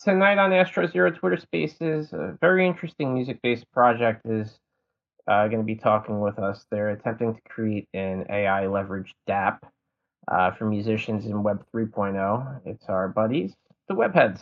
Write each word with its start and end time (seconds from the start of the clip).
tonight 0.00 0.38
on 0.38 0.52
Astro 0.52 0.86
Zero 0.86 1.10
Twitter 1.10 1.36
Spaces, 1.36 2.12
a 2.12 2.36
very 2.40 2.66
interesting 2.66 3.14
music-based 3.14 3.70
project 3.72 4.22
is 4.24 4.58
uh, 5.28 5.46
going 5.48 5.58
to 5.60 5.64
be 5.64 5.76
talking 5.76 6.20
with 6.20 6.38
us. 6.38 6.64
They're 6.70 6.90
attempting 6.90 7.34
to 7.34 7.40
create 7.48 7.86
an 7.92 8.24
AI 8.30 8.64
leveraged 8.64 9.12
DApp 9.28 9.58
uh, 10.28 10.52
for 10.52 10.64
musicians 10.64 11.26
in 11.26 11.42
Web 11.42 11.64
3.0. 11.74 12.60
It's 12.64 12.86
our 12.86 13.08
buddies, 13.08 13.52
the 13.88 13.94
Web 13.94 14.14
Headz. 14.14 14.40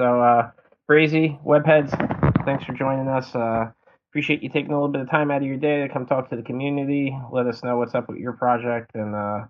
So, 0.00 0.22
uh, 0.22 0.50
Brazy, 0.88 1.42
Web 1.42 1.64
Headz, 1.64 1.90
thanks 2.44 2.64
for 2.64 2.72
joining 2.72 3.08
us. 3.08 3.34
Uh, 3.34 3.70
appreciate 4.10 4.42
you 4.42 4.48
taking 4.48 4.70
a 4.70 4.74
little 4.74 4.88
bit 4.88 5.02
of 5.02 5.10
time 5.10 5.30
out 5.30 5.42
of 5.42 5.48
your 5.48 5.56
day 5.56 5.82
to 5.82 5.88
come 5.88 6.06
talk 6.06 6.30
to 6.30 6.36
the 6.36 6.42
community. 6.42 7.16
Let 7.32 7.46
us 7.46 7.62
know 7.64 7.76
what's 7.76 7.94
up 7.94 8.08
with 8.08 8.18
your 8.18 8.32
project, 8.32 8.92
and 8.94 9.14
uh, 9.14 9.46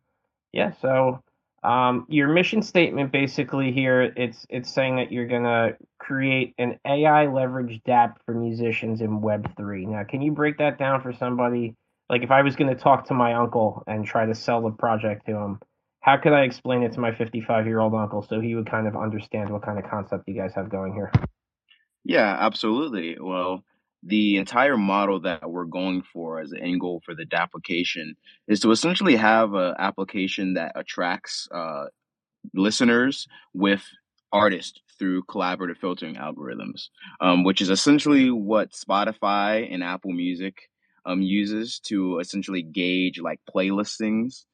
yeah, 0.52 0.72
so 0.80 1.22
um, 1.62 2.06
your 2.08 2.28
mission 2.28 2.62
statement 2.62 3.12
basically 3.12 3.70
here 3.70 4.12
it's 4.16 4.46
it's 4.48 4.72
saying 4.72 4.96
that 4.96 5.12
you're 5.12 5.26
gonna 5.26 5.76
create 5.98 6.54
an 6.58 6.78
AI 6.86 7.26
leveraged 7.26 7.82
DApp 7.84 8.14
for 8.24 8.34
musicians 8.34 9.00
in 9.00 9.20
Web 9.20 9.54
three. 9.56 9.84
Now, 9.84 10.04
can 10.04 10.22
you 10.22 10.32
break 10.32 10.58
that 10.58 10.78
down 10.78 11.02
for 11.02 11.12
somebody? 11.12 11.76
Like, 12.08 12.22
if 12.22 12.30
I 12.30 12.42
was 12.42 12.56
gonna 12.56 12.74
talk 12.74 13.06
to 13.08 13.14
my 13.14 13.34
uncle 13.34 13.82
and 13.86 14.06
try 14.06 14.24
to 14.26 14.34
sell 14.34 14.62
the 14.62 14.70
project 14.70 15.26
to 15.26 15.32
him, 15.32 15.60
how 16.00 16.16
could 16.16 16.32
I 16.32 16.42
explain 16.42 16.82
it 16.82 16.92
to 16.92 17.00
my 17.00 17.14
55 17.14 17.66
year 17.66 17.80
old 17.80 17.94
uncle 17.94 18.22
so 18.22 18.40
he 18.40 18.54
would 18.54 18.70
kind 18.70 18.86
of 18.88 18.96
understand 18.96 19.50
what 19.50 19.62
kind 19.62 19.78
of 19.78 19.88
concept 19.88 20.24
you 20.26 20.34
guys 20.34 20.54
have 20.54 20.70
going 20.70 20.94
here? 20.94 21.12
Yeah, 22.04 22.36
absolutely. 22.40 23.18
Well, 23.20 23.62
the 24.02 24.36
entire 24.38 24.78
model 24.78 25.20
that 25.20 25.50
we're 25.50 25.66
going 25.66 26.02
for 26.12 26.40
as 26.40 26.52
an 26.52 26.58
end 26.58 26.80
goal 26.80 27.02
for 27.04 27.14
the 27.14 27.26
application 27.32 28.16
is 28.48 28.60
to 28.60 28.70
essentially 28.70 29.16
have 29.16 29.54
an 29.54 29.74
application 29.78 30.54
that 30.54 30.72
attracts 30.74 31.48
uh, 31.52 31.86
listeners 32.54 33.28
with 33.52 33.82
artists 34.32 34.80
through 34.98 35.24
collaborative 35.24 35.76
filtering 35.76 36.14
algorithms, 36.14 36.88
um, 37.20 37.44
which 37.44 37.60
is 37.60 37.70
essentially 37.70 38.30
what 38.30 38.72
Spotify 38.72 39.72
and 39.72 39.82
Apple 39.82 40.12
Music 40.12 40.70
um, 41.04 41.22
uses 41.22 41.80
to 41.80 42.18
essentially 42.18 42.62
gauge 42.62 43.20
like 43.20 43.40
playlistings 43.54 44.44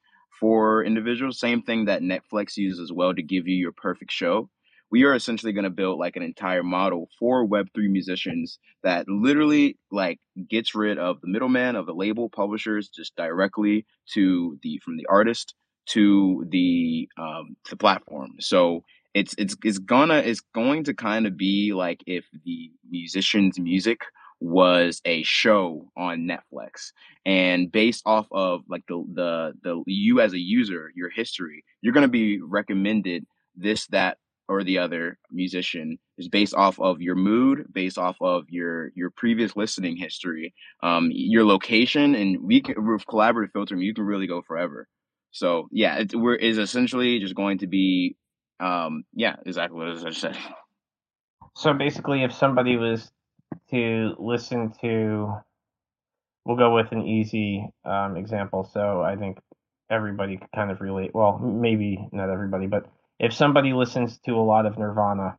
for 0.41 0.85
individuals. 0.85 1.39
Same 1.39 1.63
thing 1.63 1.87
that 1.87 2.03
Netflix 2.03 2.57
uses 2.57 2.81
as 2.81 2.93
well 2.93 3.15
to 3.15 3.23
give 3.23 3.47
you 3.47 3.57
your 3.57 3.73
perfect 3.73 4.13
show 4.13 4.49
we 4.91 5.05
are 5.05 5.15
essentially 5.15 5.53
going 5.53 5.65
to 5.65 5.71
build 5.71 5.99
like 5.99 6.17
an 6.17 6.23
entire 6.23 6.63
model 6.63 7.09
for 7.19 7.47
web3 7.47 7.69
musicians 7.89 8.59
that 8.83 9.07
literally 9.09 9.79
like 9.91 10.19
gets 10.49 10.75
rid 10.75 10.99
of 10.99 11.21
the 11.21 11.29
middleman 11.29 11.77
of 11.77 11.87
the 11.87 11.95
label 11.95 12.29
publishers 12.29 12.89
just 12.89 13.15
directly 13.17 13.87
to 14.13 14.59
the 14.63 14.81
from 14.85 14.97
the 14.97 15.07
artist 15.09 15.55
to 15.87 16.45
the 16.51 17.09
um 17.19 17.57
the 17.71 17.77
platform. 17.77 18.33
So 18.41 18.83
it's 19.15 19.35
it's 19.39 19.57
it's 19.65 19.79
gonna 19.79 20.19
it's 20.19 20.43
going 20.55 20.85
to 20.85 20.95
kind 20.95 21.27
of 21.27 21.37
be 21.37 21.73
like 21.73 22.03
if 22.07 22.25
the 22.45 22.71
musician's 22.91 23.59
music 23.59 24.01
was 24.41 25.01
a 25.07 25.23
show 25.23 25.89
on 25.97 26.29
Netflix. 26.29 26.93
And 27.25 27.73
based 27.73 28.03
off 28.05 28.27
of 28.31 28.63
like 28.69 28.83
the 28.89 29.03
the 29.15 29.53
the 29.63 29.83
you 29.87 30.21
as 30.21 30.33
a 30.33 30.39
user 30.39 30.93
your 30.95 31.11
history 31.11 31.65
you're 31.81 31.95
going 31.95 32.03
to 32.03 32.09
be 32.09 32.41
recommended 32.41 33.25
this 33.57 33.87
that 33.89 34.19
or 34.49 34.63
the 34.63 34.79
other 34.79 35.19
musician 35.31 35.99
is 36.19 36.29
based 36.29 36.55
off 36.55 36.79
of 36.81 37.01
your 37.01 37.15
mood, 37.17 37.67
based 37.73 37.99
off 37.99 38.17
of 38.21 38.45
your 38.49 38.91
your 38.95 39.11
previous 39.11 39.57
listening 39.57 39.97
history, 39.97 40.55
um, 40.83 41.11
your 41.13 41.45
location, 41.45 42.15
and 42.15 42.43
we 42.43 42.61
can 42.61 42.75
with 42.87 43.07
collaborative 43.07 43.53
filtering, 43.53 43.83
you 43.83 43.95
can 43.95 44.05
really 44.05 44.27
go 44.27 44.43
forever. 44.43 44.89
So 45.33 45.69
yeah, 45.71 45.99
it 45.99 46.15
we're 46.15 46.35
is 46.35 46.59
essentially 46.59 47.19
just 47.19 47.35
going 47.35 47.59
to 47.59 47.67
be, 47.67 48.17
um, 48.61 49.05
yeah, 49.13 49.37
exactly 49.45 49.79
what 49.79 49.89
I 49.89 49.95
just 49.95 50.21
said. 50.21 50.37
So 51.57 51.73
basically, 51.73 52.23
if 52.23 52.33
somebody 52.33 52.77
was 52.77 53.11
to 53.71 54.15
listen 54.19 54.73
to, 54.81 55.35
we'll 56.45 56.57
go 56.57 56.75
with 56.75 56.93
an 56.93 57.03
easy 57.03 57.69
um, 57.85 58.17
example. 58.17 58.69
So 58.73 59.03
I 59.03 59.17
think 59.17 59.39
everybody 59.91 60.37
could 60.37 60.53
kind 60.55 60.71
of 60.71 60.81
relate. 60.81 61.13
Well, 61.15 61.39
maybe 61.39 62.09
not 62.13 62.31
everybody, 62.31 62.67
but 62.67 62.87
if 63.19 63.33
somebody 63.33 63.73
listens 63.73 64.19
to 64.27 64.33
a 64.33 64.43
lot 64.43 64.67
of 64.67 64.79
Nirvana, 64.79 65.39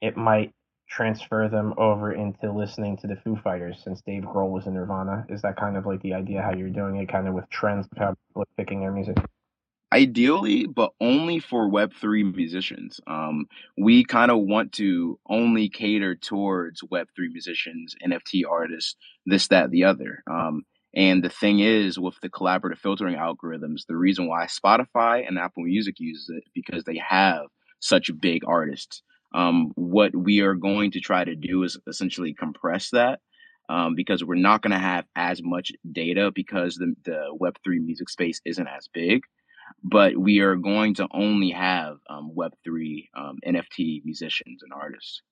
it 0.00 0.16
might 0.16 0.52
transfer 0.88 1.48
them 1.48 1.74
over 1.76 2.12
into 2.12 2.52
listening 2.52 2.96
to 2.98 3.06
the 3.06 3.16
Foo 3.16 3.36
Fighters 3.42 3.80
since 3.82 4.02
Dave 4.02 4.22
Grohl 4.22 4.50
was 4.50 4.66
in 4.66 4.74
Nirvana. 4.74 5.24
Is 5.28 5.42
that 5.42 5.56
kind 5.56 5.76
of 5.76 5.86
like 5.86 6.02
the 6.02 6.14
idea 6.14 6.42
how 6.42 6.52
you're 6.52 6.70
doing 6.70 6.96
it, 6.96 7.08
kind 7.08 7.26
of 7.26 7.34
with 7.34 7.48
trends 7.50 7.86
of 7.90 7.98
how 7.98 8.14
people 8.28 8.42
are 8.42 8.56
picking 8.56 8.80
their 8.80 8.92
music? 8.92 9.16
Ideally, 9.92 10.66
but 10.66 10.90
only 11.00 11.38
for 11.38 11.70
Web3 11.70 12.34
musicians. 12.34 13.00
Um, 13.06 13.46
we 13.78 14.04
kind 14.04 14.30
of 14.30 14.38
want 14.40 14.72
to 14.72 15.20
only 15.28 15.68
cater 15.68 16.16
towards 16.16 16.82
Web3 16.82 17.30
musicians, 17.32 17.94
NFT 18.04 18.42
artists, 18.50 18.96
this, 19.24 19.48
that, 19.48 19.70
the 19.70 19.84
other. 19.84 20.22
Um, 20.28 20.64
and 20.96 21.24
the 21.24 21.28
thing 21.28 21.58
is, 21.60 21.98
with 21.98 22.14
the 22.20 22.28
collaborative 22.28 22.78
filtering 22.78 23.16
algorithms, 23.16 23.86
the 23.86 23.96
reason 23.96 24.28
why 24.28 24.46
Spotify 24.46 25.26
and 25.26 25.38
Apple 25.38 25.64
Music 25.64 25.96
uses 25.98 26.30
it 26.30 26.44
because 26.54 26.84
they 26.84 26.98
have 26.98 27.46
such 27.80 28.10
big 28.20 28.42
artists. 28.46 29.02
Um, 29.34 29.72
what 29.74 30.14
we 30.14 30.40
are 30.40 30.54
going 30.54 30.92
to 30.92 31.00
try 31.00 31.24
to 31.24 31.34
do 31.34 31.64
is 31.64 31.76
essentially 31.88 32.34
compress 32.34 32.90
that 32.90 33.18
um, 33.68 33.96
because 33.96 34.22
we're 34.22 34.36
not 34.36 34.62
going 34.62 34.70
to 34.70 34.78
have 34.78 35.04
as 35.16 35.42
much 35.42 35.72
data 35.90 36.30
because 36.32 36.76
the, 36.76 36.94
the 37.04 37.36
Web3 37.40 37.84
music 37.84 38.08
space 38.08 38.40
isn't 38.44 38.68
as 38.68 38.88
big. 38.92 39.22
But 39.82 40.16
we 40.16 40.40
are 40.40 40.56
going 40.56 40.94
to 40.96 41.08
only 41.12 41.50
have 41.50 41.96
um, 42.08 42.32
Web3 42.36 43.08
um, 43.16 43.38
NFT 43.44 44.02
musicians 44.04 44.62
and 44.62 44.72
artists. 44.72 45.22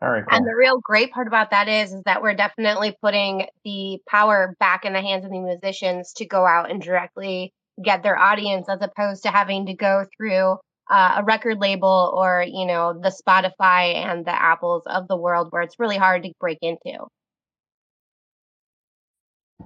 All 0.00 0.10
right. 0.10 0.24
Cool. 0.28 0.36
And 0.36 0.46
the 0.46 0.54
real 0.56 0.80
great 0.80 1.12
part 1.12 1.26
about 1.26 1.50
that 1.50 1.68
is, 1.68 1.92
is 1.92 2.02
that 2.04 2.22
we're 2.22 2.34
definitely 2.34 2.96
putting 3.02 3.46
the 3.64 3.98
power 4.08 4.54
back 4.60 4.84
in 4.84 4.92
the 4.92 5.00
hands 5.00 5.24
of 5.24 5.30
the 5.30 5.40
musicians 5.40 6.12
to 6.14 6.26
go 6.26 6.46
out 6.46 6.70
and 6.70 6.80
directly 6.80 7.52
get 7.82 8.02
their 8.02 8.18
audience, 8.18 8.68
as 8.68 8.80
opposed 8.80 9.22
to 9.22 9.30
having 9.30 9.66
to 9.66 9.74
go 9.74 10.04
through 10.16 10.56
uh, 10.90 11.16
a 11.18 11.24
record 11.24 11.58
label 11.58 12.12
or 12.14 12.44
you 12.46 12.66
know 12.66 12.98
the 12.98 13.10
Spotify 13.10 13.94
and 13.94 14.24
the 14.24 14.34
Apples 14.34 14.82
of 14.86 15.06
the 15.08 15.16
world, 15.16 15.48
where 15.50 15.62
it's 15.62 15.78
really 15.78 15.98
hard 15.98 16.22
to 16.24 16.32
break 16.40 16.58
into. 16.62 17.06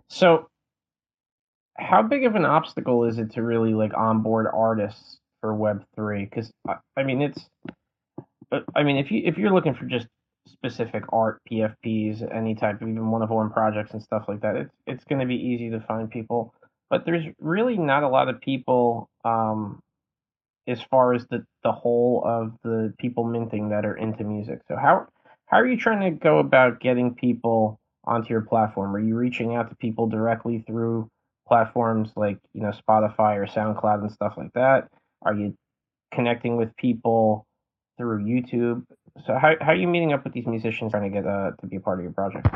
So, 0.08 0.48
how 1.78 2.02
big 2.02 2.24
of 2.24 2.34
an 2.34 2.44
obstacle 2.44 3.04
is 3.04 3.18
it 3.18 3.32
to 3.32 3.42
really 3.42 3.74
like 3.74 3.92
onboard 3.94 4.46
artists 4.52 5.18
for 5.40 5.54
Web 5.54 5.84
three? 5.94 6.24
Because 6.24 6.50
I 6.96 7.02
mean, 7.02 7.22
it's 7.22 7.46
I 8.74 8.82
mean, 8.82 8.96
if 8.96 9.10
you 9.10 9.22
if 9.24 9.38
you're 9.38 9.52
looking 9.52 9.74
for 9.74 9.84
just 9.86 10.06
specific 10.48 11.04
art, 11.12 11.40
PFPs, 11.50 12.34
any 12.34 12.54
type 12.54 12.82
of 12.82 12.88
even 12.88 13.10
one 13.10 13.22
of 13.22 13.30
one 13.30 13.50
projects 13.50 13.92
and 13.92 14.02
stuff 14.02 14.24
like 14.28 14.40
that, 14.42 14.56
it's 14.56 14.74
it's 14.86 15.04
going 15.04 15.20
to 15.20 15.26
be 15.26 15.36
easy 15.36 15.70
to 15.70 15.80
find 15.80 16.10
people. 16.10 16.54
But 16.90 17.06
there's 17.06 17.24
really 17.38 17.78
not 17.78 18.02
a 18.02 18.08
lot 18.08 18.28
of 18.28 18.40
people 18.40 19.08
um, 19.24 19.80
as 20.66 20.82
far 20.82 21.14
as 21.14 21.26
the 21.28 21.44
the 21.64 21.72
whole 21.72 22.22
of 22.24 22.52
the 22.62 22.92
people 22.98 23.24
minting 23.24 23.70
that 23.70 23.84
are 23.84 23.96
into 23.96 24.24
music. 24.24 24.60
So 24.68 24.76
how 24.76 25.06
how 25.46 25.58
are 25.58 25.66
you 25.66 25.76
trying 25.76 26.00
to 26.00 26.18
go 26.18 26.38
about 26.38 26.80
getting 26.80 27.14
people 27.14 27.78
onto 28.04 28.30
your 28.30 28.42
platform? 28.42 28.94
Are 28.94 29.00
you 29.00 29.16
reaching 29.16 29.54
out 29.54 29.70
to 29.70 29.76
people 29.76 30.06
directly 30.08 30.64
through 30.66 31.08
platforms 31.46 32.10
like 32.16 32.38
you 32.52 32.62
know 32.62 32.72
Spotify 32.72 33.36
or 33.36 33.46
SoundCloud 33.46 34.02
and 34.02 34.12
stuff 34.12 34.34
like 34.36 34.52
that? 34.54 34.88
Are 35.22 35.34
you 35.34 35.54
connecting 36.12 36.56
with 36.56 36.76
people 36.76 37.46
through 37.98 38.24
YouTube. 38.24 38.84
So 39.26 39.36
how 39.38 39.54
how 39.60 39.72
are 39.72 39.74
you 39.74 39.88
meeting 39.88 40.12
up 40.12 40.24
with 40.24 40.32
these 40.32 40.46
musicians 40.46 40.92
trying 40.92 41.10
to 41.10 41.20
get 41.20 41.26
uh, 41.26 41.52
to 41.60 41.66
be 41.66 41.76
a 41.76 41.80
part 41.80 41.98
of 41.98 42.04
your 42.04 42.12
project? 42.12 42.46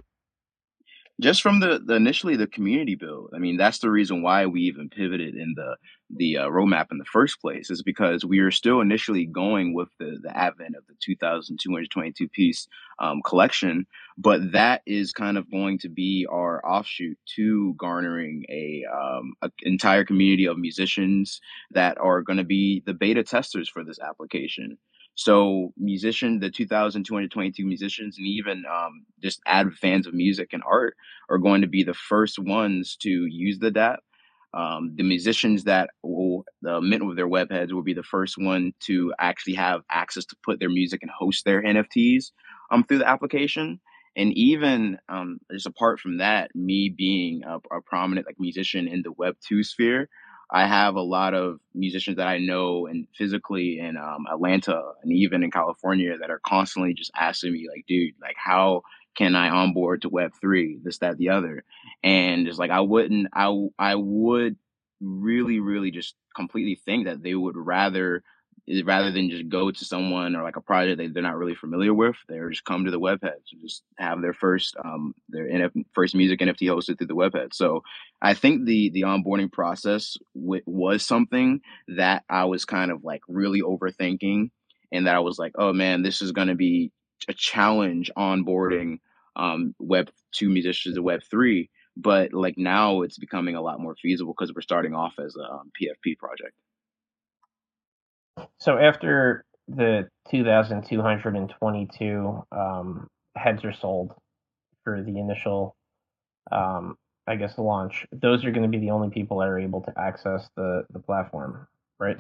Just 1.19 1.41
from 1.41 1.61
the, 1.61 1.81
the 1.83 1.95
initially 1.95 2.37
the 2.37 2.47
community 2.47 2.95
build. 2.95 3.31
I 3.35 3.39
mean, 3.39 3.57
that's 3.57 3.79
the 3.79 3.91
reason 3.91 4.21
why 4.21 4.45
we 4.45 4.61
even 4.63 4.91
pivoted 4.91 5.35
in 5.35 5.55
the 5.57 5.77
the 6.11 6.37
uh, 6.37 6.49
roadmap 6.49 6.93
in 6.93 6.99
the 6.99 7.07
first 7.07 7.41
place 7.41 7.71
is 7.71 7.83
because 7.83 8.23
we 8.25 8.39
are 8.41 8.51
still 8.51 8.83
initially 8.83 9.25
going 9.25 9.73
with 9.73 9.89
the 9.99 10.19
the 10.23 10.37
advent 10.37 10.77
of 10.77 10.87
the 10.87 10.95
2,222 11.01 12.29
piece 12.29 12.69
um, 12.99 13.23
collection, 13.25 13.87
but 14.19 14.53
that 14.53 14.83
is 14.85 15.13
kind 15.13 15.39
of 15.39 15.51
going 15.51 15.79
to 15.79 15.89
be 15.89 16.27
our 16.31 16.65
offshoot 16.67 17.19
to 17.37 17.75
garnering 17.79 18.45
a, 18.51 18.85
um, 18.95 19.33
a 19.41 19.51
entire 19.63 20.05
community 20.05 20.47
of 20.47 20.59
musicians 20.59 21.41
that 21.71 21.97
are 21.99 22.21
going 22.21 22.39
to 22.39 22.45
be 22.45 22.83
the 22.85 22.95
beta 22.95 23.23
testers 23.23 23.71
for 23.71 23.83
this 23.83 23.99
application. 23.99 24.77
So 25.17 25.73
musician, 25.79 26.41
the 26.41 26.51
2,222 26.51 27.65
musicians, 27.65 28.19
and 28.19 28.27
even 28.27 28.65
um, 28.71 29.07
just 29.23 29.41
avid 29.47 29.75
fans 29.75 30.07
of 30.07 30.15
music 30.15 30.51
and 30.53 30.63
art 30.67 30.95
are 31.31 31.39
going 31.39 31.63
to 31.63 31.67
be 31.67 31.83
the 31.83 31.95
first 31.95 32.39
ones 32.39 32.97
to 33.01 33.09
use 33.09 33.59
the 33.59 33.71
DApp. 33.71 33.99
Um, 34.55 34.95
the 34.95 35.03
musicians 35.03 35.65
that 35.65 35.91
will 36.03 36.45
the 36.63 36.81
mint 36.81 37.05
with 37.07 37.17
their 37.17 37.29
Web 37.29 37.51
Headz 37.51 37.73
will 37.73 37.83
be 37.83 37.95
the 37.95 38.03
first 38.03 38.37
one 38.39 38.73
to 38.81 39.13
actually 39.19 39.55
have 39.55 39.83
access 39.91 40.25
to 40.27 40.37
put 40.45 40.61
their 40.61 40.71
music 40.71 41.03
and 41.03 41.11
host 41.11 41.45
their 41.45 41.63
NFTs 41.63 42.33
um, 42.71 42.85
through 42.85 42.99
the 42.99 43.09
application. 43.09 43.81
And 44.17 44.33
even 44.35 44.99
um, 45.11 45.39
just 45.53 45.67
apart 45.67 46.01
from 46.01 46.19
that, 46.19 46.51
me 46.55 46.93
being 46.95 47.43
a, 47.45 47.57
a 47.75 47.83
prominent 47.85 48.27
like 48.27 48.37
musician 48.39 48.87
in 48.87 49.03
the 49.03 49.13
Web 49.13 49.37
two 49.47 49.63
sphere, 49.63 50.09
I 50.51 50.67
have 50.67 50.95
a 50.95 51.03
lot 51.03 51.35
of 51.35 51.59
musicians 51.75 52.19
that 52.19 52.29
I 52.29 52.39
know 52.39 52.87
and 52.87 53.09
physically 53.17 53.79
in 53.81 53.97
um, 53.97 54.27
Atlanta 54.31 54.81
and 55.03 55.13
even 55.13 55.43
in 55.43 55.51
California 55.51 56.17
that 56.19 56.31
are 56.31 56.41
constantly 56.47 56.95
just 56.95 57.11
asking 57.17 57.53
me 57.53 57.67
like, 57.69 57.85
dude, 57.89 58.15
like 58.21 58.37
how 58.37 58.83
can 59.17 59.35
I 59.35 59.49
onboard 59.49 60.03
to 60.03 60.09
Web 60.09 60.33
three, 60.41 60.79
this, 60.83 60.99
that, 60.99 61.17
the 61.17 61.31
other, 61.31 61.65
and 62.05 62.47
it's 62.47 62.59
like 62.59 62.71
I 62.71 62.81
wouldn't, 62.81 63.29
I 63.33 63.51
I 63.79 63.95
would 63.97 64.57
really, 65.01 65.59
really 65.59 65.91
just 65.91 66.15
completely 66.35 66.81
think 66.85 67.07
that 67.07 67.23
they 67.23 67.35
would 67.35 67.57
rather 67.57 68.23
rather 68.85 69.13
than 69.13 69.31
just 69.31 69.49
go 69.49 69.71
to 69.71 69.85
someone 69.85 70.35
or 70.35 70.43
like 70.43 70.57
a 70.57 70.61
project 70.61 70.99
that 70.99 71.15
they're 71.15 71.23
not 71.23 71.37
really 71.37 71.55
familiar 71.55 71.95
with, 71.95 72.17
they're 72.29 72.51
just 72.51 72.65
come 72.65 72.85
to 72.85 72.91
the 72.91 72.99
Web 72.99 73.21
Headz 73.21 73.53
and 73.53 73.61
just 73.61 73.83
have 73.99 74.21
their 74.21 74.33
first 74.33 74.77
um 74.85 75.15
their 75.29 75.49
NF- 75.49 75.85
first 75.93 76.15
music 76.15 76.41
NFT 76.41 76.69
hosted 76.69 76.99
through 76.99 77.07
the 77.07 77.15
webhead. 77.15 77.55
So 77.55 77.83
I 78.21 78.35
think 78.35 78.65
the 78.65 78.91
the 78.91 79.03
onboarding 79.03 79.53
process 79.53 80.17
w- 80.35 80.63
was 80.67 81.05
something 81.05 81.61
that 81.89 82.25
I 82.29 82.45
was 82.47 82.65
kind 82.65 82.91
of 82.91 83.05
like 83.05 83.23
really 83.29 83.63
overthinking, 83.63 84.51
and 84.93 85.07
that 85.07 85.15
I 85.15 85.21
was 85.21 85.39
like, 85.39 85.53
oh 85.57 85.73
man, 85.73 86.03
this 86.03 86.21
is 86.21 86.33
going 86.33 86.49
to 86.49 86.55
be 86.55 86.93
a 87.29 87.35
challenge 87.35 88.11
onboarding 88.17 88.99
um 89.37 89.75
Web 89.79 90.11
two 90.33 90.49
musicians 90.49 90.97
to 90.97 91.03
Web 91.03 91.21
three. 91.31 91.71
But 91.97 92.35
like 92.35 92.59
now, 92.59 93.03
it's 93.03 93.19
becoming 93.19 93.55
a 93.55 93.63
lot 93.63 93.81
more 93.81 93.95
feasible 93.95 94.35
because 94.37 94.53
we're 94.55 94.61
starting 94.61 94.95
off 94.95 95.15
as 95.19 95.35
a 95.37 95.51
um, 95.51 95.71
PFP 95.81 96.19
project. 96.19 96.53
So 98.59 98.79
after 98.79 99.45
the 99.69 100.09
2,222 100.31 102.45
um, 102.53 103.09
heads 103.37 103.65
are 103.65 103.73
sold 103.73 104.15
for 104.85 105.03
the 105.03 105.19
initial, 105.19 105.75
um, 106.51 106.97
I 107.27 107.37
guess, 107.37 107.59
launch, 107.59 108.07
those 108.13 108.45
are 108.45 108.51
going 108.51 108.63
to 108.63 108.69
be 108.69 108.79
the 108.79 108.91
only 108.91 109.11
people 109.11 109.39
that 109.39 109.49
are 109.49 109.59
able 109.59 109.83
to 109.83 109.93
access 109.99 110.49
the, 110.57 110.85
the 110.91 111.01
platform, 111.01 111.67
right? 111.99 112.17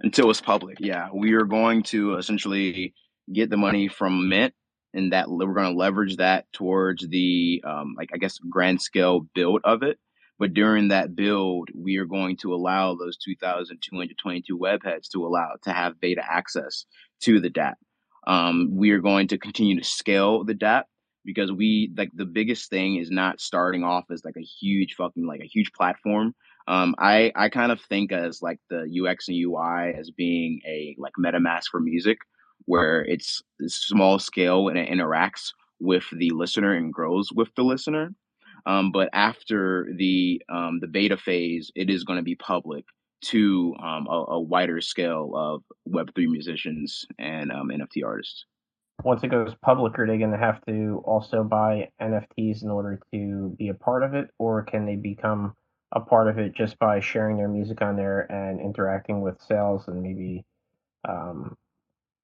Until 0.00 0.30
it's 0.30 0.40
public, 0.40 0.78
yeah. 0.80 1.08
We 1.12 1.34
are 1.34 1.44
going 1.44 1.82
to 1.84 2.16
essentially 2.16 2.94
get 3.32 3.50
the 3.50 3.56
money 3.56 3.88
from 3.88 4.28
Mint 4.28 4.54
and 4.94 5.12
that 5.12 5.28
we're 5.28 5.52
going 5.52 5.72
to 5.72 5.78
leverage 5.78 6.16
that 6.16 6.46
towards 6.52 7.06
the, 7.08 7.62
um, 7.66 7.94
like, 7.96 8.10
I 8.14 8.16
guess, 8.16 8.38
grand 8.38 8.80
scale 8.80 9.26
build 9.34 9.60
of 9.64 9.82
it 9.82 9.98
but 10.38 10.54
during 10.54 10.88
that 10.88 11.16
build, 11.16 11.68
we 11.74 11.96
are 11.96 12.06
going 12.06 12.36
to 12.38 12.54
allow 12.54 12.94
those 12.94 13.16
2,222 13.18 14.56
Web 14.56 14.80
Headz 14.84 15.08
to 15.10 15.26
allow 15.26 15.56
to 15.62 15.72
have 15.72 16.00
beta 16.00 16.22
access 16.24 16.84
to 17.22 17.40
the 17.40 17.50
DApp. 17.50 17.74
Um, 18.26 18.70
we 18.72 18.90
are 18.90 19.00
going 19.00 19.28
to 19.28 19.38
continue 19.38 19.78
to 19.78 19.84
scale 19.84 20.44
the 20.44 20.54
DApp 20.54 20.84
because 21.24 21.50
we 21.50 21.92
like 21.96 22.10
the 22.14 22.24
biggest 22.24 22.70
thing 22.70 22.96
is 22.96 23.10
not 23.10 23.40
starting 23.40 23.84
off 23.84 24.04
as 24.10 24.24
like 24.24 24.36
a 24.38 24.46
huge 24.60 24.94
fucking 24.94 25.26
like 25.26 25.40
a 25.40 25.46
huge 25.46 25.72
platform. 25.72 26.34
Um, 26.66 26.94
I 26.98 27.32
I 27.34 27.48
kind 27.48 27.72
of 27.72 27.80
think 27.80 28.12
as 28.12 28.40
like 28.42 28.60
the 28.70 28.86
UX 29.04 29.28
and 29.28 29.36
UI 29.36 29.94
as 29.98 30.10
being 30.10 30.60
a 30.66 30.94
like 30.98 31.14
MetaMask 31.18 31.64
for 31.70 31.80
music, 31.80 32.18
where 32.66 33.04
it's 33.04 33.42
small 33.66 34.18
scale 34.18 34.68
and 34.68 34.78
it 34.78 34.90
interacts 34.90 35.52
with 35.80 36.04
the 36.12 36.30
listener 36.30 36.74
and 36.74 36.92
grows 36.92 37.30
with 37.32 37.48
the 37.56 37.62
listener. 37.62 38.10
Um, 38.68 38.92
but 38.92 39.08
after 39.14 39.88
the 39.96 40.42
um, 40.50 40.78
the 40.80 40.86
beta 40.86 41.16
phase, 41.16 41.72
it 41.74 41.88
is 41.88 42.04
going 42.04 42.18
to 42.18 42.22
be 42.22 42.34
public 42.34 42.84
to 43.20 43.74
um, 43.82 44.06
a, 44.06 44.24
a, 44.28 44.40
wider 44.40 44.80
scale 44.82 45.32
of 45.34 45.62
Web 45.86 46.14
three 46.14 46.28
musicians 46.28 47.06
and 47.18 47.50
um, 47.50 47.70
NFT 47.70 48.04
artists. 48.04 48.44
Once 49.02 49.24
it 49.24 49.28
goes 49.28 49.54
public, 49.62 49.98
are 49.98 50.06
they 50.06 50.18
going 50.18 50.32
to 50.32 50.36
have 50.36 50.64
to 50.66 51.02
also 51.04 51.42
buy 51.42 51.88
NFTs 52.00 52.62
in 52.62 52.70
order 52.70 53.00
to 53.12 53.56
be 53.58 53.70
a 53.70 53.74
part 53.74 54.02
of 54.02 54.12
it, 54.12 54.28
or 54.38 54.62
can 54.64 54.84
they 54.84 54.96
become 54.96 55.54
a 55.92 56.00
part 56.00 56.28
of 56.28 56.38
it 56.38 56.54
just 56.54 56.78
by 56.78 57.00
sharing 57.00 57.38
their 57.38 57.48
music 57.48 57.80
on 57.80 57.96
there 57.96 58.30
and 58.30 58.60
interacting 58.60 59.22
with 59.22 59.40
sales 59.40 59.88
and 59.88 60.02
maybe 60.02 60.44
um, 61.08 61.56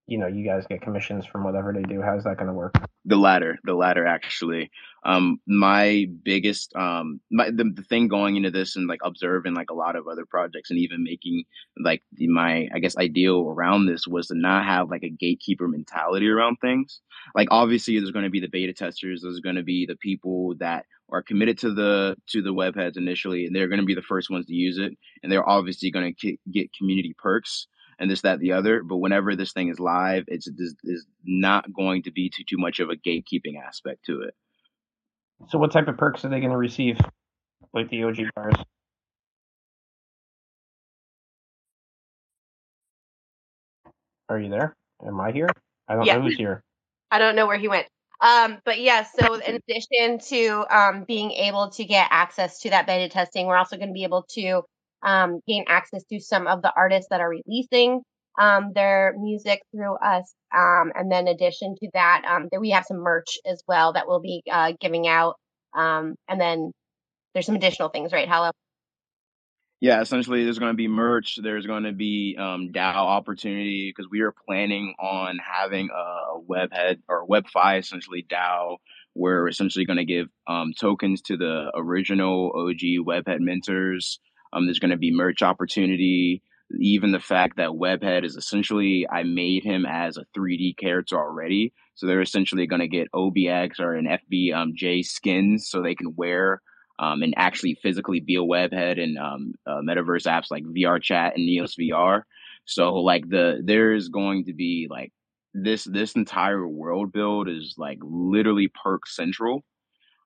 you 0.06 0.18
know 0.18 0.26
you 0.26 0.44
guys 0.44 0.66
get 0.68 0.82
commissions 0.82 1.24
from 1.26 1.44
whatever 1.44 1.72
they 1.72 1.82
do. 1.82 2.02
How's 2.02 2.24
that 2.24 2.36
going 2.36 2.48
to 2.48 2.52
work? 2.52 2.74
The 3.04 3.16
latter 3.16 3.58
the 3.64 3.74
latter 3.74 4.06
actually. 4.06 4.70
Um 5.04 5.38
my 5.46 6.06
biggest 6.22 6.74
um 6.76 7.20
my 7.30 7.50
the, 7.50 7.70
the 7.74 7.82
thing 7.82 8.08
going 8.08 8.36
into 8.36 8.50
this 8.50 8.76
and 8.76 8.86
like 8.86 9.00
observing 9.02 9.54
like 9.54 9.70
a 9.70 9.74
lot 9.74 9.96
of 9.96 10.06
other 10.06 10.24
projects 10.26 10.70
and 10.70 10.78
even 10.78 11.02
making 11.02 11.44
like 11.78 12.02
the, 12.12 12.28
my 12.28 12.68
i 12.74 12.78
guess 12.78 12.96
ideal 12.96 13.48
around 13.48 13.86
this 13.86 14.06
was 14.06 14.28
to 14.28 14.34
not 14.34 14.64
have 14.64 14.90
like 14.90 15.02
a 15.04 15.10
gatekeeper 15.10 15.68
mentality 15.68 16.28
around 16.28 16.56
things. 16.60 17.00
Like 17.34 17.48
obviously 17.50 17.98
there's 17.98 18.12
going 18.12 18.24
to 18.24 18.30
be 18.30 18.40
the 18.40 18.48
beta 18.48 18.72
testers 18.72 19.22
there's 19.22 19.40
going 19.40 19.56
to 19.56 19.62
be 19.62 19.86
the 19.86 19.96
people 19.96 20.54
that 20.58 20.86
are 21.10 21.22
committed 21.22 21.58
to 21.58 21.72
the 21.72 22.16
to 22.28 22.42
the 22.42 22.52
Web 22.52 22.74
Headz 22.74 22.96
initially 22.96 23.46
and 23.46 23.54
they're 23.54 23.68
going 23.68 23.80
to 23.80 23.86
be 23.86 23.94
the 23.94 24.02
first 24.02 24.30
ones 24.30 24.46
to 24.46 24.54
use 24.54 24.78
it 24.78 24.96
and 25.22 25.30
they're 25.30 25.48
obviously 25.48 25.90
going 25.90 26.14
to 26.20 26.36
get 26.50 26.72
community 26.74 27.14
perks 27.18 27.68
and 27.98 28.10
this, 28.10 28.22
that, 28.22 28.40
the 28.40 28.52
other. 28.52 28.82
But 28.82 28.96
whenever 28.96 29.34
this 29.36 29.52
thing 29.52 29.68
is 29.68 29.78
live, 29.80 30.24
it's 30.28 30.46
is 30.46 31.06
not 31.24 31.72
going 31.72 32.02
to 32.04 32.12
be 32.12 32.30
too 32.30 32.44
too 32.44 32.58
much 32.58 32.80
of 32.80 32.90
a 32.90 32.96
gatekeeping 32.96 33.60
aspect 33.64 34.04
to 34.06 34.22
it. 34.22 34.34
So, 35.48 35.58
what 35.58 35.72
type 35.72 35.88
of 35.88 35.96
perks 35.96 36.24
are 36.24 36.28
they 36.28 36.40
going 36.40 36.52
to 36.52 36.56
receive, 36.56 36.98
like 37.72 37.90
the 37.90 38.04
OG 38.04 38.16
bars? 38.34 38.54
Are 44.28 44.38
you 44.38 44.48
there? 44.48 44.74
Am 45.06 45.20
I 45.20 45.32
here? 45.32 45.48
I 45.88 45.94
don't 45.94 46.06
yeah. 46.06 46.16
know 46.16 46.22
who's 46.22 46.36
here. 46.36 46.62
I 47.10 47.18
don't 47.18 47.36
know 47.36 47.46
where 47.46 47.58
he 47.58 47.68
went. 47.68 47.86
Um, 48.20 48.58
but 48.64 48.80
yeah, 48.80 49.04
so 49.04 49.34
in 49.34 49.60
addition 49.68 50.18
to 50.30 50.64
um, 50.70 51.04
being 51.04 51.30
able 51.32 51.70
to 51.70 51.84
get 51.84 52.08
access 52.10 52.60
to 52.60 52.70
that 52.70 52.86
beta 52.86 53.08
testing, 53.08 53.46
we're 53.46 53.56
also 53.56 53.76
going 53.76 53.88
to 53.88 53.94
be 53.94 54.04
able 54.04 54.24
to 54.30 54.62
um, 55.04 55.40
gain 55.46 55.64
access 55.68 56.02
to 56.04 56.20
some 56.20 56.46
of 56.46 56.62
the 56.62 56.72
artists 56.76 57.08
that 57.10 57.20
are 57.20 57.28
releasing 57.28 58.02
um, 58.38 58.72
their 58.74 59.14
music 59.18 59.62
through 59.70 59.96
us. 59.96 60.34
Um, 60.54 60.92
and 60.94 61.10
then, 61.10 61.28
addition 61.28 61.76
to 61.76 61.90
that, 61.94 62.22
um, 62.26 62.48
we 62.58 62.70
have 62.70 62.84
some 62.86 62.98
merch 62.98 63.38
as 63.46 63.62
well 63.68 63.92
that 63.92 64.08
we'll 64.08 64.20
be 64.20 64.42
uh, 64.50 64.72
giving 64.80 65.06
out. 65.06 65.36
Um, 65.76 66.14
and 66.28 66.40
then 66.40 66.72
there's 67.32 67.46
some 67.46 67.56
additional 67.56 67.88
things, 67.88 68.12
right, 68.12 68.28
Hello? 68.28 68.50
Yeah, 69.80 70.00
essentially, 70.00 70.44
there's 70.44 70.58
going 70.58 70.72
to 70.72 70.76
be 70.76 70.88
merch. 70.88 71.38
There's 71.42 71.66
going 71.66 71.82
to 71.82 71.92
be 71.92 72.36
um, 72.38 72.70
DAO 72.72 72.94
opportunity 72.94 73.92
because 73.94 74.08
we 74.10 74.22
are 74.22 74.32
planning 74.46 74.94
on 74.98 75.38
having 75.38 75.90
a 75.90 76.40
webhead 76.40 77.00
or 77.08 77.26
WebFi, 77.26 77.80
essentially 77.80 78.24
DAO, 78.26 78.78
we're 79.14 79.48
essentially 79.48 79.84
going 79.84 79.98
to 79.98 80.04
give 80.04 80.28
um, 80.46 80.72
tokens 80.78 81.22
to 81.22 81.36
the 81.36 81.70
original 81.74 82.52
OG 82.54 83.06
webhead 83.06 83.40
mentors. 83.40 84.18
Um, 84.54 84.66
there's 84.66 84.78
going 84.78 84.90
to 84.90 84.96
be 84.96 85.12
merch 85.12 85.42
opportunity. 85.42 86.42
Even 86.80 87.12
the 87.12 87.20
fact 87.20 87.56
that 87.58 87.70
Webhead 87.70 88.24
is 88.24 88.36
essentially, 88.36 89.06
I 89.10 89.22
made 89.22 89.64
him 89.64 89.84
as 89.86 90.16
a 90.16 90.24
3D 90.36 90.76
character 90.78 91.16
already. 91.16 91.72
So 91.94 92.06
they're 92.06 92.22
essentially 92.22 92.66
going 92.66 92.80
to 92.80 92.88
get 92.88 93.12
OBX 93.12 93.80
or 93.80 93.94
an 93.94 94.06
FBJ 94.06 94.54
um, 94.54 94.72
skins 95.02 95.68
so 95.68 95.82
they 95.82 95.94
can 95.94 96.14
wear 96.16 96.60
um, 96.98 97.22
and 97.22 97.34
actually 97.36 97.76
physically 97.82 98.20
be 98.20 98.36
a 98.36 98.40
Webhead 98.40 98.98
in 98.98 99.16
um, 99.18 99.54
uh, 99.66 99.80
metaverse 99.86 100.26
apps 100.26 100.50
like 100.50 100.64
VR 100.64 101.02
Chat 101.02 101.34
and 101.36 101.48
Neos 101.48 101.74
VR. 101.78 102.22
So 102.64 102.94
like 102.94 103.28
the 103.28 103.60
there's 103.62 104.08
going 104.08 104.44
to 104.46 104.54
be 104.54 104.86
like 104.88 105.12
this 105.52 105.84
this 105.84 106.14
entire 106.14 106.66
world 106.66 107.12
build 107.12 107.48
is 107.48 107.74
like 107.76 107.98
literally 108.02 108.68
perk 108.68 109.06
central 109.06 109.64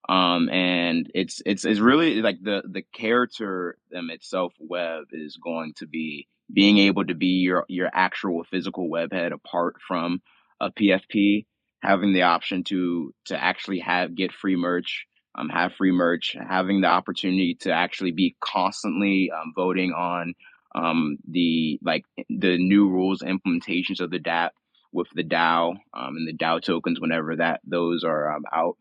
um 0.09 0.49
and 0.49 1.11
it's 1.15 1.43
it's 1.45 1.65
it's 1.65 1.81
really 1.81 2.23
like 2.23 2.39
the 2.43 2.63
the 2.71 2.83
character 2.95 3.77
them 3.91 4.11
itself 4.11 4.53
web 4.59 5.05
is 5.13 5.37
going 5.37 5.73
to 5.75 5.87
be 5.87 6.27
being 6.53 6.79
able 6.79 7.05
to 7.05 7.15
be 7.15 7.41
your 7.41 7.65
your 7.69 7.91
actual 7.93 8.45
physical 8.45 8.89
webhead 8.89 9.33
apart 9.33 9.77
from 9.87 10.21
a 10.61 10.71
pfp 10.71 11.45
having 11.83 12.13
the 12.13 12.23
option 12.23 12.65
to 12.65 13.15
to 13.27 13.41
actually 13.43 13.81
have 13.81 14.15
get 14.15 14.33
free 14.33 14.57
merch 14.57 15.07
um 15.35 15.49
have 15.49 15.75
free 15.75 15.93
merch 15.93 16.37
having 16.49 16.81
the 16.81 16.89
opportunity 16.89 17.55
to 17.55 17.71
actually 17.71 18.13
be 18.13 18.35
constantly 18.41 19.31
um, 19.31 19.53
voting 19.55 19.93
on 19.93 20.35
um 20.75 21.19
the 21.31 21.79
like 21.83 22.05
the 22.29 22.57
new 22.59 22.89
rules 22.89 23.23
implementations 23.23 24.01
of 24.01 24.11
the 24.11 24.19
dap 24.19 24.55
with 24.93 25.09
the 25.15 25.25
dao 25.25 25.73
um 25.95 26.17
and 26.17 26.27
the 26.27 26.37
dao 26.37 26.63
tokens 26.63 27.01
whenever 27.01 27.37
that 27.37 27.61
those 27.65 28.05
are 28.05 28.35
um, 28.35 28.45
out 28.53 28.77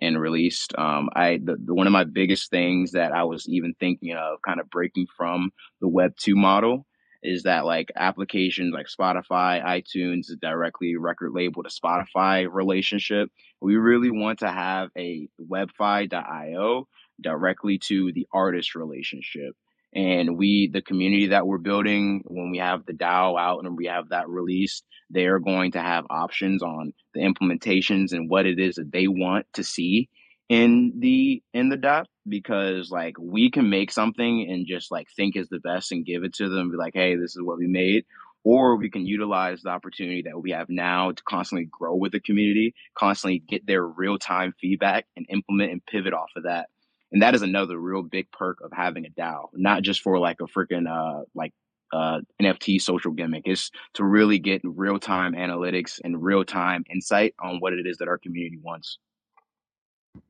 and 0.00 0.20
released. 0.20 0.74
Um, 0.76 1.08
I 1.14 1.38
the, 1.42 1.56
the, 1.56 1.74
one 1.74 1.86
of 1.86 1.92
my 1.92 2.04
biggest 2.04 2.50
things 2.50 2.92
that 2.92 3.12
I 3.12 3.24
was 3.24 3.48
even 3.48 3.74
thinking 3.78 4.14
of, 4.14 4.42
kind 4.42 4.60
of 4.60 4.70
breaking 4.70 5.06
from 5.16 5.50
the 5.80 5.88
Web 5.88 6.14
two 6.16 6.36
model, 6.36 6.86
is 7.22 7.42
that 7.44 7.64
like 7.64 7.90
applications 7.96 8.72
like 8.72 8.86
Spotify, 8.86 9.64
iTunes, 9.64 10.26
directly 10.40 10.96
record 10.96 11.32
label 11.34 11.62
to 11.62 11.68
Spotify 11.68 12.46
relationship. 12.50 13.30
We 13.60 13.76
really 13.76 14.10
want 14.10 14.40
to 14.40 14.48
have 14.48 14.90
a 14.96 15.28
WebFi.io 15.40 16.88
directly 17.20 17.78
to 17.78 18.12
the 18.12 18.26
artist 18.32 18.74
relationship. 18.74 19.56
And 19.94 20.36
we, 20.36 20.70
the 20.72 20.82
community 20.82 21.28
that 21.28 21.46
we're 21.46 21.58
building, 21.58 22.22
when 22.26 22.50
we 22.50 22.58
have 22.58 22.84
the 22.84 22.92
DAO 22.92 23.40
out 23.40 23.64
and 23.64 23.76
we 23.76 23.86
have 23.86 24.10
that 24.10 24.28
released, 24.28 24.84
they 25.10 25.26
are 25.26 25.38
going 25.38 25.72
to 25.72 25.80
have 25.80 26.04
options 26.10 26.62
on 26.62 26.92
the 27.14 27.20
implementations 27.20 28.12
and 28.12 28.28
what 28.28 28.46
it 28.46 28.58
is 28.58 28.74
that 28.76 28.92
they 28.92 29.08
want 29.08 29.46
to 29.54 29.64
see 29.64 30.08
in 30.48 30.94
the 30.98 31.42
in 31.52 31.68
the 31.68 31.76
DApp 31.76 32.06
because 32.26 32.90
like 32.90 33.16
we 33.18 33.50
can 33.50 33.70
make 33.70 33.90
something 33.90 34.46
and 34.50 34.66
just 34.66 34.90
like 34.90 35.06
think 35.14 35.36
is 35.36 35.48
the 35.48 35.60
best 35.60 35.92
and 35.92 36.06
give 36.06 36.24
it 36.24 36.34
to 36.34 36.48
them, 36.48 36.70
be 36.70 36.76
like, 36.76 36.94
hey, 36.94 37.16
this 37.16 37.36
is 37.36 37.42
what 37.42 37.58
we 37.58 37.66
made. 37.66 38.04
Or 38.44 38.76
we 38.76 38.90
can 38.90 39.04
utilize 39.04 39.62
the 39.62 39.70
opportunity 39.70 40.22
that 40.22 40.40
we 40.40 40.52
have 40.52 40.68
now 40.70 41.12
to 41.12 41.22
constantly 41.28 41.68
grow 41.70 41.96
with 41.96 42.12
the 42.12 42.20
community, 42.20 42.74
constantly 42.96 43.40
get 43.40 43.66
their 43.66 43.86
real 43.86 44.18
time 44.18 44.54
feedback 44.60 45.06
and 45.16 45.26
implement 45.28 45.72
and 45.72 45.84
pivot 45.84 46.14
off 46.14 46.30
of 46.36 46.44
that. 46.44 46.68
And 47.10 47.22
that 47.22 47.34
is 47.34 47.42
another 47.42 47.78
real 47.78 48.02
big 48.02 48.30
perk 48.30 48.58
of 48.62 48.70
having 48.72 49.06
a 49.06 49.10
DAO, 49.10 49.48
not 49.54 49.82
just 49.82 50.02
for 50.02 50.18
like 50.18 50.38
a 50.40 50.44
freaking 50.44 50.86
uh 50.88 51.24
like 51.34 51.52
uh, 51.92 52.20
NFT 52.40 52.80
social 52.80 53.12
gimmick 53.12 53.44
It's 53.46 53.70
to 53.94 54.04
really 54.04 54.38
get 54.38 54.60
real 54.64 54.98
time 54.98 55.32
analytics 55.32 56.00
and 56.04 56.22
real 56.22 56.44
time 56.44 56.84
insight 56.90 57.34
on 57.42 57.60
what 57.60 57.72
it 57.72 57.86
is 57.86 57.98
that 57.98 58.08
our 58.08 58.18
community 58.18 58.58
wants. 58.62 58.98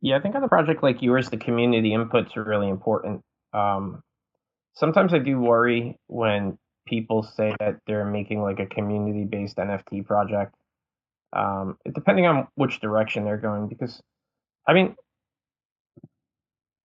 Yeah, 0.00 0.16
I 0.16 0.20
think 0.20 0.34
on 0.34 0.44
a 0.44 0.48
project 0.48 0.82
like 0.82 1.02
yours, 1.02 1.30
the 1.30 1.36
community 1.36 1.90
inputs 1.90 2.36
are 2.36 2.44
really 2.44 2.68
important. 2.68 3.22
Um, 3.52 4.02
sometimes 4.74 5.14
I 5.14 5.18
do 5.18 5.40
worry 5.40 5.96
when 6.06 6.58
people 6.86 7.22
say 7.22 7.54
that 7.58 7.76
they're 7.86 8.04
making 8.04 8.42
like 8.42 8.60
a 8.60 8.66
community 8.66 9.24
based 9.24 9.56
NFT 9.56 10.06
project, 10.06 10.54
um, 11.32 11.76
depending 11.94 12.26
on 12.26 12.48
which 12.54 12.80
direction 12.80 13.24
they're 13.24 13.38
going. 13.38 13.68
Because, 13.68 14.00
I 14.66 14.74
mean, 14.74 14.94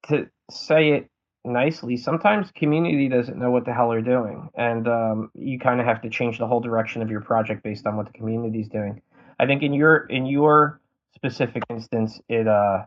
to 0.10 0.30
say 0.52 0.92
it 0.92 1.10
nicely, 1.46 1.98
sometimes 1.98 2.52
community 2.56 3.10
doesn't 3.10 3.38
know 3.38 3.52
what 3.52 3.66
the 3.66 3.74
hell 3.74 3.90
they're 3.90 4.02
doing, 4.02 4.50
and 4.56 4.88
um, 4.88 5.32
you 5.36 5.60
kind 5.60 5.80
of 5.80 5.86
have 5.86 6.02
to 6.02 6.10
change 6.10 6.38
the 6.38 6.48
whole 6.48 6.60
direction 6.60 7.02
of 7.02 7.10
your 7.10 7.22
project 7.22 7.64
based 7.64 7.86
on 7.86 7.98
what 7.98 8.06
the 8.06 8.14
community 8.14 8.62
is 8.62 8.70
doing. 8.70 9.02
I 9.40 9.46
think 9.46 9.64
in 9.64 9.74
your 9.74 10.06
in 10.06 10.26
your 10.26 10.80
specific 11.16 11.64
instance, 11.70 12.20
it 12.30 12.48
uh 12.48 12.86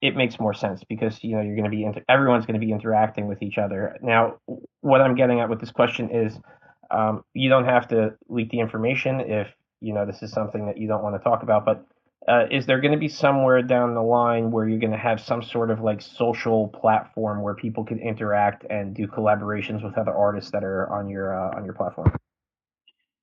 it 0.00 0.16
makes 0.16 0.40
more 0.40 0.54
sense 0.54 0.82
because 0.84 1.22
you 1.22 1.36
know 1.36 1.42
you're 1.42 1.56
going 1.56 1.70
to 1.70 1.76
be 1.76 1.84
inter- 1.84 2.04
everyone's 2.08 2.46
going 2.46 2.58
to 2.58 2.64
be 2.64 2.72
interacting 2.72 3.26
with 3.26 3.42
each 3.42 3.58
other. 3.58 3.96
Now, 4.02 4.38
what 4.80 5.00
I'm 5.00 5.14
getting 5.14 5.40
at 5.40 5.48
with 5.48 5.60
this 5.60 5.70
question 5.70 6.10
is, 6.10 6.38
um, 6.90 7.24
you 7.34 7.48
don't 7.48 7.66
have 7.66 7.88
to 7.88 8.14
leak 8.28 8.50
the 8.50 8.60
information 8.60 9.20
if 9.20 9.48
you 9.80 9.92
know 9.92 10.06
this 10.06 10.22
is 10.22 10.32
something 10.32 10.66
that 10.66 10.78
you 10.78 10.88
don't 10.88 11.02
want 11.02 11.16
to 11.16 11.22
talk 11.22 11.42
about, 11.42 11.64
but 11.64 11.84
uh, 12.28 12.44
is 12.50 12.66
there 12.66 12.80
going 12.80 12.92
to 12.92 12.98
be 12.98 13.08
somewhere 13.08 13.62
down 13.62 13.94
the 13.94 14.02
line 14.02 14.50
where 14.50 14.68
you're 14.68 14.78
going 14.78 14.92
to 14.92 14.98
have 14.98 15.20
some 15.20 15.42
sort 15.42 15.70
of 15.70 15.80
like 15.80 16.02
social 16.02 16.68
platform 16.68 17.42
where 17.42 17.54
people 17.54 17.84
can 17.84 17.98
interact 17.98 18.64
and 18.68 18.94
do 18.94 19.06
collaborations 19.06 19.82
with 19.82 19.96
other 19.96 20.12
artists 20.12 20.50
that 20.50 20.62
are 20.62 20.92
on 20.92 21.08
your 21.08 21.34
uh, 21.34 21.56
on 21.56 21.64
your 21.64 21.74
platform? 21.74 22.14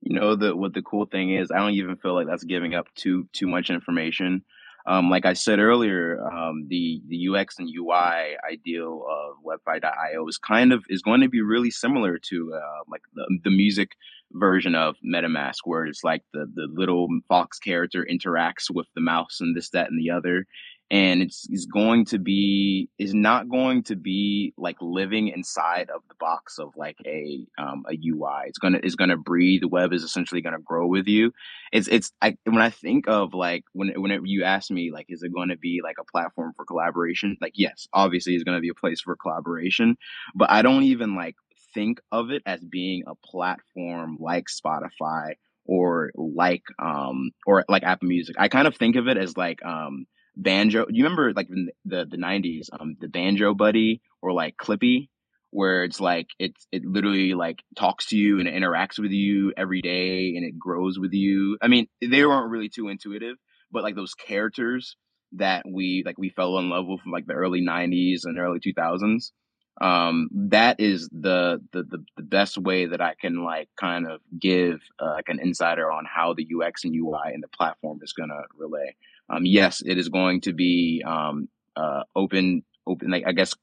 You 0.02 0.20
know 0.20 0.36
the 0.36 0.56
what 0.56 0.74
the 0.74 0.82
cool 0.82 1.06
thing 1.06 1.34
is, 1.34 1.52
I 1.52 1.58
don't 1.58 1.74
even 1.74 1.98
feel 1.98 2.16
like 2.16 2.28
that's 2.28 2.44
giving 2.44 2.74
up 2.74 2.88
too 2.96 3.28
too 3.34 3.48
much 3.48 3.70
information. 3.70 4.44
Um, 4.88 5.10
like 5.10 5.26
I 5.26 5.34
said 5.34 5.60
earlier, 5.60 6.20
um, 6.26 6.66
the 6.70 7.02
the 7.08 7.28
UX 7.30 7.60
and 7.60 7.70
UI 7.70 8.38
ideal 8.50 9.06
of 9.08 9.36
WebFi.io 9.46 10.28
is 10.28 10.38
kind 10.38 10.72
of 10.72 10.86
is 10.90 11.02
going 11.02 11.22
to 11.22 11.30
be 11.30 11.42
really 11.42 11.72
similar 11.72 12.18
to 12.30 12.54
uh, 12.56 12.84
like 12.90 13.02
the, 13.14 13.40
the 13.44 13.52
music 13.52 13.92
version 14.34 14.76
of 14.76 14.96
MetaMask, 15.06 15.58
where 15.66 15.86
it's 15.86 16.04
like 16.04 16.24
the 16.34 16.46
the 16.54 16.68
little 16.72 17.08
fox 17.28 17.60
character 17.60 18.06
interacts 18.10 18.70
with 18.74 18.88
the 18.96 19.02
mouse 19.02 19.38
and 19.40 19.56
this, 19.56 19.70
that, 19.72 19.90
and 19.90 20.00
the 20.00 20.12
other, 20.12 20.46
and 20.90 21.22
it's 21.22 21.48
is 21.50 21.66
going 21.66 22.06
to 22.06 22.18
be 22.18 22.90
is 22.98 23.14
not 23.14 23.50
going 23.50 23.84
to 23.84 23.96
be 23.96 24.54
like 24.58 24.78
living 24.80 25.28
inside 25.28 25.90
of 25.94 26.02
the 26.08 26.16
box 26.20 26.60
of 26.60 26.70
like 26.78 26.98
a 27.06 27.46
um, 27.58 27.84
a 27.90 27.94
UI. 27.94 28.44
It's 28.46 28.60
gonna 28.60 28.80
is 28.84 28.96
gonna 28.96 29.18
breathe. 29.18 29.62
The 29.62 29.68
web 29.68 29.92
is 29.92 30.04
essentially 30.04 30.42
gonna 30.42 30.62
grow 30.64 30.88
with 30.88 31.08
you. 31.08 31.32
It's 31.72 31.88
it's 31.88 32.12
I, 32.22 32.38
when 32.46 32.62
I 32.62 32.70
think 32.70 33.08
of 33.08 33.34
like 33.34 33.66
when 33.74 33.90
whenever 33.96 34.26
you 34.26 34.44
ask 34.44 34.72
me 34.72 34.92
like 34.94 35.08
is 35.10 35.24
it 35.24 35.34
going 35.34 35.50
to 35.50 35.58
be 35.58 35.82
like 35.84 35.98
a 36.00 36.06
platform 36.06 36.54
for 36.56 36.66
collaboration? 36.66 37.36
Like 37.42 37.54
yes, 37.56 37.88
obviously 37.94 38.36
it's 38.36 38.44
to 38.44 38.60
be 38.60 38.70
a 38.70 38.74
place 38.74 39.02
for 39.02 39.18
collaboration, 39.18 39.98
but 40.36 40.50
I 40.50 40.62
don't 40.62 40.84
even 40.84 41.16
like 41.16 41.36
think 41.78 42.00
of 42.12 42.32
it 42.32 42.42
as 42.46 42.60
being 42.60 43.04
a 43.06 43.14
platform 43.14 44.18
like 44.20 44.46
Spotify 44.48 45.34
or 45.66 46.12
like 46.16 46.64
um 46.82 47.30
or 47.46 47.64
like 47.70 47.84
Apple 47.84 48.08
Music. 48.08 48.36
I 48.40 48.48
kind 48.48 48.68
of 48.68 48.76
think 48.76 48.96
of 48.96 49.08
it 49.08 49.18
as 49.18 49.38
like 49.38 49.64
um 49.64 50.08
Bonzi. 50.40 50.84
You 50.90 51.04
remember 51.04 51.34
like 51.34 51.50
the 51.86 52.06
the 52.10 52.18
nineties, 52.18 52.70
um, 52.74 52.96
the 53.00 53.08
Bonzi 53.08 53.56
Buddy 53.56 54.02
or 54.24 54.34
like 54.34 54.56
Clippy, 54.58 55.10
where 55.52 55.84
it's 55.84 56.00
like 56.00 56.28
it 56.40 56.54
it 56.72 56.84
literally 56.84 57.36
like 57.36 57.62
talks 57.78 58.08
to 58.08 58.18
you 58.18 58.40
and 58.40 58.48
it 58.48 58.56
interacts 58.56 58.98
with 58.98 59.12
you 59.12 59.54
every 59.56 59.82
day 59.82 60.34
and 60.36 60.44
it 60.44 60.58
grows 60.58 60.98
with 60.98 61.14
you. 61.14 61.60
I 61.62 61.68
mean, 61.68 61.88
they 62.02 62.26
weren't 62.26 62.50
really 62.50 62.70
too 62.70 62.88
intuitive, 62.88 63.36
but 63.72 63.84
like 63.84 63.96
those 63.96 64.16
characters 64.16 64.96
that 65.34 65.64
we 65.70 66.02
like 66.06 66.18
we 66.18 66.30
fell 66.30 66.58
in 66.58 66.70
love 66.70 66.88
with 66.88 67.02
from 67.02 67.12
like 67.12 67.28
the 67.28 67.34
early 67.34 67.62
'90s 67.62 68.22
and 68.24 68.40
early 68.40 68.60
2000s. 68.60 69.32
Um, 69.80 70.30
that 70.34 70.80
is 70.80 71.08
the, 71.10 71.62
the 71.72 71.84
the 71.84 72.04
the 72.16 72.24
best 72.24 72.58
way 72.58 72.88
that 72.88 73.00
I 73.00 73.14
can 73.14 73.44
like 73.44 73.70
kind 73.80 74.10
of 74.10 74.22
give 74.40 74.80
uh, 75.00 75.12
like 75.12 75.30
an 75.30 75.40
insider 75.40 75.92
on 75.92 76.06
how 76.06 76.34
the 76.34 76.48
UX 76.56 76.84
and 76.84 76.96
UI 76.96 77.34
and 77.34 77.44
the 77.44 77.48
platform 77.48 78.00
is 78.02 78.14
gonna 78.14 78.42
relay. 78.56 78.96
Um, 79.30 79.46
yes, 79.46 79.84
it 79.86 79.98
is 79.98 80.10
going 80.10 80.42
to 80.42 80.54
be 80.54 81.04
um, 81.06 81.50
uh, 81.76 82.04
open, 82.16 82.64
open, 82.88 83.12
like 83.12 83.24
I 83.28 83.34
guess 83.34 83.54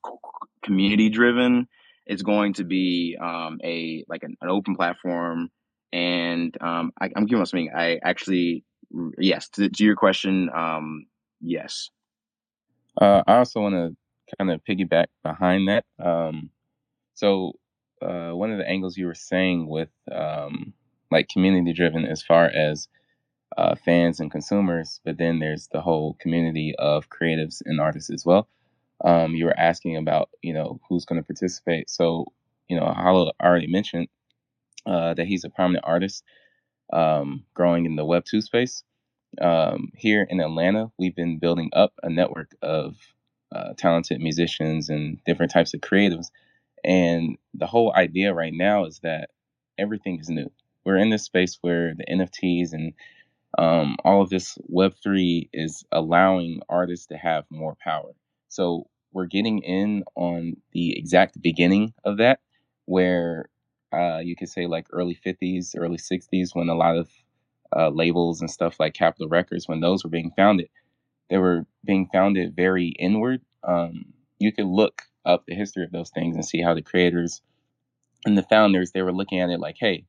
community 0.62 1.08
driven. 1.08 1.68
It's 2.06 2.22
going 2.22 2.54
to 2.54 2.64
be 2.64 3.16
um, 3.20 3.58
a 3.64 4.04
like 4.08 4.22
an, 4.22 4.36
an 4.40 4.50
open 4.50 4.76
platform, 4.76 5.50
and 5.92 6.54
um, 6.60 6.92
I, 7.00 7.10
am 7.16 7.26
giving 7.26 7.40
us 7.42 7.50
something. 7.50 7.70
I 7.74 7.98
actually, 8.04 8.64
yes, 9.18 9.48
to, 9.50 9.70
to 9.70 9.84
your 9.84 9.96
question, 9.96 10.50
um, 10.54 11.06
yes. 11.40 11.90
Uh, 13.00 13.22
I 13.26 13.38
also 13.38 13.60
want 13.60 13.74
to 13.74 13.96
kind 14.38 14.50
of 14.50 14.64
piggyback 14.64 15.06
behind 15.22 15.68
that. 15.68 15.84
Um, 15.98 16.50
so 17.14 17.52
uh, 18.02 18.30
one 18.30 18.52
of 18.52 18.58
the 18.58 18.68
angles 18.68 18.96
you 18.96 19.06
were 19.06 19.14
saying 19.14 19.68
with 19.68 19.90
um, 20.12 20.72
like 21.10 21.28
community 21.28 21.72
driven, 21.72 22.04
as 22.04 22.22
far 22.22 22.46
as 22.46 22.88
uh, 23.56 23.74
fans 23.76 24.20
and 24.20 24.30
consumers, 24.30 25.00
but 25.04 25.18
then 25.18 25.38
there's 25.38 25.68
the 25.72 25.80
whole 25.80 26.14
community 26.20 26.74
of 26.78 27.08
creatives 27.08 27.62
and 27.64 27.80
artists 27.80 28.10
as 28.10 28.24
well. 28.24 28.48
Um, 29.04 29.34
you 29.34 29.44
were 29.44 29.58
asking 29.58 29.96
about, 29.96 30.30
you 30.42 30.52
know, 30.52 30.80
who's 30.88 31.04
going 31.04 31.20
to 31.20 31.26
participate. 31.26 31.90
So, 31.90 32.26
you 32.68 32.78
know, 32.78 32.86
Hollow 32.86 33.32
already 33.42 33.66
mentioned 33.66 34.08
uh, 34.86 35.14
that 35.14 35.26
he's 35.26 35.44
a 35.44 35.50
prominent 35.50 35.84
artist 35.86 36.24
um, 36.92 37.44
growing 37.54 37.86
in 37.86 37.96
the 37.96 38.04
Web2 38.04 38.42
space. 38.42 38.82
Um, 39.40 39.90
here 39.96 40.26
in 40.28 40.40
Atlanta, 40.40 40.90
we've 40.98 41.14
been 41.14 41.38
building 41.38 41.70
up 41.72 41.92
a 42.02 42.08
network 42.08 42.54
of 42.62 42.96
uh, 43.54 43.74
talented 43.76 44.20
musicians 44.20 44.88
and 44.88 45.18
different 45.24 45.52
types 45.52 45.74
of 45.74 45.80
creatives. 45.80 46.26
And 46.84 47.38
the 47.54 47.66
whole 47.66 47.94
idea 47.94 48.34
right 48.34 48.52
now 48.52 48.84
is 48.84 49.00
that 49.00 49.30
everything 49.78 50.18
is 50.20 50.28
new. 50.28 50.50
We're 50.84 50.98
in 50.98 51.10
this 51.10 51.24
space 51.24 51.58
where 51.62 51.94
the 51.94 52.04
NFTs 52.04 52.72
and 52.72 52.92
um, 53.58 53.96
all 54.04 54.20
of 54.22 54.30
this 54.30 54.58
Web3 54.72 55.48
is 55.52 55.84
allowing 55.92 56.60
artists 56.68 57.06
to 57.06 57.16
have 57.16 57.44
more 57.50 57.76
power. 57.82 58.10
So 58.48 58.88
we're 59.12 59.26
getting 59.26 59.60
in 59.60 60.04
on 60.16 60.56
the 60.72 60.98
exact 60.98 61.40
beginning 61.40 61.94
of 62.04 62.18
that, 62.18 62.40
where 62.86 63.48
uh, 63.92 64.18
you 64.18 64.34
could 64.36 64.48
say 64.48 64.66
like 64.66 64.86
early 64.92 65.16
50s, 65.24 65.74
early 65.76 65.98
60s, 65.98 66.54
when 66.54 66.68
a 66.68 66.74
lot 66.74 66.96
of 66.96 67.08
uh, 67.76 67.90
labels 67.90 68.40
and 68.40 68.50
stuff 68.50 68.80
like 68.80 68.94
Capitol 68.94 69.28
Records, 69.28 69.68
when 69.68 69.80
those 69.80 70.04
were 70.04 70.10
being 70.10 70.32
founded, 70.36 70.68
they 71.30 71.38
were 71.38 71.66
being 71.84 72.08
founded 72.12 72.56
very 72.56 72.88
inward. 72.88 73.40
Um, 73.62 74.06
you 74.38 74.52
could 74.52 74.66
look 74.66 75.02
up 75.24 75.44
the 75.46 75.54
history 75.54 75.84
of 75.84 75.92
those 75.92 76.10
things 76.10 76.36
and 76.36 76.44
see 76.44 76.60
how 76.60 76.74
the 76.74 76.82
creators 76.82 77.40
and 78.26 78.36
the 78.36 78.42
founders 78.42 78.92
they 78.92 79.02
were 79.02 79.12
looking 79.12 79.40
at 79.40 79.50
it 79.50 79.60
like, 79.60 79.76
hey, 79.78 80.06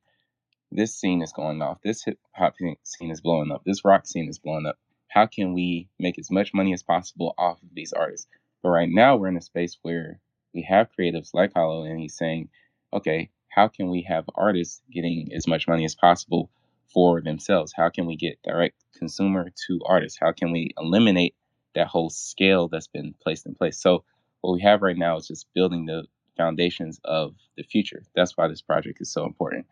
this 0.72 0.96
scene 0.96 1.22
is 1.22 1.34
going 1.34 1.62
off, 1.62 1.82
this 1.84 2.04
hip 2.04 2.20
hop 2.34 2.56
scene 2.84 3.12
is 3.12 3.22
blowing 3.22 3.52
up, 3.52 3.64
this 3.66 3.86
rock 3.86 4.06
scene 4.06 4.30
is 4.30 4.40
blowing 4.40 4.66
up. 4.66 4.78
How 5.08 5.26
can 5.26 5.54
we 5.54 5.88
make 6.00 6.20
as 6.20 6.30
much 6.30 6.54
money 6.54 6.74
as 6.74 6.84
possible 6.84 7.34
off 7.38 7.62
of 7.64 7.70
these 7.74 7.94
artists? 7.94 8.28
But 8.62 8.70
right 8.70 8.90
now, 8.90 9.16
we're 9.16 9.30
in 9.30 9.38
a 9.38 9.42
space 9.42 9.78
where 9.84 10.20
we 10.54 10.64
have 10.64 10.90
creatives 10.98 11.34
like 11.34 11.54
Hollow, 11.54 11.84
and 11.84 12.00
he's 12.00 12.18
saying, 12.18 12.50
okay, 12.94 13.30
how 13.50 13.70
can 13.70 13.90
we 13.90 14.02
have 14.10 14.26
artists 14.36 14.82
getting 14.92 15.30
as 15.34 15.48
much 15.48 15.68
money 15.68 15.86
as 15.86 15.96
possible 15.96 16.50
for 16.94 17.22
themselves? 17.22 17.74
How 17.76 17.90
can 17.90 18.06
we 18.06 18.18
get 18.18 18.42
direct 18.44 18.76
consumer 18.96 19.52
to 19.68 19.80
artists? 19.86 20.18
How 20.20 20.32
can 20.32 20.52
we 20.52 20.72
eliminate 20.78 21.36
that 21.76 21.88
whole 21.88 22.10
scale 22.10 22.68
that's 22.68 22.88
been 22.88 23.14
placed 23.22 23.46
in 23.46 23.56
place? 23.56 23.80
So, 23.80 24.04
what 24.42 24.54
we 24.54 24.62
have 24.62 24.82
right 24.82 24.98
now 24.98 25.18
is 25.18 25.28
just 25.28 25.48
building 25.54 25.86
the 25.86 26.06
foundations 26.38 27.00
of 27.04 27.36
the 27.58 27.64
future. 27.64 28.04
That's 28.16 28.38
why 28.38 28.48
this 28.48 28.62
project 28.62 29.02
is 29.02 29.12
so 29.12 29.26
important 29.26 29.66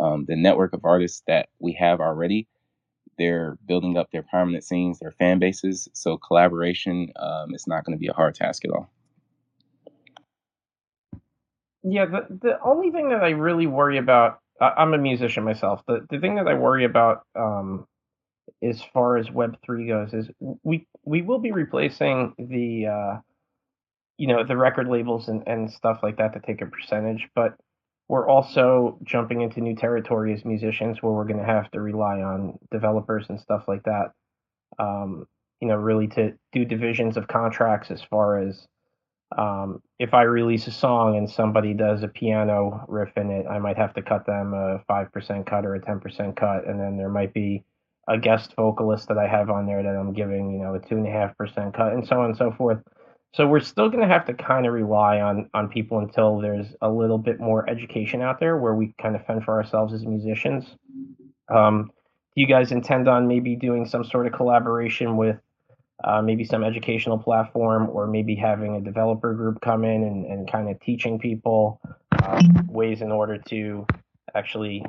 um, 0.00 0.24
the 0.26 0.36
network 0.36 0.72
of 0.72 0.84
artists 0.84 1.22
that 1.26 1.48
we 1.58 1.72
have 1.74 2.00
already. 2.00 2.46
They're 3.18 3.56
building 3.66 3.96
up 3.96 4.10
their 4.10 4.22
permanent 4.22 4.64
scenes, 4.64 4.98
their 4.98 5.12
fan 5.12 5.38
bases. 5.38 5.88
So 5.92 6.18
collaboration 6.18 7.12
um, 7.16 7.54
is 7.54 7.66
not 7.66 7.84
going 7.84 7.96
to 7.96 8.00
be 8.00 8.08
a 8.08 8.12
hard 8.12 8.34
task 8.34 8.64
at 8.64 8.70
all. 8.70 8.90
Yeah, 11.82 12.06
the 12.06 12.26
the 12.28 12.60
only 12.62 12.90
thing 12.90 13.10
that 13.10 13.22
I 13.22 13.30
really 13.30 13.68
worry 13.68 13.96
about, 13.96 14.40
I'm 14.60 14.92
a 14.92 14.98
musician 14.98 15.44
myself. 15.44 15.82
The 15.86 16.04
the 16.10 16.18
thing 16.18 16.34
that 16.34 16.48
I 16.48 16.54
worry 16.54 16.84
about, 16.84 17.22
um, 17.36 17.86
as 18.62 18.82
far 18.92 19.16
as 19.16 19.30
Web 19.30 19.56
three 19.64 19.88
goes, 19.88 20.12
is 20.12 20.28
we 20.62 20.86
we 21.04 21.22
will 21.22 21.38
be 21.38 21.52
replacing 21.52 22.34
the 22.38 22.86
uh, 22.86 23.20
you 24.18 24.26
know 24.26 24.44
the 24.44 24.56
record 24.56 24.88
labels 24.88 25.28
and, 25.28 25.42
and 25.46 25.70
stuff 25.70 26.00
like 26.02 26.18
that 26.18 26.32
to 26.34 26.40
take 26.40 26.62
a 26.62 26.66
percentage, 26.66 27.28
but 27.34 27.56
we're 28.08 28.28
also 28.28 28.98
jumping 29.02 29.42
into 29.42 29.60
new 29.60 29.74
territory 29.74 30.32
as 30.32 30.44
musicians 30.44 31.02
where 31.02 31.12
we're 31.12 31.24
going 31.24 31.40
to 31.40 31.44
have 31.44 31.70
to 31.72 31.80
rely 31.80 32.20
on 32.20 32.58
developers 32.70 33.26
and 33.28 33.40
stuff 33.40 33.64
like 33.66 33.82
that. 33.82 34.12
Um, 34.78 35.26
you 35.60 35.68
know, 35.68 35.76
really 35.76 36.06
to 36.08 36.34
do 36.52 36.64
divisions 36.64 37.16
of 37.16 37.26
contracts 37.26 37.90
as 37.90 38.02
far 38.02 38.38
as 38.38 38.68
um, 39.36 39.82
if 39.98 40.14
I 40.14 40.22
release 40.22 40.66
a 40.66 40.70
song 40.70 41.16
and 41.16 41.28
somebody 41.28 41.74
does 41.74 42.02
a 42.02 42.08
piano 42.08 42.84
riff 42.88 43.16
in 43.16 43.30
it, 43.30 43.46
I 43.46 43.58
might 43.58 43.76
have 43.76 43.94
to 43.94 44.02
cut 44.02 44.26
them 44.26 44.54
a 44.54 44.78
5% 44.88 45.46
cut 45.46 45.66
or 45.66 45.74
a 45.74 45.80
10% 45.80 46.36
cut. 46.36 46.66
And 46.66 46.78
then 46.78 46.96
there 46.96 47.08
might 47.08 47.34
be 47.34 47.64
a 48.08 48.18
guest 48.18 48.54
vocalist 48.56 49.08
that 49.08 49.18
I 49.18 49.26
have 49.26 49.50
on 49.50 49.66
there 49.66 49.82
that 49.82 49.96
I'm 49.96 50.12
giving, 50.12 50.52
you 50.52 50.58
know, 50.58 50.74
a 50.74 50.80
2.5% 50.80 51.74
cut 51.74 51.92
and 51.92 52.06
so 52.06 52.20
on 52.20 52.26
and 52.26 52.36
so 52.36 52.52
forth. 52.52 52.78
So 53.34 53.46
we're 53.46 53.60
still 53.60 53.88
going 53.88 54.00
to 54.00 54.08
have 54.08 54.24
to 54.26 54.34
kind 54.34 54.66
of 54.66 54.72
rely 54.72 55.20
on 55.20 55.50
on 55.52 55.68
people 55.68 55.98
until 55.98 56.38
there's 56.38 56.68
a 56.80 56.88
little 56.88 57.18
bit 57.18 57.38
more 57.38 57.68
education 57.68 58.22
out 58.22 58.40
there 58.40 58.56
where 58.56 58.74
we 58.74 58.94
kind 59.00 59.14
of 59.14 59.26
fend 59.26 59.44
for 59.44 59.54
ourselves 59.60 59.92
as 59.92 60.06
musicians. 60.06 60.64
Um, 61.54 61.90
do 62.34 62.40
you 62.40 62.46
guys 62.46 62.72
intend 62.72 63.08
on 63.08 63.28
maybe 63.28 63.56
doing 63.56 63.86
some 63.86 64.04
sort 64.04 64.26
of 64.26 64.32
collaboration 64.32 65.16
with 65.16 65.36
uh, 66.04 66.22
maybe 66.22 66.44
some 66.44 66.62
educational 66.62 67.18
platform 67.18 67.88
or 67.90 68.06
maybe 68.06 68.34
having 68.34 68.76
a 68.76 68.80
developer 68.80 69.34
group 69.34 69.60
come 69.60 69.84
in 69.84 70.02
and, 70.02 70.26
and 70.26 70.50
kind 70.50 70.68
of 70.68 70.78
teaching 70.80 71.18
people 71.18 71.80
uh, 72.22 72.42
ways 72.68 73.00
in 73.00 73.10
order 73.10 73.38
to 73.38 73.86
actually 74.34 74.84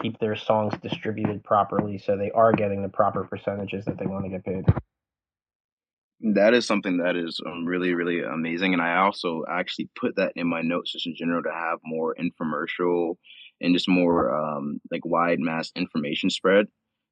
keep 0.00 0.18
their 0.18 0.36
songs 0.36 0.74
distributed 0.82 1.42
properly 1.44 1.98
so 1.98 2.16
they 2.16 2.30
are 2.30 2.52
getting 2.52 2.82
the 2.82 2.88
proper 2.88 3.24
percentages 3.24 3.84
that 3.84 3.98
they 3.98 4.06
want 4.06 4.24
to 4.24 4.30
get 4.30 4.44
paid. 4.44 4.64
That 6.34 6.52
is 6.52 6.66
something 6.66 6.98
that 6.98 7.16
is 7.16 7.40
um, 7.46 7.64
really, 7.64 7.94
really 7.94 8.22
amazing. 8.22 8.74
And 8.74 8.82
I 8.82 8.98
also 8.98 9.44
actually 9.50 9.88
put 9.98 10.16
that 10.16 10.32
in 10.36 10.46
my 10.46 10.60
notes 10.60 10.92
just 10.92 11.06
in 11.06 11.14
general 11.16 11.42
to 11.42 11.52
have 11.52 11.78
more 11.82 12.14
infomercial 12.14 13.16
and 13.60 13.74
just 13.74 13.88
more 13.88 14.34
um, 14.34 14.80
like 14.90 15.04
wide 15.04 15.40
mass 15.40 15.70
information 15.74 16.28
spread 16.28 16.66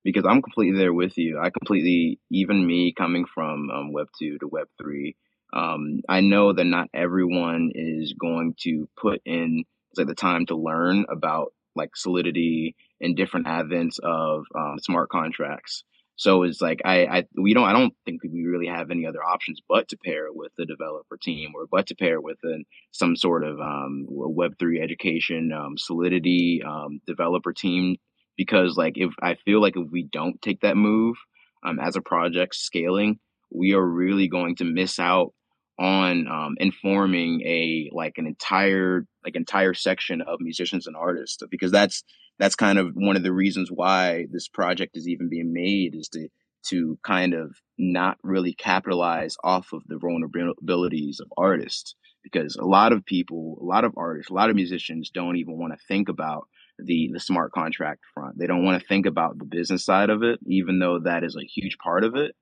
because 0.05 0.25
I'm 0.29 0.43
completely 0.43 0.79
there 0.79 0.93
with 0.93 1.17
you. 1.17 1.41
I 1.43 1.51
completely, 1.51 2.21
even 2.31 2.67
me 2.67 2.93
coming 2.93 3.25
from 3.25 3.71
um, 3.71 3.93
Web 3.93 4.09
2 4.19 4.39
to 4.41 4.49
Web 4.49 4.67
3, 4.81 5.17
um, 5.55 6.01
I 6.09 6.21
know 6.21 6.53
that 6.53 6.65
not 6.65 6.89
everyone 6.93 7.71
is 7.75 8.15
going 8.19 8.55
to 8.61 8.89
put 9.01 9.23
in 9.25 9.65
like 9.97 10.07
the 10.07 10.15
time 10.15 10.47
to 10.47 10.57
learn 10.57 11.07
about 11.11 11.53
like 11.79 11.97
solidity 11.97 12.77
and 13.01 13.17
different 13.17 13.47
advents 13.47 13.99
of 14.01 14.45
um, 14.55 14.79
smart 14.79 15.09
contracts. 15.09 15.85
So 16.17 16.43
it's 16.43 16.61
like 16.61 16.81
I, 16.85 17.07
I 17.07 17.25
we 17.41 17.55
don't 17.55 17.69
I 17.69 17.73
don't 17.73 17.95
think 18.05 18.23
we 18.25 18.45
really 18.45 18.67
have 18.67 18.91
any 18.91 19.07
other 19.07 19.23
options 19.23 19.61
but 19.69 19.89
to 19.89 19.97
pair 19.97 20.27
it 20.27 20.35
with 20.35 20.51
the 20.59 20.67
developer 20.67 21.17
team 21.17 21.53
or 21.55 21.69
but 21.71 21.87
to 21.87 21.95
pair 21.95 22.15
it 22.15 22.25
with 22.25 22.39
an, 22.43 22.65
some 22.91 23.15
sort 23.15 23.45
of 23.45 23.61
um, 23.61 24.05
Web 24.09 24.55
three 24.59 24.81
education 24.83 25.53
um, 25.53 25.79
Solidity 25.79 26.61
um, 26.67 27.01
developer 27.07 27.53
team 27.53 27.97
because 28.37 28.77
like 28.77 28.95
if 28.97 29.13
I 29.23 29.37
feel 29.45 29.63
like 29.63 29.77
if 29.77 29.89
we 29.93 30.09
don't 30.11 30.43
take 30.43 30.61
that 30.63 30.77
move 30.77 31.17
um, 31.65 31.79
as 31.79 31.95
a 31.95 32.01
project 32.01 32.57
scaling, 32.57 33.21
we 33.55 33.75
are 33.75 33.87
really 33.87 34.27
going 34.29 34.57
to 34.57 34.65
miss 34.65 34.99
out 34.99 35.33
on 35.79 36.27
um, 36.29 36.57
informing 36.59 37.41
a 37.43 37.91
like 37.93 38.15
an 38.17 38.27
entire 38.27 39.07
like 39.25 39.37
entire 39.37 39.75
section 39.75 40.21
of 40.21 40.41
musicians 40.41 40.87
and 40.87 40.97
artists 40.97 41.43
because 41.51 41.71
that's 41.71 42.03
that's 42.39 42.57
kind 42.57 42.79
of 42.79 42.93
one 42.95 43.17
of 43.17 43.23
the 43.23 43.33
reasons 43.33 43.71
why 43.71 44.27
this 44.31 44.49
project 44.49 44.97
is 44.97 45.09
even 45.09 45.29
being 45.29 45.53
made 45.53 45.95
is 45.95 46.09
to 46.09 46.29
to 46.69 46.99
kind 47.05 47.35
of 47.35 47.55
not 47.79 48.19
really 48.23 48.53
capitalize 48.53 49.37
off 49.45 49.73
of 49.73 49.83
the 49.87 49.95
vulnerabilities 49.95 51.21
of 51.21 51.33
artists 51.37 51.95
because 52.25 52.57
a 52.57 52.65
lot 52.65 52.93
of 52.93 53.05
people 53.05 53.59
a 53.61 53.65
lot 53.65 53.85
of 53.85 53.95
artists 53.97 54.31
a 54.31 54.35
lot 54.35 54.51
of 54.51 54.57
musicians 54.57 55.11
don't 55.11 55.37
even 55.37 55.57
want 55.57 55.73
to 55.73 55.87
think 55.87 56.09
about 56.09 56.49
the 56.79 57.11
the 57.13 57.21
smart 57.21 57.53
contract 57.53 58.03
front. 58.15 58.39
They 58.39 58.47
don't 58.47 58.65
want 58.65 58.81
to 58.81 58.87
think 58.87 59.07
about 59.07 59.39
the 59.39 59.45
business 59.45 59.85
side 59.85 60.11
of 60.11 60.23
it, 60.23 60.39
even 60.47 60.79
though 60.79 61.01
that 61.01 61.25
is 61.25 61.37
a 61.37 61.47
huge 61.47 61.77
part 61.79 62.05
of 62.05 62.15
it. 62.15 62.35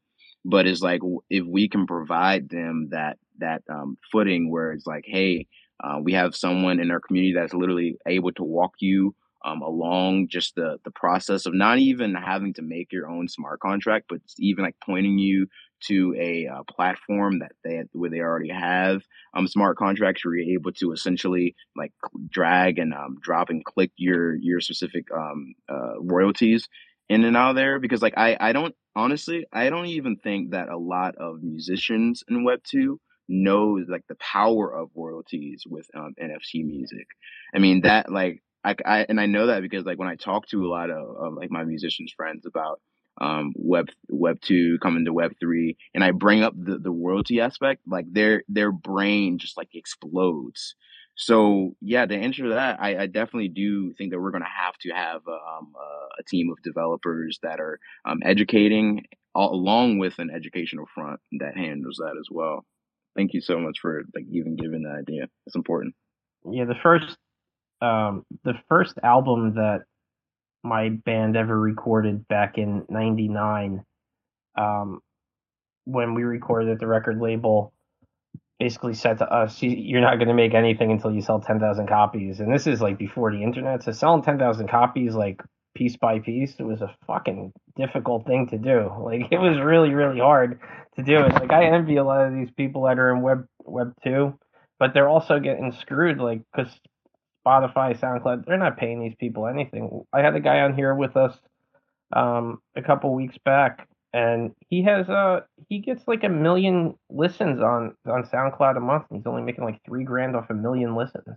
But 0.49 0.67
it's 0.67 0.81
like 0.81 1.01
if 1.29 1.45
we 1.45 1.69
can 1.69 1.87
provide 1.87 2.49
them 2.49 2.89
that 2.93 3.19
that 3.39 3.63
um, 3.69 3.99
footing 4.13 4.51
where 4.51 4.73
it's 4.73 4.87
like, 4.87 5.05
hey, 5.07 5.47
uh, 5.83 5.99
we 6.03 6.13
have 6.13 6.37
someone 6.37 6.81
in 6.81 6.91
our 6.91 7.01
community 7.01 7.35
that's 7.35 7.53
literally 7.53 7.97
able 8.07 8.33
to 8.33 8.45
walk 8.45 8.75
you 8.79 9.15
um, 9.45 9.61
along 9.63 10.29
just 10.29 10.55
the 10.55 10.79
the 10.85 10.91
process 10.91 11.47
of 11.47 11.55
not 11.55 11.79
even 11.79 12.15
having 12.15 12.55
to 12.55 12.63
make 12.63 12.93
your 12.93 13.09
own 13.09 13.29
smart 13.29 13.61
contract, 13.61 14.07
but 14.09 14.21
even 14.39 14.65
like 14.65 14.77
pointing 14.85 15.19
you 15.19 15.47
to 15.89 16.15
a 16.19 16.47
uh, 16.47 16.63
platform 16.65 17.41
that 17.41 17.53
they 17.63 17.83
where 17.93 18.11
they 18.11 18.21
already 18.21 18.49
have 18.49 19.03
um, 19.35 19.47
smart 19.47 19.77
contracts 19.77 20.25
where 20.25 20.35
you're 20.35 20.59
able 20.59 20.73
to 20.73 20.93
essentially 20.93 21.55
like 21.77 21.93
drag 22.31 22.79
and 22.79 22.95
um, 22.95 23.19
drop 23.21 23.51
and 23.51 23.65
click 23.65 23.91
your 23.97 24.35
your 24.37 24.61
specific 24.61 25.07
um, 25.15 25.55
uh, 25.69 26.01
royalties 26.01 26.69
in 27.09 27.25
and 27.25 27.37
out 27.37 27.55
there 27.55 27.79
because 27.79 28.03
like 28.03 28.15
I 28.17 28.37
I 28.41 28.53
don't 28.53 28.75
honestly 28.97 29.47
I 29.53 29.71
don't 29.71 29.87
even 29.87 30.17
think 30.17 30.51
that 30.51 30.69
a 30.69 30.77
lot 30.77 31.15
of 31.17 31.43
musicians 31.43 32.25
in 32.29 32.45
Web 32.45 32.61
two 32.65 33.01
know 33.29 33.79
like 33.89 34.07
the 34.09 34.17
power 34.17 34.75
of 34.75 34.91
royalties 34.97 35.65
with 35.69 35.89
um, 35.95 36.15
NFT 36.21 36.65
music. 36.65 37.07
I 37.55 37.59
mean 37.59 37.83
that 37.83 38.11
like 38.11 38.43
I, 38.65 38.75
I 38.85 39.07
and 39.09 39.21
I 39.21 39.27
know 39.27 39.47
that 39.47 39.63
because 39.63 39.85
like 39.85 39.99
when 39.99 40.09
I 40.09 40.17
talk 40.17 40.49
to 40.49 40.67
a 40.67 40.69
lot 40.69 40.91
of, 40.91 41.17
of 41.17 41.35
like 41.35 41.51
my 41.51 41.63
musicians 41.65 42.13
friends 42.17 42.47
about 42.47 42.81
um, 43.21 43.53
web 43.57 43.89
web 44.09 44.41
two 44.41 44.79
coming 44.83 45.05
to 45.05 45.13
web 45.13 45.33
three 45.41 45.77
and 45.95 46.05
i 46.05 46.11
bring 46.11 46.43
up 46.43 46.55
the, 46.57 46.79
the 46.79 46.91
royalty 46.91 47.41
aspect 47.41 47.81
like 47.87 48.05
their 48.13 48.43
their 48.49 48.71
brain 48.71 49.39
just 49.39 49.57
like 49.57 49.69
explodes 49.75 50.75
so 51.17 51.75
yeah 51.81 52.07
to 52.07 52.15
answer 52.15 52.51
that 52.51 52.81
i, 52.81 53.03
I 53.03 53.07
definitely 53.07 53.49
do 53.49 53.93
think 53.95 54.13
that 54.13 54.21
we're 54.21 54.31
going 54.31 54.43
to 54.43 54.63
have 54.65 54.75
to 54.83 54.91
have 54.91 55.23
um, 55.27 55.73
a 56.19 56.23
team 56.23 56.51
of 56.51 56.63
developers 56.63 57.39
that 57.43 57.61
are 57.61 57.79
um, 58.05 58.21
educating 58.25 59.05
all, 59.37 59.55
along 59.55 59.99
with 59.99 60.19
an 60.19 60.31
educational 60.35 60.87
front 60.95 61.21
that 61.41 61.57
handles 61.57 61.97
that 61.99 62.17
as 62.19 62.29
well. 62.31 62.65
Thank 63.15 63.35
you 63.35 63.41
so 63.41 63.59
much 63.59 63.79
for 63.81 64.03
like 64.15 64.25
even 64.31 64.57
giving 64.57 64.83
that 64.83 64.99
idea. 64.99 65.27
It's 65.47 65.57
important. 65.57 65.95
Yeah 66.51 66.65
the 66.65 66.75
first 66.83 67.17
um 67.83 68.25
the 68.45 68.55
first 68.69 68.95
album 69.03 69.55
that 69.55 69.81
my 70.63 70.89
band 70.89 71.37
ever 71.37 71.59
recorded 71.59 72.27
back 72.29 72.57
in 72.57 72.85
99 72.89 73.85
um, 74.57 75.01
when 75.85 76.15
we 76.15 76.23
recorded 76.23 76.71
at 76.71 76.81
the 76.81 76.87
record 76.87 77.21
label 77.21 77.73
basically 78.59 78.95
said 78.95 79.19
to 79.19 79.33
us 79.33 79.63
you're 79.63 80.01
not 80.01 80.17
going 80.17 80.29
to 80.29 80.35
make 80.35 80.55
anything 80.55 80.91
until 80.91 81.11
you 81.13 81.21
sell 81.21 81.41
10,000 81.41 81.87
copies. 81.87 82.41
And 82.41 82.53
this 82.53 82.67
is 82.67 82.81
like 82.81 82.99
before 82.99 83.33
the 83.33 83.43
internet 83.43 83.83
so 83.83 83.93
selling 83.93 84.23
10,000 84.23 84.69
copies 84.69 85.15
like 85.15 85.43
piece 85.75 85.97
by 85.97 86.19
piece 86.21 86.55
it 86.59 86.63
was 86.63 86.81
a 86.81 86.95
fucking 87.07 87.53
difficult 87.77 88.27
thing 88.27 88.49
to 88.49 88.59
do. 88.59 88.91
Like 88.99 89.31
it 89.31 89.39
was 89.39 89.59
really 89.59 89.91
really 89.91 90.21
hard 90.21 90.61
to 90.97 91.03
do 91.03 91.19
it. 91.19 91.33
Like 91.35 91.53
I 91.53 91.67
envy 91.67 91.97
a 91.97 92.05
lot 92.05 92.27
of 92.27 92.35
these 92.35 92.51
people 92.57 92.85
that 92.85 92.99
are 92.99 93.15
in 93.15 93.23
web 93.23 93.47
web 93.65 93.93
2 94.05 94.39
but 94.79 94.93
they're 94.93 95.09
also 95.09 95.39
getting 95.39 95.73
screwed 95.73 96.19
like 96.19 96.43
cuz 96.55 96.69
Spotify, 97.47 97.97
SoundCloud, 97.99 98.45
they're 98.45 98.59
not 98.59 98.77
paying 98.77 99.01
these 99.01 99.15
people 99.15 99.47
anything. 99.47 100.05
I 100.13 100.21
had 100.21 100.35
a 100.35 100.41
guy 100.41 100.61
on 100.61 100.75
here 100.75 100.95
with 100.95 101.17
us 101.17 101.39
um, 102.13 102.59
a 102.75 102.83
couple 102.83 103.15
weeks 103.15 103.39
back, 103.45 103.89
and 104.17 104.55
he 104.71 104.83
has 104.83 105.11
uh 105.11 105.41
he 105.69 105.79
gets 105.79 106.09
like 106.09 106.25
a 106.25 106.29
million 106.29 106.95
listens 107.11 107.61
on 107.61 107.95
on 108.07 108.25
SoundCloud 108.25 108.79
a 108.79 108.81
month, 108.81 109.05
and 109.11 109.19
he's 109.19 109.27
only 109.27 109.43
making 109.43 109.63
like 109.63 109.79
three 109.85 110.05
grand 110.05 110.35
off 110.35 110.49
a 110.49 110.55
million 110.55 110.97
listens. 110.97 111.37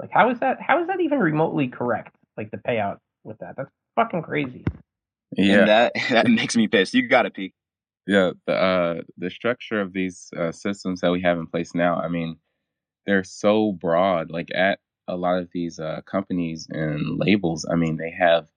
Like, 0.00 0.10
how 0.10 0.30
is 0.30 0.40
that? 0.40 0.60
How 0.60 0.80
is 0.80 0.88
that 0.88 1.00
even 1.00 1.20
remotely 1.20 1.68
correct? 1.68 2.16
Like 2.36 2.50
the 2.50 2.56
payout 2.56 2.98
with 3.22 3.38
that? 3.38 3.54
That's 3.56 3.70
fucking 3.94 4.22
crazy. 4.22 4.64
Yeah, 5.36 5.58
and 5.60 5.68
that 5.68 5.92
that 6.10 6.26
makes 6.28 6.56
me 6.56 6.66
pissed. 6.66 6.94
You 6.94 7.06
got 7.08 7.22
to 7.22 7.30
peek. 7.30 7.54
Yeah, 8.08 8.32
the 8.46 8.54
uh, 8.54 8.94
the 9.16 9.30
structure 9.30 9.80
of 9.80 9.92
these 9.92 10.28
uh, 10.36 10.50
systems 10.50 11.02
that 11.02 11.12
we 11.12 11.22
have 11.22 11.38
in 11.38 11.46
place 11.46 11.76
now. 11.76 11.94
I 11.94 12.08
mean, 12.08 12.38
they're 13.06 13.24
so 13.24 13.70
broad. 13.70 14.32
Like 14.32 14.48
at 14.52 14.80
a 15.06 15.16
lot 15.16 15.38
of 15.38 15.48
these 15.52 15.78
uh, 15.78 16.00
companies 16.04 16.66
and 16.68 17.20
labels, 17.20 17.64
I 17.70 17.76
mean, 17.76 17.98
they 17.98 18.10
have 18.10 18.48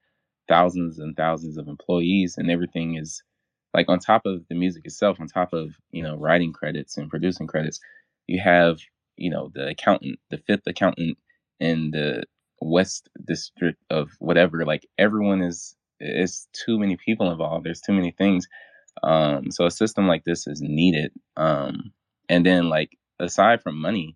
thousands 0.48 0.98
and 0.98 1.16
thousands 1.16 1.60
of 1.60 1.68
employees, 1.68 2.36
and 2.40 2.50
everything 2.50 2.96
is 2.96 3.22
like 3.74 3.90
on 3.90 4.00
top 4.00 4.26
of 4.26 4.48
the 4.50 4.56
music 4.56 4.86
itself, 4.86 5.20
on 5.20 5.28
top 5.28 5.54
of 5.54 5.76
you 5.92 6.04
know 6.04 6.16
writing 6.18 6.54
credits 6.54 6.98
and 6.98 7.10
producing 7.10 7.48
credits, 7.48 7.80
you 8.28 8.40
have 8.40 8.80
you 9.18 9.30
know 9.30 9.52
the 9.54 9.70
accountant, 9.70 10.20
the 10.30 10.38
fifth 10.40 10.68
accountant 10.68 11.18
in 11.60 11.92
the 11.92 12.24
west 12.62 13.10
district 13.26 13.84
of 13.90 14.10
whatever. 14.20 14.66
Like 14.66 14.88
everyone 14.98 15.42
is, 15.42 15.76
it's 16.00 16.48
too 16.54 16.80
many 16.80 16.98
people 16.98 17.32
involved. 17.32 17.66
There's 17.66 17.82
too 17.82 17.94
many 17.94 18.12
things. 18.12 18.48
Um, 19.04 19.52
so 19.52 19.66
a 19.66 19.72
system 19.72 20.08
like 20.08 20.24
this 20.26 20.48
is 20.48 20.62
needed. 20.62 21.12
Um, 21.38 21.94
and 22.30 22.46
then 22.46 22.70
like 22.70 22.98
aside 23.20 23.62
from 23.64 23.80
money, 23.82 24.16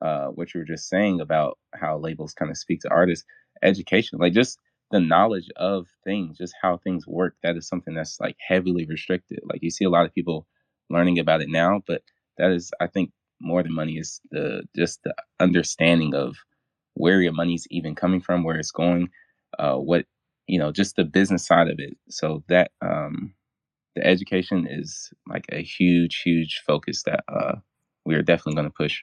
uh, 0.00 0.28
what 0.28 0.52
you 0.54 0.60
were 0.60 0.66
just 0.66 0.88
saying 0.88 1.20
about 1.20 1.58
how 1.74 1.98
labels 1.98 2.34
kind 2.34 2.50
of 2.50 2.56
speak 2.56 2.80
to 2.80 2.90
artists, 2.90 3.24
education, 3.62 4.18
like 4.18 4.32
just 4.32 4.58
the 4.92 5.00
knowledge 5.00 5.50
of 5.56 5.88
things, 6.04 6.38
just 6.38 6.54
how 6.62 6.78
things 6.78 7.06
work. 7.08 7.36
That 7.44 7.56
is 7.56 7.68
something 7.68 7.94
that's 7.94 8.20
like 8.20 8.36
heavily 8.46 8.86
restricted. 8.86 9.40
Like 9.44 9.62
you 9.62 9.70
see 9.70 9.86
a 9.86 9.90
lot 9.90 10.06
of 10.06 10.14
people 10.14 10.48
learning 10.90 11.20
about 11.20 11.42
it 11.42 11.50
now, 11.50 11.82
but 11.88 12.02
that 12.38 12.52
is, 12.52 12.72
I 12.80 12.88
think, 12.88 13.12
more 13.40 13.62
than 13.64 13.74
money 13.74 13.94
is 13.98 14.20
the 14.32 14.64
just 14.76 15.02
the 15.04 15.14
understanding 15.40 16.14
of 16.14 16.36
where 16.94 17.22
your 17.22 17.34
money's 17.34 17.66
even 17.70 17.96
coming 17.96 18.22
from, 18.22 18.44
where 18.44 18.58
it's 18.58 18.72
going, 18.72 19.10
uh, 19.58 19.76
what 19.76 20.06
you 20.48 20.58
know, 20.60 20.72
just 20.72 20.96
the 20.96 21.04
business 21.04 21.46
side 21.46 21.68
of 21.68 21.76
it. 21.80 21.96
So 22.10 22.44
that 22.48 22.72
um, 22.82 23.34
the 23.96 24.06
education 24.06 24.66
is 24.70 25.10
like 25.28 25.46
a 25.52 25.62
huge, 25.62 26.22
huge 26.24 26.62
focus 26.66 27.04
that 27.04 27.24
uh, 27.28 27.56
we 28.06 28.14
are 28.16 28.22
definitely 28.22 28.54
going 28.54 28.68
to 28.68 28.74
push. 28.76 29.02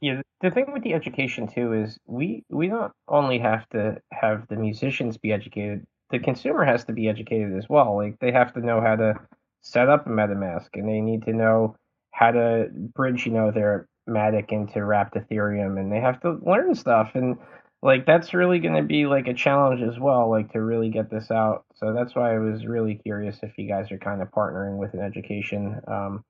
Yeah, 0.00 0.22
the 0.40 0.50
thing 0.50 0.72
with 0.72 0.82
the 0.82 0.94
education 0.94 1.48
too 1.48 1.72
is 1.72 1.98
we 2.06 2.44
we 2.48 2.68
don't 2.68 2.92
only 3.08 3.38
have 3.38 3.68
to 3.70 4.00
have 4.12 4.46
the 4.48 4.56
musicians 4.56 5.16
be 5.16 5.32
educated. 5.32 5.86
The 6.10 6.18
consumer 6.18 6.64
has 6.64 6.84
to 6.84 6.92
be 6.92 7.08
educated 7.08 7.56
as 7.56 7.68
well. 7.68 7.96
Like 7.96 8.18
they 8.20 8.32
have 8.32 8.52
to 8.54 8.60
know 8.60 8.80
how 8.80 8.96
to 8.96 9.14
set 9.62 9.88
up 9.88 10.06
a 10.06 10.10
MetaMask, 10.10 10.68
and 10.74 10.88
they 10.88 11.00
need 11.00 11.24
to 11.24 11.32
know 11.32 11.76
how 12.12 12.30
to 12.30 12.68
bridge, 12.72 13.26
you 13.26 13.32
know, 13.32 13.50
their 13.50 13.88
Matic 14.08 14.50
into 14.50 14.84
Wrapped 14.84 15.14
Ethereum, 15.14 15.78
and 15.78 15.92
they 15.92 16.00
have 16.00 16.20
to 16.20 16.38
learn 16.42 16.74
stuff. 16.74 17.10
And 17.14 17.36
like 17.82 18.06
that's 18.06 18.34
really 18.34 18.58
going 18.58 18.76
to 18.76 18.82
be 18.82 19.06
like 19.06 19.28
a 19.28 19.34
challenge 19.34 19.82
as 19.82 19.98
well, 19.98 20.30
like 20.30 20.52
to 20.52 20.60
really 20.60 20.90
get 20.90 21.10
this 21.10 21.30
out. 21.30 21.64
So 21.74 21.92
that's 21.92 22.14
why 22.14 22.34
I 22.34 22.38
was 22.38 22.66
really 22.66 22.94
curious 22.94 23.38
if 23.42 23.52
you 23.56 23.68
guys 23.68 23.92
are 23.92 23.98
kind 23.98 24.22
of 24.22 24.30
partnering 24.30 24.78
with 24.78 24.94
an 24.94 25.00
education 25.00 25.80
um, 25.86 26.24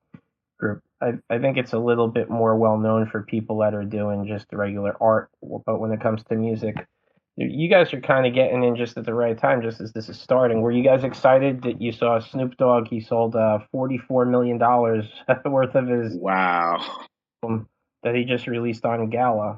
group. 0.59 0.83
I, 1.01 1.13
I 1.29 1.39
think 1.39 1.57
it's 1.57 1.73
a 1.73 1.79
little 1.79 2.07
bit 2.07 2.29
more 2.29 2.55
well 2.57 2.77
known 2.77 3.07
for 3.07 3.23
people 3.23 3.59
that 3.59 3.73
are 3.73 3.83
doing 3.83 4.27
just 4.27 4.47
regular 4.51 4.95
art, 5.01 5.29
but 5.41 5.79
when 5.79 5.91
it 5.91 6.01
comes 6.01 6.23
to 6.25 6.35
music, 6.35 6.75
you 7.37 7.69
guys 7.69 7.93
are 7.93 8.01
kind 8.01 8.27
of 8.27 8.33
getting 8.33 8.63
in 8.63 8.75
just 8.75 8.97
at 8.97 9.05
the 9.05 9.13
right 9.13 9.37
time, 9.37 9.61
just 9.61 9.79
as 9.79 9.93
this 9.93 10.09
is 10.09 10.19
starting. 10.19 10.61
Were 10.61 10.71
you 10.71 10.83
guys 10.83 11.05
excited 11.05 11.61
that 11.63 11.81
you 11.81 11.93
saw 11.93 12.19
Snoop 12.19 12.57
Dogg? 12.57 12.89
He 12.89 12.99
sold 12.99 13.35
uh, 13.35 13.59
forty-four 13.71 14.25
million 14.25 14.57
dollars 14.57 15.05
worth 15.45 15.73
of 15.73 15.87
his 15.87 16.15
wow 16.15 17.05
that 18.03 18.15
he 18.15 18.25
just 18.25 18.47
released 18.47 18.83
on 18.83 19.09
Gala. 19.09 19.57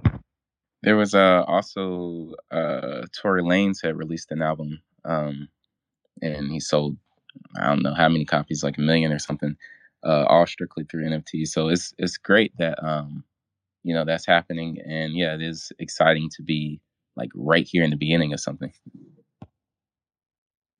There 0.84 0.96
was 0.96 1.16
uh, 1.16 1.44
also 1.48 2.34
uh, 2.52 3.04
Tory 3.20 3.42
Lanez 3.42 3.84
had 3.84 3.98
released 3.98 4.32
an 4.32 4.44
album, 4.44 4.80
um, 5.04 5.50
and 6.22 6.52
he 6.52 6.60
sold 6.60 6.98
I 7.58 7.68
don't 7.68 7.82
know 7.82 7.96
how 7.96 8.10
many 8.10 8.26
copies, 8.26 8.64
like 8.64 8.78
a 8.78 8.82
million 8.82 9.12
or 9.12 9.20
something 9.20 9.58
uh, 10.04 10.26
all 10.28 10.46
strictly 10.46 10.84
through 10.86 11.06
NFTs. 11.06 11.50
So 11.50 11.70
it's 11.70 11.94
it's 11.98 12.18
great 12.18 12.56
that 12.58 12.84
um, 12.84 13.24
you 13.84 13.94
know 13.94 14.06
that's 14.06 14.26
happening, 14.26 14.78
and 14.86 15.14
yeah, 15.14 15.34
it 15.36 15.42
is 15.42 15.72
exciting 15.80 16.30
to 16.36 16.44
be 16.44 16.80
like 17.16 17.30
right 17.36 17.68
here 17.68 17.84
in 17.84 17.90
the 17.90 17.98
beginning 17.98 18.34
of 18.34 18.40
something. 18.40 18.72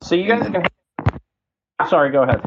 So 0.04 0.16
you 0.16 0.28
guys 0.28 0.48
can. 0.48 0.66
Sorry, 1.90 2.12
go 2.12 2.24
ahead. 2.24 2.46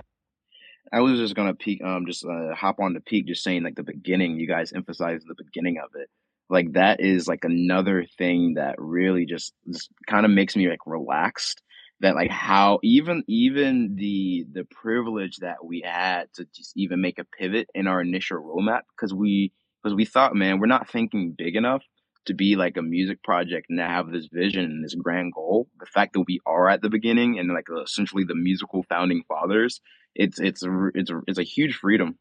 I 0.93 1.01
was 1.01 1.19
just 1.19 1.35
gonna 1.35 1.55
peek, 1.55 1.83
um, 1.83 2.07
just 2.07 2.25
uh, 2.25 2.55
hop 2.55 2.79
on 2.79 2.93
the 2.93 3.01
peak, 3.01 3.27
just 3.27 3.43
saying 3.43 3.65
like 3.65 3.75
the 3.75 3.83
beginning. 3.83 4.39
You 4.39 4.47
guys 4.47 4.73
emphasize 4.73 5.23
the 5.27 5.35
beginning 5.35 5.79
of 5.83 5.91
it, 5.95 6.09
like 6.51 6.73
that 6.73 7.01
is 7.01 7.27
like 7.27 7.45
another 7.45 8.07
thing 8.19 8.55
that 8.55 8.77
really 8.79 9.27
just, 9.27 9.55
just 9.73 9.91
kind 10.09 10.25
of 10.25 10.31
makes 10.31 10.55
me 10.55 10.69
like 10.69 10.87
relaxed 10.87 11.63
that 12.01 12.15
like 12.15 12.31
how 12.31 12.81
even 12.83 13.25
even 13.29 13.95
the 13.97 14.47
the 14.53 14.65
privilege 14.65 15.39
that 15.39 15.65
we 15.65 15.83
had 15.85 16.33
to 16.35 16.47
just 16.55 16.73
even 16.77 17.01
make 17.01 17.19
a 17.19 17.25
pivot 17.25 17.69
in 17.75 17.87
our 17.87 18.01
initial 18.01 18.39
roadmap 18.39 18.83
because 18.97 19.15
we 19.15 19.53
because 19.83 19.95
we 19.95 20.05
thought 20.05 20.35
man 20.35 20.59
we're 20.59 20.67
not 20.67 20.91
thinking 20.91 21.35
big 21.37 21.57
enough 21.57 21.83
to 22.27 22.35
be 22.35 22.57
like 22.57 22.77
a 22.77 22.83
music 22.83 23.23
project 23.23 23.67
and 23.69 23.79
to 23.79 23.85
have 23.85 24.11
this 24.11 24.29
vision 24.33 24.65
and 24.65 24.83
this 24.83 24.95
grand 24.95 25.33
goal. 25.35 25.69
The 25.79 25.87
fact 25.87 26.15
that 26.15 26.25
we 26.27 26.41
are 26.47 26.71
at 26.71 26.81
the 26.81 26.89
beginning 26.89 27.39
and 27.39 27.53
like 27.53 27.67
essentially 27.85 28.25
the 28.25 28.35
musical 28.35 28.83
founding 28.89 29.25
fathers 29.29 29.81
it's 30.15 30.39
it's 30.39 30.63
a, 30.63 30.91
it's 30.95 31.11
a, 31.11 31.21
it's 31.27 31.39
a 31.39 31.43
huge 31.43 31.75
freedom. 31.77 32.19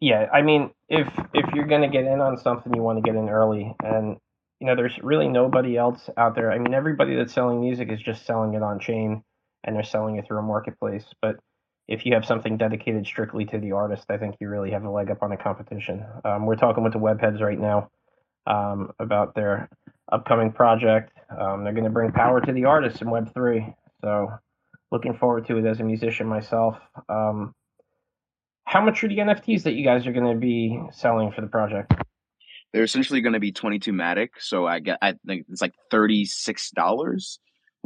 Yeah 0.00 0.26
i 0.32 0.42
mean 0.42 0.70
if 0.88 1.08
if 1.34 1.52
you're 1.54 1.66
going 1.66 1.82
to 1.82 1.88
get 1.88 2.04
in 2.04 2.20
on 2.20 2.38
something 2.38 2.72
you 2.74 2.82
want 2.82 2.98
to 2.98 3.02
get 3.02 3.16
in 3.16 3.28
early 3.28 3.74
and 3.82 4.18
you 4.60 4.66
know, 4.66 4.76
there's 4.76 4.98
really 5.02 5.28
nobody 5.28 5.76
else 5.76 6.10
out 6.16 6.34
there. 6.34 6.52
I 6.52 6.58
mean, 6.58 6.74
everybody 6.74 7.16
that's 7.16 7.32
selling 7.32 7.60
music 7.60 7.90
is 7.90 8.00
just 8.00 8.26
selling 8.26 8.54
it 8.54 8.62
on 8.62 8.78
chain 8.78 9.22
and 9.64 9.74
they're 9.74 9.82
selling 9.82 10.16
it 10.16 10.26
through 10.26 10.38
a 10.38 10.42
marketplace. 10.42 11.04
But 11.22 11.36
if 11.88 12.04
you 12.04 12.14
have 12.14 12.26
something 12.26 12.58
dedicated 12.58 13.06
strictly 13.06 13.46
to 13.46 13.58
the 13.58 13.72
artist, 13.72 14.04
I 14.10 14.18
think 14.18 14.36
you 14.38 14.48
really 14.48 14.70
have 14.70 14.84
a 14.84 14.90
leg 14.90 15.10
up 15.10 15.22
on 15.22 15.30
the 15.30 15.36
competition. 15.36 16.04
Um, 16.24 16.46
we're 16.46 16.56
talking 16.56 16.84
with 16.84 16.92
the 16.92 16.98
Web 16.98 17.20
Headz 17.20 17.40
right 17.40 17.58
now 17.58 17.90
um, 18.46 18.92
about 18.98 19.34
their 19.34 19.68
upcoming 20.12 20.52
project. 20.52 21.12
Um, 21.30 21.64
they're 21.64 21.72
going 21.72 21.84
to 21.84 21.90
bring 21.90 22.12
power 22.12 22.40
to 22.40 22.52
the 22.52 22.66
artists 22.66 23.00
in 23.00 23.08
Web3. 23.08 23.74
So 24.02 24.28
looking 24.92 25.16
forward 25.16 25.46
to 25.46 25.56
it 25.56 25.64
as 25.64 25.80
a 25.80 25.84
musician 25.84 26.26
myself. 26.26 26.76
Um, 27.08 27.54
how 28.64 28.84
much 28.84 29.02
are 29.02 29.08
the 29.08 29.18
NFTs 29.18 29.62
that 29.62 29.72
you 29.72 29.84
guys 29.84 30.06
are 30.06 30.12
going 30.12 30.32
to 30.32 30.38
be 30.38 30.80
selling 30.92 31.32
for 31.32 31.40
the 31.40 31.46
project? 31.46 31.92
They're 32.72 32.84
essentially 32.84 33.20
going 33.20 33.32
to 33.32 33.40
be 33.40 33.52
22 33.52 33.92
Matic, 33.92 34.30
so 34.38 34.66
I 34.66 34.78
get 34.78 34.98
I 35.02 35.14
think 35.26 35.46
it's 35.48 35.60
like 35.60 35.74
$36 35.92 37.38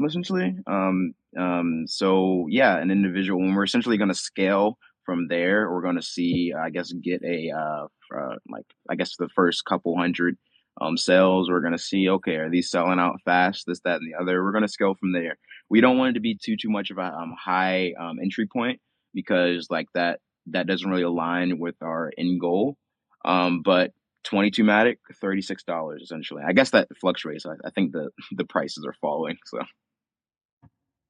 essentially. 0.04 0.56
Um, 0.66 1.14
um, 1.38 1.84
so 1.86 2.46
yeah, 2.48 2.78
an 2.78 2.90
individual 2.90 3.40
when 3.40 3.54
we're 3.54 3.64
essentially 3.64 3.96
going 3.96 4.08
to 4.08 4.14
scale 4.14 4.78
from 5.04 5.28
there, 5.28 5.70
we're 5.70 5.82
going 5.82 5.96
to 5.96 6.02
see, 6.02 6.52
I 6.58 6.70
guess, 6.70 6.92
get 6.92 7.22
a 7.22 7.50
uh, 7.50 7.86
uh, 8.16 8.36
like 8.48 8.66
I 8.90 8.94
guess 8.94 9.16
the 9.16 9.28
first 9.34 9.64
couple 9.64 9.96
hundred 9.96 10.36
um 10.80 10.96
sales. 10.96 11.48
We're 11.48 11.60
going 11.60 11.72
to 11.72 11.78
see, 11.78 12.08
okay, 12.08 12.36
are 12.36 12.50
these 12.50 12.70
selling 12.70 12.98
out 12.98 13.20
fast? 13.24 13.64
This, 13.66 13.80
that, 13.84 14.00
and 14.00 14.12
the 14.12 14.20
other. 14.20 14.42
We're 14.42 14.52
going 14.52 14.62
to 14.62 14.68
scale 14.68 14.94
from 14.94 15.12
there. 15.12 15.36
We 15.70 15.80
don't 15.80 15.98
want 15.98 16.10
it 16.10 16.14
to 16.14 16.20
be 16.20 16.38
too 16.42 16.56
too 16.56 16.70
much 16.70 16.90
of 16.90 16.98
a 16.98 17.02
um, 17.02 17.34
high 17.38 17.92
um, 17.98 18.18
entry 18.20 18.46
point 18.46 18.80
because 19.12 19.68
like 19.70 19.86
that 19.94 20.20
that 20.48 20.66
doesn't 20.66 20.88
really 20.88 21.02
align 21.02 21.58
with 21.58 21.76
our 21.82 22.10
end 22.18 22.40
goal. 22.40 22.76
Um, 23.24 23.62
but 23.62 23.92
22 24.24 24.64
Matic, 24.64 24.96
$36 25.22 26.02
essentially. 26.02 26.42
I 26.46 26.52
guess 26.52 26.70
that 26.70 26.88
fluctuates. 27.00 27.46
I, 27.46 27.54
I 27.64 27.70
think 27.70 27.92
the 27.92 28.10
the 28.32 28.44
prices 28.44 28.84
are 28.86 28.94
falling. 29.00 29.36
So 29.46 29.60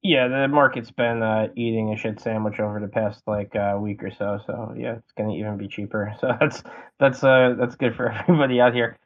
yeah, 0.01 0.27
the 0.27 0.47
market's 0.47 0.91
been 0.91 1.23
uh, 1.23 1.47
eating 1.55 1.91
a 1.91 1.97
shit 1.97 2.19
sandwich 2.19 2.59
over 2.59 2.79
the 2.79 2.87
past 2.87 3.23
like 3.25 3.55
uh, 3.55 3.77
week 3.79 4.03
or 4.03 4.11
so. 4.11 4.39
So 4.45 4.73
yeah, 4.77 4.97
it's 4.97 5.11
gonna 5.17 5.33
even 5.33 5.57
be 5.57 5.67
cheaper. 5.67 6.13
So 6.21 6.31
that's 6.39 6.63
that's 6.99 7.23
uh 7.23 7.55
that's 7.59 7.75
good 7.75 7.95
for 7.95 8.11
everybody 8.27 8.61
out 8.61 8.73
here. 8.73 8.97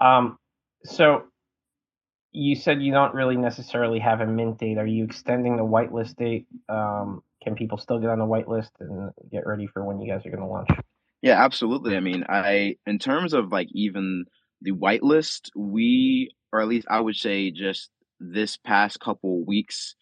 Um, 0.00 0.38
so 0.84 1.24
you 2.32 2.54
said 2.54 2.82
you 2.82 2.92
don't 2.92 3.14
really 3.14 3.36
necessarily 3.36 3.98
have 3.98 4.20
a 4.20 4.26
mint 4.26 4.58
date. 4.58 4.78
Are 4.78 4.86
you 4.86 5.04
extending 5.04 5.56
the 5.56 5.64
whitelist 5.64 6.16
date? 6.16 6.46
Um, 6.68 7.22
can 7.42 7.54
people 7.54 7.78
still 7.78 7.98
get 7.98 8.10
on 8.10 8.18
the 8.18 8.26
whitelist 8.26 8.70
and 8.80 9.10
get 9.30 9.46
ready 9.46 9.66
for 9.66 9.84
when 9.84 10.00
you 10.00 10.10
guys 10.10 10.26
are 10.26 10.30
going 10.30 10.42
to 10.42 10.46
launch? 10.46 10.68
Yeah, 11.22 11.42
absolutely. 11.42 11.96
I 11.96 12.00
mean, 12.00 12.24
I 12.28 12.76
in 12.86 12.98
terms 12.98 13.32
of 13.32 13.50
like 13.50 13.68
even 13.72 14.24
the 14.62 14.72
whitelist, 14.72 15.50
we 15.56 16.30
or 16.52 16.60
at 16.60 16.68
least 16.68 16.86
I 16.90 17.00
would 17.00 17.16
say 17.16 17.50
just 17.50 17.90
this 18.20 18.56
past 18.56 19.00
couple 19.00 19.44
weeks, 19.44 19.94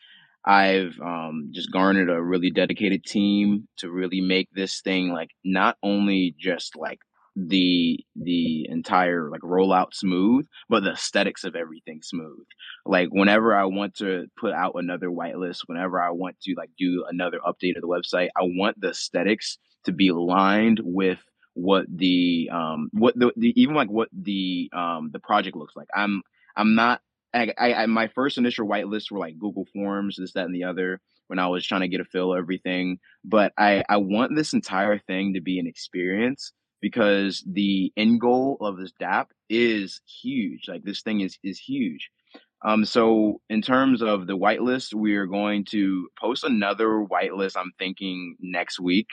I've 0.45 0.99
um, 1.01 1.51
just 1.53 1.73
garnered 1.73 2.11
a 2.11 2.23
really 2.23 2.51
dedicated 2.51 3.05
team 3.05 3.69
to 3.79 3.91
really 3.91 4.21
make 4.21 4.49
this 4.53 4.81
thing 4.83 5.11
like 5.13 5.31
not 5.45 5.77
only 5.83 6.35
just 6.39 6.77
like 6.77 6.99
the 7.37 7.99
the 8.15 8.67
entire 8.69 9.29
like 9.31 9.41
rollout 9.41 9.95
smooth, 9.95 10.47
but 10.69 10.85
the 10.85 10.93
aesthetics 10.93 11.45
of 11.45 11.57
everything 11.57 12.01
smooth. 12.03 12.47
Like 12.87 13.09
whenever 13.11 13.57
I 13.57 13.65
want 13.65 13.95
to 13.97 14.27
put 14.39 14.53
out 14.53 14.75
another 14.77 15.09
whitelist, 15.09 15.61
whenever 15.67 16.01
I 16.01 16.11
want 16.11 16.39
to 16.43 16.55
like 16.57 16.71
do 16.79 17.05
another 17.09 17.39
update 17.47 17.77
of 17.77 17.83
the 17.83 17.89
website, 17.89 18.29
I 18.37 18.43
want 18.43 18.81
the 18.81 18.91
aesthetics 18.91 19.59
to 19.85 19.93
be 19.93 20.09
aligned 20.09 20.81
with 20.83 21.19
what 21.55 21.87
the 21.89 22.51
um 22.53 22.91
what 22.93 23.17
the, 23.19 23.33
the 23.37 23.53
even 23.61 23.75
like 23.75 23.89
what 23.89 24.09
the 24.13 24.71
um 24.73 25.11
the 25.13 25.21
project 25.21 25.57
looks 25.57 25.77
like. 25.77 25.89
I'm 25.95 26.23
I'm 26.57 26.75
not 26.75 27.01
I, 27.35 27.53
I, 27.59 27.87
my 27.87 28.09
first 28.09 28.39
initial 28.39 28.67
whitelist 28.67 29.11
were 29.11 29.19
like 29.19 29.39
Google 29.39 29.67
Forms, 29.73 30.17
this, 30.17 30.33
that, 30.35 30.45
and 30.47 30.55
the 30.55 30.65
other 30.65 31.01
when 31.27 31.39
I 31.39 31.49
was 31.49 31.67
trying 31.67 31.81
to 31.81 31.89
get 31.89 32.01
a 32.01 32.05
feel 32.05 32.33
of 32.33 32.39
everything. 32.39 32.99
But 33.25 33.53
I, 33.59 33.85
I 33.89 33.97
want 33.97 34.37
this 34.37 34.53
entire 34.53 34.99
thing 34.99 35.35
to 35.35 35.41
be 35.41 35.59
an 35.59 35.67
experience 35.67 36.53
because 36.81 37.43
the 37.51 37.93
end 37.97 38.21
goal 38.21 38.59
of 38.61 38.77
this 38.77 38.93
DAP 39.01 39.31
is 39.49 40.01
huge. 40.23 40.69
Like 40.69 40.85
this 40.85 41.03
thing 41.03 41.21
is 41.21 41.39
is 41.43 41.59
huge. 41.59 42.11
Um, 42.65 42.87
so 42.87 43.43
in 43.51 43.61
terms 43.61 44.01
of 44.01 44.27
the 44.27 44.37
whitelist, 44.37 44.95
we 44.95 45.17
are 45.17 45.27
going 45.27 45.67
to 45.67 46.09
post 46.19 46.45
another 46.45 47.05
whitelist. 47.05 47.57
I'm 47.59 47.73
thinking 47.79 48.37
next 48.41 48.81
week, 48.81 49.09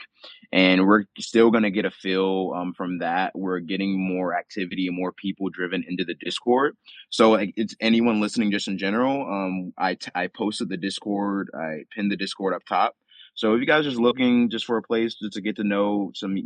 and 0.52 0.86
we're 0.86 1.04
still 1.18 1.50
going 1.50 1.64
to 1.64 1.70
get 1.70 1.84
a 1.84 1.90
feel 1.90 2.54
um, 2.56 2.72
from 2.72 2.98
that. 3.00 3.32
We're 3.34 3.60
getting 3.60 4.00
more 4.00 4.34
activity 4.34 4.86
and 4.86 4.96
more 4.96 5.12
people 5.12 5.50
driven 5.50 5.84
into 5.86 6.04
the 6.04 6.14
Discord. 6.14 6.76
So 7.10 7.34
it's 7.34 7.76
anyone 7.80 8.22
listening, 8.22 8.52
just 8.52 8.68
in 8.68 8.78
general. 8.78 9.26
Um, 9.30 9.74
I 9.76 9.94
t- 9.94 10.10
I 10.14 10.28
posted 10.28 10.70
the 10.70 10.78
Discord. 10.78 11.50
I 11.54 11.84
pinned 11.94 12.10
the 12.10 12.16
Discord 12.16 12.54
up 12.54 12.62
top. 12.66 12.96
So 13.34 13.54
if 13.54 13.60
you 13.60 13.66
guys 13.66 13.86
are 13.86 13.90
just 13.90 14.00
looking 14.00 14.50
just 14.50 14.66
for 14.66 14.76
a 14.76 14.82
place 14.82 15.14
to, 15.16 15.30
to 15.30 15.40
get 15.40 15.56
to 15.56 15.64
know 15.64 16.12
some, 16.14 16.36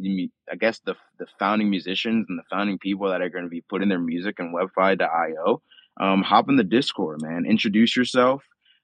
I 0.51 0.57
guess 0.57 0.79
the 0.81 0.95
the 1.19 1.27
founding 1.39 1.71
musicians 1.71 2.27
and 2.29 2.39
the 2.39 2.45
founding 2.51 2.79
people 2.79 3.11
that 3.11 3.23
are 3.23 3.29
going 3.29 3.45
to 3.45 3.51
be 3.51 3.63
putting 3.63 3.89
their 3.89 3.99
music 3.99 4.37
in 4.39 4.53
WebFi.io, 4.53 5.63
um, 5.99 6.23
hop 6.23 6.49
in 6.49 6.57
the 6.57 6.65
Discord, 6.65 7.23
man. 7.23 7.45
Introduce 7.47 7.97
yourself. 7.97 8.43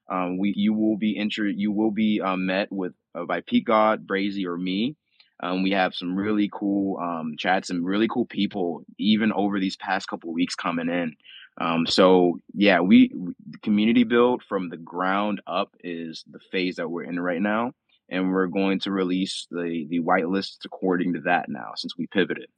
Um, 0.09 0.37
we 0.37 0.53
you 0.55 0.73
will 0.73 0.97
be 0.97 1.11
intro 1.11 1.45
you 1.45 1.71
will 1.71 1.91
be 1.91 2.21
uh, 2.21 2.35
met 2.35 2.71
with 2.71 2.93
uh, 3.15 3.25
by 3.25 3.41
Pete 3.41 3.65
God, 3.65 4.05
Brazy, 4.05 4.45
or 4.45 4.57
me. 4.57 4.95
Um, 5.41 5.63
we 5.63 5.71
have 5.71 5.93
some 5.93 6.15
really 6.15 6.49
cool 6.51 6.97
um, 6.99 7.35
chats, 7.37 7.67
some 7.67 7.83
really 7.83 8.07
cool 8.07 8.25
people, 8.25 8.85
even 8.97 9.33
over 9.33 9.59
these 9.59 9.75
past 9.75 10.07
couple 10.07 10.31
weeks 10.33 10.55
coming 10.55 10.89
in. 10.89 11.15
Um, 11.59 11.85
so 11.85 12.39
yeah, 12.53 12.79
we 12.81 13.09
the 13.49 13.57
community 13.59 14.03
build 14.03 14.43
from 14.47 14.69
the 14.69 14.77
ground 14.77 15.41
up 15.45 15.75
is 15.83 16.23
the 16.29 16.39
phase 16.51 16.77
that 16.77 16.89
we're 16.89 17.03
in 17.03 17.19
right 17.19 17.41
now, 17.41 17.73
and 18.09 18.29
we're 18.29 18.47
going 18.47 18.79
to 18.81 18.91
release 18.91 19.47
the 19.51 19.85
the 19.89 19.99
whitelist 19.99 20.65
according 20.65 21.13
to 21.13 21.21
that 21.21 21.45
now 21.49 21.73
since 21.75 21.97
we 21.97 22.07
pivoted. 22.07 22.49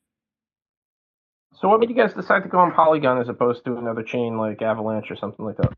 So 1.59 1.69
what 1.69 1.79
made 1.79 1.89
you 1.89 1.95
guys 1.95 2.13
decide 2.13 2.43
to 2.43 2.49
go 2.49 2.59
on 2.59 2.71
Polygon 2.73 3.19
as 3.19 3.29
opposed 3.29 3.65
to 3.65 3.77
another 3.77 4.03
chain 4.03 4.37
like 4.37 4.61
Avalanche 4.61 5.09
or 5.09 5.15
something 5.15 5.45
like 5.45 5.57
that? 5.57 5.73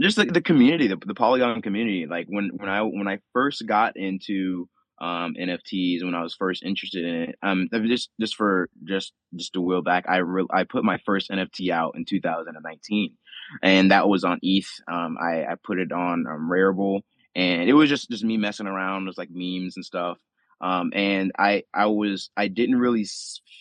Just 0.00 0.16
like 0.16 0.32
the, 0.32 0.40
community, 0.40 0.86
the, 0.86 0.96
the 1.04 1.14
Polygon 1.14 1.60
community. 1.60 2.06
Like 2.06 2.26
when 2.28 2.50
when 2.54 2.68
I 2.68 2.82
when 2.82 3.08
I 3.08 3.18
first 3.32 3.66
got 3.66 3.96
into 3.96 4.68
um, 5.00 5.34
NFTs 5.38 6.02
when 6.02 6.14
I 6.14 6.22
was 6.22 6.34
first 6.34 6.62
interested 6.62 7.04
in 7.04 7.14
it. 7.22 7.38
Um, 7.42 7.68
just 7.86 8.10
just 8.20 8.36
for 8.36 8.68
just 8.84 9.12
just 9.34 9.52
to 9.52 9.60
wheel 9.60 9.82
back, 9.82 10.04
I 10.08 10.18
re- 10.18 10.46
I 10.50 10.64
put 10.64 10.84
my 10.84 10.98
first 11.04 11.30
NFT 11.30 11.70
out 11.70 11.94
in 11.96 12.04
2019, 12.04 13.14
and 13.62 13.90
that 13.90 14.08
was 14.08 14.24
on 14.24 14.38
ETH. 14.42 14.68
Um, 14.90 15.16
I 15.20 15.44
I 15.44 15.54
put 15.62 15.78
it 15.78 15.92
on 15.92 16.26
um, 16.26 16.48
Rarible, 16.50 17.00
and 17.34 17.68
it 17.68 17.74
was 17.74 17.88
just 17.88 18.10
just 18.10 18.24
me 18.24 18.36
messing 18.36 18.66
around. 18.66 19.02
It 19.02 19.06
was 19.06 19.18
like 19.18 19.30
memes 19.30 19.76
and 19.76 19.84
stuff. 19.84 20.18
Um, 20.60 20.92
and 20.94 21.32
I 21.38 21.64
I 21.74 21.86
was 21.86 22.30
I 22.36 22.48
didn't 22.48 22.78
really 22.78 23.06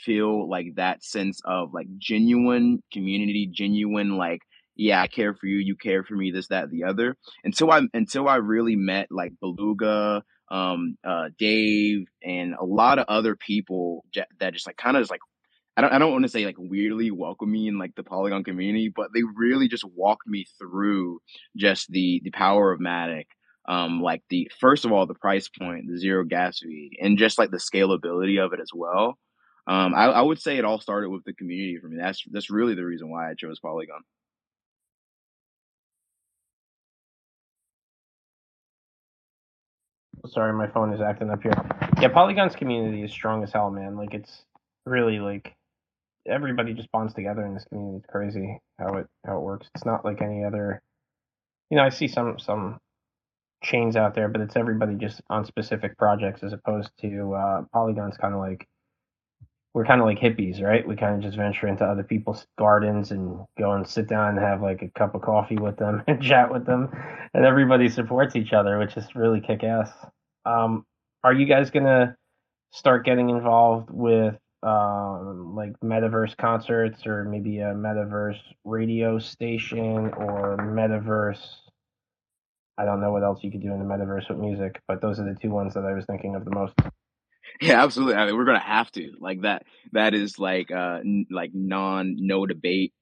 feel 0.03 0.49
like 0.49 0.75
that 0.75 1.03
sense 1.03 1.41
of 1.45 1.73
like 1.73 1.87
genuine 1.97 2.81
community, 2.91 3.49
genuine 3.51 4.17
like 4.17 4.41
yeah, 4.75 5.01
I 5.01 5.07
care 5.07 5.33
for 5.33 5.47
you, 5.47 5.57
you 5.57 5.75
care 5.75 6.03
for 6.03 6.15
me, 6.15 6.31
this, 6.31 6.49
that, 6.49 6.69
the 6.69 6.83
other. 6.83 7.15
Until 7.43 7.71
I 7.71 7.81
until 7.93 8.27
I 8.27 8.35
really 8.37 8.75
met 8.75 9.07
like 9.09 9.33
Beluga, 9.39 10.23
um, 10.51 10.97
uh, 11.03 11.29
Dave, 11.37 12.05
and 12.23 12.53
a 12.55 12.65
lot 12.65 12.99
of 12.99 13.05
other 13.07 13.35
people 13.35 14.03
that 14.39 14.53
just 14.53 14.67
like 14.67 14.77
kind 14.77 14.97
of 14.97 15.01
just 15.01 15.11
like 15.11 15.21
I 15.77 15.81
don't 15.81 15.93
I 15.93 15.97
don't 15.97 16.11
want 16.11 16.23
to 16.23 16.29
say 16.29 16.45
like 16.45 16.57
weirdly 16.57 17.11
welcome 17.11 17.51
me 17.51 17.67
in 17.67 17.77
like 17.77 17.95
the 17.95 18.03
Polygon 18.03 18.43
community, 18.43 18.91
but 18.93 19.09
they 19.13 19.21
really 19.35 19.67
just 19.67 19.85
walked 19.85 20.27
me 20.27 20.45
through 20.59 21.19
just 21.55 21.89
the 21.89 22.21
the 22.23 22.31
power 22.31 22.71
of 22.71 22.79
Matic. 22.79 23.25
Um, 23.67 24.01
like 24.01 24.21
the 24.29 24.49
first 24.59 24.85
of 24.85 24.91
all 24.91 25.05
the 25.05 25.15
price 25.15 25.49
point, 25.49 25.85
the 25.87 25.97
zero 25.97 26.23
gas 26.23 26.59
fee, 26.59 26.97
and 27.01 27.17
just 27.17 27.39
like 27.39 27.51
the 27.51 27.57
scalability 27.57 28.43
of 28.43 28.53
it 28.53 28.59
as 28.59 28.69
well. 28.73 29.17
Um, 29.67 29.95
I, 29.95 30.05
I 30.05 30.21
would 30.21 30.39
say 30.39 30.57
it 30.57 30.65
all 30.65 30.79
started 30.79 31.09
with 31.09 31.23
the 31.23 31.33
community 31.33 31.79
for 31.81 31.87
me. 31.87 31.97
That's 31.99 32.23
that's 32.31 32.51
really 32.51 32.75
the 32.75 32.85
reason 32.85 33.09
why 33.09 33.29
I 33.29 33.33
chose 33.33 33.59
Polygon. 33.59 34.01
Sorry, 40.27 40.53
my 40.53 40.67
phone 40.67 40.93
is 40.93 41.01
acting 41.01 41.29
up 41.29 41.41
here. 41.41 41.53
Yeah, 42.01 42.09
Polygon's 42.09 42.55
community 42.55 43.03
is 43.03 43.11
strong 43.11 43.43
as 43.43 43.51
hell, 43.51 43.69
man. 43.69 43.95
Like 43.95 44.13
it's 44.13 44.43
really 44.85 45.19
like 45.19 45.55
everybody 46.27 46.73
just 46.73 46.91
bonds 46.91 47.13
together 47.13 47.45
in 47.45 47.53
this 47.53 47.65
community. 47.65 47.97
It's 47.97 48.07
crazy 48.07 48.59
how 48.79 48.95
it 48.95 49.07
how 49.25 49.37
it 49.37 49.41
works. 49.41 49.67
It's 49.75 49.85
not 49.85 50.05
like 50.05 50.21
any 50.21 50.43
other. 50.43 50.81
You 51.69 51.77
know, 51.77 51.83
I 51.83 51.89
see 51.89 52.07
some 52.07 52.37
some 52.39 52.79
chains 53.65 53.95
out 53.95 54.15
there, 54.15 54.29
but 54.29 54.41
it's 54.41 54.55
everybody 54.55 54.95
just 54.95 55.21
on 55.29 55.45
specific 55.45 55.97
projects 55.97 56.43
as 56.43 56.53
opposed 56.53 56.91
to 57.01 57.33
uh, 57.33 57.61
Polygon's 57.73 58.17
kind 58.17 58.33
of 58.33 58.39
like 58.39 58.67
we're 59.73 59.85
kind 59.85 59.99
of 59.99 60.07
like 60.07 60.19
hippies, 60.19 60.61
right? 60.61 60.87
We 60.87 60.95
kind 60.95 61.15
of 61.15 61.21
just 61.21 61.35
venture 61.35 61.67
into 61.67 61.83
other 61.83 62.03
people's 62.03 62.47
gardens 62.57 63.11
and 63.11 63.45
go 63.59 63.73
and 63.73 63.85
sit 63.85 64.07
down 64.07 64.29
and 64.29 64.39
have 64.39 64.61
like 64.61 64.81
a 64.81 64.89
cup 64.97 65.15
of 65.15 65.21
coffee 65.21 65.57
with 65.57 65.75
them 65.77 66.01
and 66.07 66.21
chat 66.23 66.51
with 66.51 66.65
them, 66.65 66.89
and 67.33 67.45
everybody 67.45 67.89
supports 67.89 68.37
each 68.37 68.53
other, 68.53 68.79
which 68.79 68.95
is 68.95 69.05
really 69.15 69.41
kick 69.41 69.63
ass. 69.63 69.91
Um, 70.45 70.85
are 71.23 71.33
you 71.33 71.45
guys 71.45 71.71
gonna 71.71 72.15
start 72.71 73.05
getting 73.05 73.29
involved 73.29 73.89
with 73.91 74.35
um, 74.63 75.55
like 75.55 75.73
metaverse 75.83 76.37
concerts 76.37 77.05
or 77.05 77.25
maybe 77.25 77.59
a 77.59 77.73
metaverse 77.73 78.39
radio 78.63 79.19
station 79.19 80.13
or 80.15 80.57
metaverse? 80.59 81.64
I 82.77 82.85
don't 82.85 83.01
know 83.01 83.11
what 83.11 83.23
else 83.23 83.39
you 83.43 83.51
could 83.51 83.61
do 83.61 83.73
in 83.73 83.79
the 83.79 83.85
metaverse 83.85 84.29
with 84.29 84.37
music, 84.37 84.81
but 84.87 85.01
those 85.01 85.19
are 85.19 85.23
the 85.23 85.37
two 85.41 85.49
ones 85.49 85.73
that 85.75 85.85
I 85.85 85.93
was 85.93 86.05
thinking 86.05 86.35
of 86.35 86.45
the 86.45 86.51
most. 86.51 86.73
Yeah, 87.61 87.83
absolutely. 87.83 88.15
I 88.15 88.25
mean, 88.25 88.35
we're 88.35 88.45
gonna 88.45 88.59
have 88.59 88.91
to 88.93 89.13
like 89.19 89.41
that. 89.41 89.63
That 89.93 90.13
is 90.13 90.39
like 90.39 90.71
uh 90.71 90.99
n- 90.99 91.27
like 91.31 91.51
non 91.53 92.15
no 92.17 92.45
debate. 92.45 92.93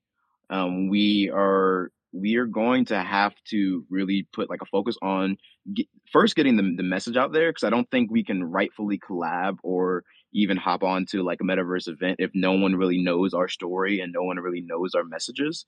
Um, 0.50 0.90
we 0.90 1.32
are 1.34 1.92
we 2.12 2.36
are 2.36 2.46
going 2.46 2.86
to 2.86 3.02
have 3.02 3.34
to 3.50 3.84
really 3.90 4.28
put 4.32 4.50
like 4.50 4.62
a 4.62 4.68
focus 4.68 4.96
on 5.02 5.38
get, 5.74 5.88
first 6.12 6.36
getting 6.36 6.56
the, 6.56 6.74
the 6.78 6.84
message 6.84 7.18
out 7.18 7.34
there 7.34 7.50
because 7.50 7.64
I 7.64 7.72
don't 7.72 7.90
think 7.90 8.12
we 8.12 8.24
can 8.24 8.44
rightfully 8.44 9.00
collab 9.00 9.58
or 9.64 10.04
even 10.32 10.58
hop 10.58 10.84
onto 10.84 11.24
like 11.24 11.40
a 11.42 11.44
metaverse 11.44 11.88
event 11.88 12.18
if 12.20 12.30
no 12.36 12.54
one 12.54 12.76
really 12.76 13.02
knows 13.02 13.34
our 13.34 13.48
story 13.48 14.00
and 14.00 14.14
no 14.14 14.24
one 14.24 14.38
really 14.38 14.62
knows 14.62 14.94
our 14.94 15.04
messages. 15.04 15.66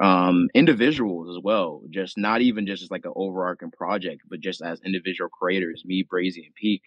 Um, 0.00 0.48
individuals 0.54 1.34
as 1.34 1.42
well, 1.42 1.82
just 1.90 2.18
not 2.18 2.42
even 2.42 2.66
just 2.66 2.82
as 2.82 2.90
like 2.90 3.06
an 3.06 3.12
overarching 3.16 3.70
project, 3.70 4.22
but 4.28 4.40
just 4.40 4.60
as 4.62 4.80
individual 4.84 5.30
creators, 5.30 5.82
me, 5.86 6.04
Brazy, 6.04 6.44
and 6.44 6.54
Peak. 6.54 6.82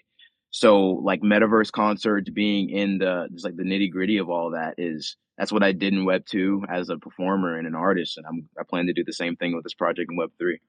So 0.52 0.92
like 1.04 1.22
metaverse 1.22 1.72
concerts 1.72 2.30
being 2.30 2.70
in 2.70 3.00
the 3.00 3.28
just 3.32 3.46
like 3.46 3.56
the 3.56 3.64
nitty 3.64 3.92
gritty 3.92 4.18
of 4.18 4.30
all 4.30 4.52
that 4.52 4.76
is 4.78 5.18
that's 5.38 5.52
what 5.52 5.64
I 5.64 5.72
did 5.72 5.94
in 5.94 6.06
Web 6.06 6.24
two 6.30 6.64
as 6.70 6.90
a 6.90 6.98
performer 6.98 7.58
and 7.58 7.68
an 7.68 7.76
artist, 7.76 8.18
and 8.18 8.26
I'm 8.28 8.50
I 8.60 8.64
plan 8.70 8.88
to 8.88 8.94
do 8.94 9.04
the 9.04 9.14
same 9.14 9.36
thing 9.36 9.56
with 9.56 9.64
this 9.64 9.74
project 9.74 10.12
in 10.12 10.18
Web 10.18 10.32
three. 10.40 10.60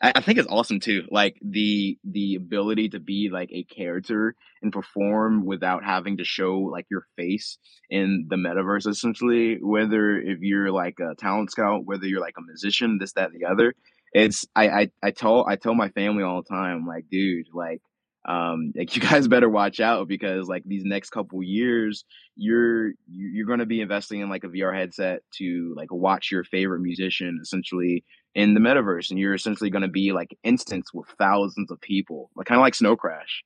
I, 0.00 0.20
think 0.20 0.38
it's 0.38 0.48
awesome 0.50 0.80
too, 0.80 1.04
like 1.10 1.36
the 1.42 1.98
the 2.04 2.34
ability 2.36 2.90
to 2.90 3.00
be 3.00 3.30
like 3.32 3.50
a 3.52 3.64
character 3.64 4.34
and 4.62 4.72
perform 4.72 5.44
without 5.44 5.84
having 5.84 6.18
to 6.18 6.24
show 6.24 6.58
like 6.58 6.86
your 6.90 7.06
face 7.16 7.58
in 7.90 8.26
the 8.28 8.36
metaverse. 8.36 8.86
Essentially, 8.86 9.58
whether 9.60 10.18
if 10.18 10.38
you're 10.40 10.70
like 10.70 10.98
a 11.00 11.14
talent 11.16 11.50
scout, 11.50 11.84
whether 11.84 12.06
you're 12.06 12.20
like 12.20 12.34
a 12.38 12.42
musician, 12.42 12.98
this, 13.00 13.12
that, 13.12 13.30
the 13.32 13.46
other. 13.46 13.74
It's 14.12 14.46
I 14.54 14.68
I 14.68 14.90
I 15.02 15.10
tell 15.10 15.46
I 15.46 15.56
tell 15.56 15.74
my 15.74 15.88
family 15.90 16.22
all 16.22 16.42
the 16.42 16.54
time, 16.54 16.86
like, 16.86 17.06
dude, 17.10 17.46
like 17.52 17.82
um 18.26 18.72
like 18.74 18.94
you 18.96 19.02
guys 19.10 19.28
better 19.28 19.48
watch 19.48 19.80
out 19.80 20.08
because 20.08 20.48
like 20.48 20.62
these 20.64 20.84
next 20.84 21.10
couple 21.10 21.42
years 21.42 22.04
you're 22.36 22.92
you're 23.06 23.46
going 23.46 23.58
to 23.58 23.66
be 23.66 23.80
investing 23.80 24.20
in 24.20 24.30
like 24.30 24.44
a 24.44 24.48
VR 24.48 24.74
headset 24.74 25.20
to 25.34 25.74
like 25.76 25.92
watch 25.92 26.30
your 26.32 26.44
favorite 26.44 26.80
musician 26.80 27.38
essentially 27.42 28.04
in 28.34 28.54
the 28.54 28.60
metaverse 28.60 29.10
and 29.10 29.18
you're 29.18 29.34
essentially 29.34 29.70
going 29.70 29.82
to 29.82 29.88
be 29.88 30.12
like 30.12 30.36
instance 30.42 30.92
with 30.92 31.08
thousands 31.18 31.70
of 31.70 31.80
people 31.80 32.30
like 32.36 32.46
kind 32.46 32.58
of 32.58 32.62
like 32.62 32.74
snow 32.74 32.96
crash 32.96 33.42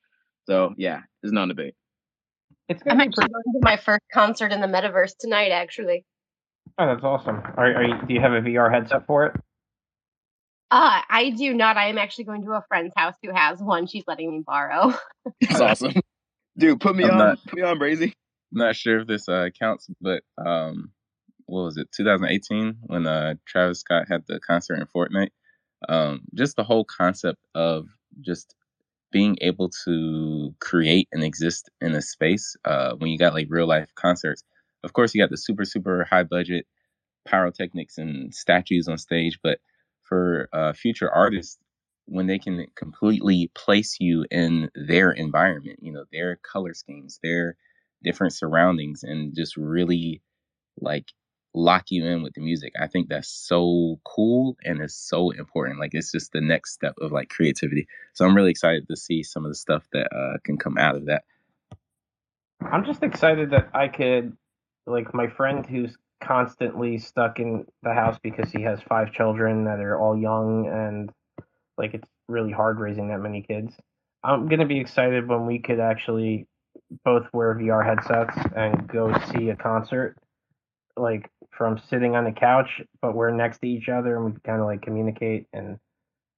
so 0.47 0.75
yeah 0.77 1.01
it's 1.23 1.33
not 1.33 1.45
a 1.45 1.49
debate 1.49 1.75
it's 2.69 2.83
i'm 2.89 3.01
actually 3.01 3.29
going 3.29 3.45
to 3.53 3.61
my 3.61 3.77
first 3.77 4.05
concert 4.13 4.53
in 4.53 4.61
the 4.61 4.67
metaverse 4.67 5.13
tonight 5.19 5.51
actually 5.51 6.05
oh 6.79 6.87
that's 6.87 7.05
awesome 7.05 7.37
are, 7.57 7.75
are 7.75 7.85
you, 7.85 7.95
do 8.07 8.15
you 8.15 8.21
have 8.21 8.33
a 8.33 8.41
vr 8.41 8.73
headset 8.73 9.07
for 9.07 9.27
it 9.27 9.37
uh, 10.71 11.01
I 11.09 11.31
do 11.31 11.55
not. 11.55 11.79
I 11.79 11.89
am 11.89 11.97
actually 11.97 12.25
going 12.25 12.43
to 12.43 12.51
a 12.51 12.63
friend's 12.69 12.93
house 12.95 13.15
who 13.23 13.35
has 13.35 13.59
one. 13.59 13.87
She's 13.87 14.05
letting 14.07 14.31
me 14.31 14.43
borrow. 14.47 14.93
That's 15.41 15.61
awesome. 15.61 15.95
Dude, 16.59 16.79
put 16.79 16.95
me 16.95 17.05
I'm 17.05 17.13
on 17.13 17.19
not, 17.19 17.39
put 17.45 17.55
me 17.55 17.63
on 17.63 17.79
Brazy. 17.79 18.13
I'm 18.53 18.59
not 18.59 18.77
sure 18.77 19.01
if 19.01 19.07
this 19.07 19.29
uh, 19.31 19.49
counts, 19.59 19.89
but 20.01 20.23
um 20.37 20.93
what 21.49 21.65
was 21.65 21.79
it, 21.79 21.89
2018 21.97 22.79
when 22.87 23.07
uh 23.09 23.37
Travis 23.47 23.81
Scott 23.81 24.07
had 24.09 24.25
the 24.29 24.41
concert 24.41 24.77
in 24.81 24.87
Fortnite. 24.87 25.31
Um 25.89 26.23
just 26.35 26.57
the 26.57 26.65
whole 26.65 26.85
concept 26.87 27.39
of 27.55 27.87
just 28.23 28.55
being 29.13 29.39
able 29.43 29.71
to 29.87 30.55
create 30.61 31.09
and 31.13 31.25
exist 31.25 31.71
in 31.81 31.95
a 31.95 32.03
space 32.03 32.57
uh 32.65 32.95
when 32.99 33.11
you 33.11 33.19
got 33.19 33.35
like 33.35 33.49
real 33.51 33.69
life 33.69 33.91
concerts. 33.97 34.45
Of 34.85 34.93
course 34.95 35.15
you 35.15 35.23
got 35.23 35.31
the 35.31 35.39
super 35.39 35.65
super 35.67 36.05
high 36.05 36.25
budget 36.25 36.67
pyrotechnics 37.27 37.99
and 37.99 38.35
statues 38.35 38.89
on 38.89 38.99
stage, 38.99 39.41
but 39.43 39.61
for 40.03 40.51
uh, 40.55 40.75
future 40.75 41.11
artists 41.11 41.59
when 42.07 42.27
they 42.27 42.41
can 42.41 42.67
completely 42.77 43.51
place 43.55 43.99
you 44.01 44.27
in 44.33 44.71
their 44.75 45.13
environment, 45.13 45.79
you 45.83 45.93
know, 45.93 46.05
their 46.13 46.39
color 46.43 46.75
schemes, 46.75 47.21
their 47.23 47.57
different 48.05 48.35
surroundings, 48.35 49.05
and 49.05 49.37
just 49.37 49.57
really 49.57 50.23
like 50.81 51.07
lock 51.59 51.91
you 51.91 52.07
in 52.07 52.23
with 52.23 52.35
the 52.35 52.41
music. 52.41 52.73
I 52.81 52.87
think 52.87 53.09
that's 53.09 53.29
so 53.29 53.99
cool 54.05 54.57
and 54.65 54.81
it's 54.81 54.95
so 54.95 55.31
important. 55.31 55.81
Like 55.81 55.95
it's 55.95 56.13
just 56.13 56.33
the 56.33 56.41
next 56.41 56.73
step 56.73 56.95
of 57.01 57.13
like 57.13 57.29
creativity. 57.29 57.89
So 58.15 58.25
I'm 58.25 58.37
really 58.37 58.51
excited 58.51 58.87
to 58.89 58.97
see 58.97 59.23
some 59.23 59.45
of 59.45 59.51
the 59.51 59.57
stuff 59.57 59.85
that 59.93 60.09
uh, 60.15 60.39
can 60.45 60.57
come 60.57 60.79
out 60.79 60.97
of 60.97 61.07
that. 61.07 61.25
I'm 62.61 62.85
just 62.85 63.03
excited 63.03 63.51
that 63.51 63.71
I 63.73 63.89
could, 63.89 64.37
like, 64.87 65.15
my 65.15 65.29
friend 65.29 65.65
who's 65.65 65.97
constantly 66.23 66.99
stuck 66.99 67.39
in 67.39 67.65
the 67.83 67.95
house 67.95 68.19
because 68.23 68.51
he 68.51 68.63
has 68.63 68.81
five 68.89 69.13
children 69.13 69.65
that 69.65 69.79
are 69.79 69.99
all 69.99 70.19
young 70.19 70.67
and 70.67 71.11
like 71.77 71.95
it's 71.95 72.09
really 72.29 72.51
hard 72.51 72.81
raising 72.81 73.09
that 73.09 73.19
many 73.19 73.43
kids. 73.43 73.73
I'm 74.25 74.49
gonna 74.49 74.67
be 74.67 74.81
excited 74.81 75.29
when 75.29 75.47
we 75.47 75.61
could 75.61 75.79
actually 75.79 76.49
both 77.05 77.27
wear 77.33 77.55
VR 77.55 77.85
headsets 77.87 78.37
and 78.57 78.89
go 78.89 79.17
see 79.33 79.51
a 79.51 79.57
concert, 79.57 80.17
like 81.01 81.31
from 81.51 81.81
sitting 81.91 82.17
on 82.17 82.25
the 82.25 82.33
couch, 82.33 82.81
but 83.01 83.15
we're 83.15 83.31
next 83.31 83.59
to 83.61 83.69
each 83.69 83.89
other 83.89 84.17
and 84.17 84.25
we 84.27 84.41
kind 84.45 84.61
of 84.61 84.67
like 84.67 84.83
communicate 84.83 85.47
and 85.53 85.79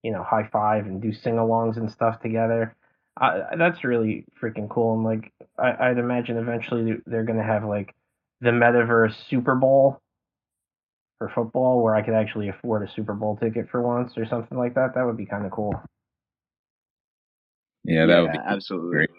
you 0.03 0.12
know 0.12 0.23
high 0.23 0.49
five 0.53 0.87
and 0.87 1.03
do 1.03 1.12
sing-alongs 1.12 1.77
and 1.77 1.90
stuff 1.90 2.20
together. 2.20 2.75
I, 3.18 3.57
that's 3.57 3.85
really 3.85 4.25
freaking 4.40 4.68
cool. 4.70 4.94
And 4.94 5.05
like, 5.05 5.33
I, 5.59 5.90
I'd 5.90 5.99
imagine 5.99 6.38
eventually 6.38 6.96
they're 7.07 7.25
going 7.25 7.38
to 7.38 7.44
have 7.44 7.64
like 7.64 7.94
the 8.40 8.51
metaverse 8.51 9.14
Super 9.29 9.55
Bowl 9.55 10.01
for 11.18 11.29
football, 11.35 11.83
where 11.83 11.94
I 11.94 12.03
could 12.03 12.14
actually 12.14 12.49
afford 12.49 12.88
a 12.88 12.92
Super 12.92 13.12
Bowl 13.14 13.37
ticket 13.37 13.68
for 13.70 13.83
once 13.83 14.12
or 14.16 14.25
something 14.27 14.57
like 14.57 14.75
that. 14.75 14.94
That 14.94 15.05
would 15.05 15.18
be 15.18 15.27
kind 15.27 15.44
of 15.44 15.53
cool. 15.53 15.75
Yeah, 17.85 18.07
that 18.07 18.14
yeah, 18.14 18.23
would 18.23 18.33
be 18.33 18.38
absolutely 18.38 18.90
great. 18.90 19.11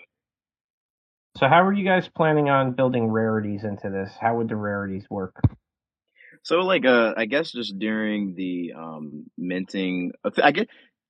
So, 1.38 1.48
how 1.48 1.64
are 1.64 1.74
you 1.74 1.86
guys 1.86 2.10
planning 2.10 2.50
on 2.50 2.74
building 2.74 3.08
rarities 3.08 3.64
into 3.64 3.90
this? 3.90 4.12
How 4.20 4.38
would 4.38 4.50
the 4.50 4.56
rarities 4.56 5.06
work? 5.10 5.40
So, 6.44 6.60
like, 6.60 6.86
uh, 6.86 7.14
I 7.16 7.26
guess 7.26 7.52
just 7.52 7.78
during 7.80 8.36
the 8.36 8.74
um 8.78 9.26
minting, 9.38 10.12
I 10.44 10.52
get 10.52 10.68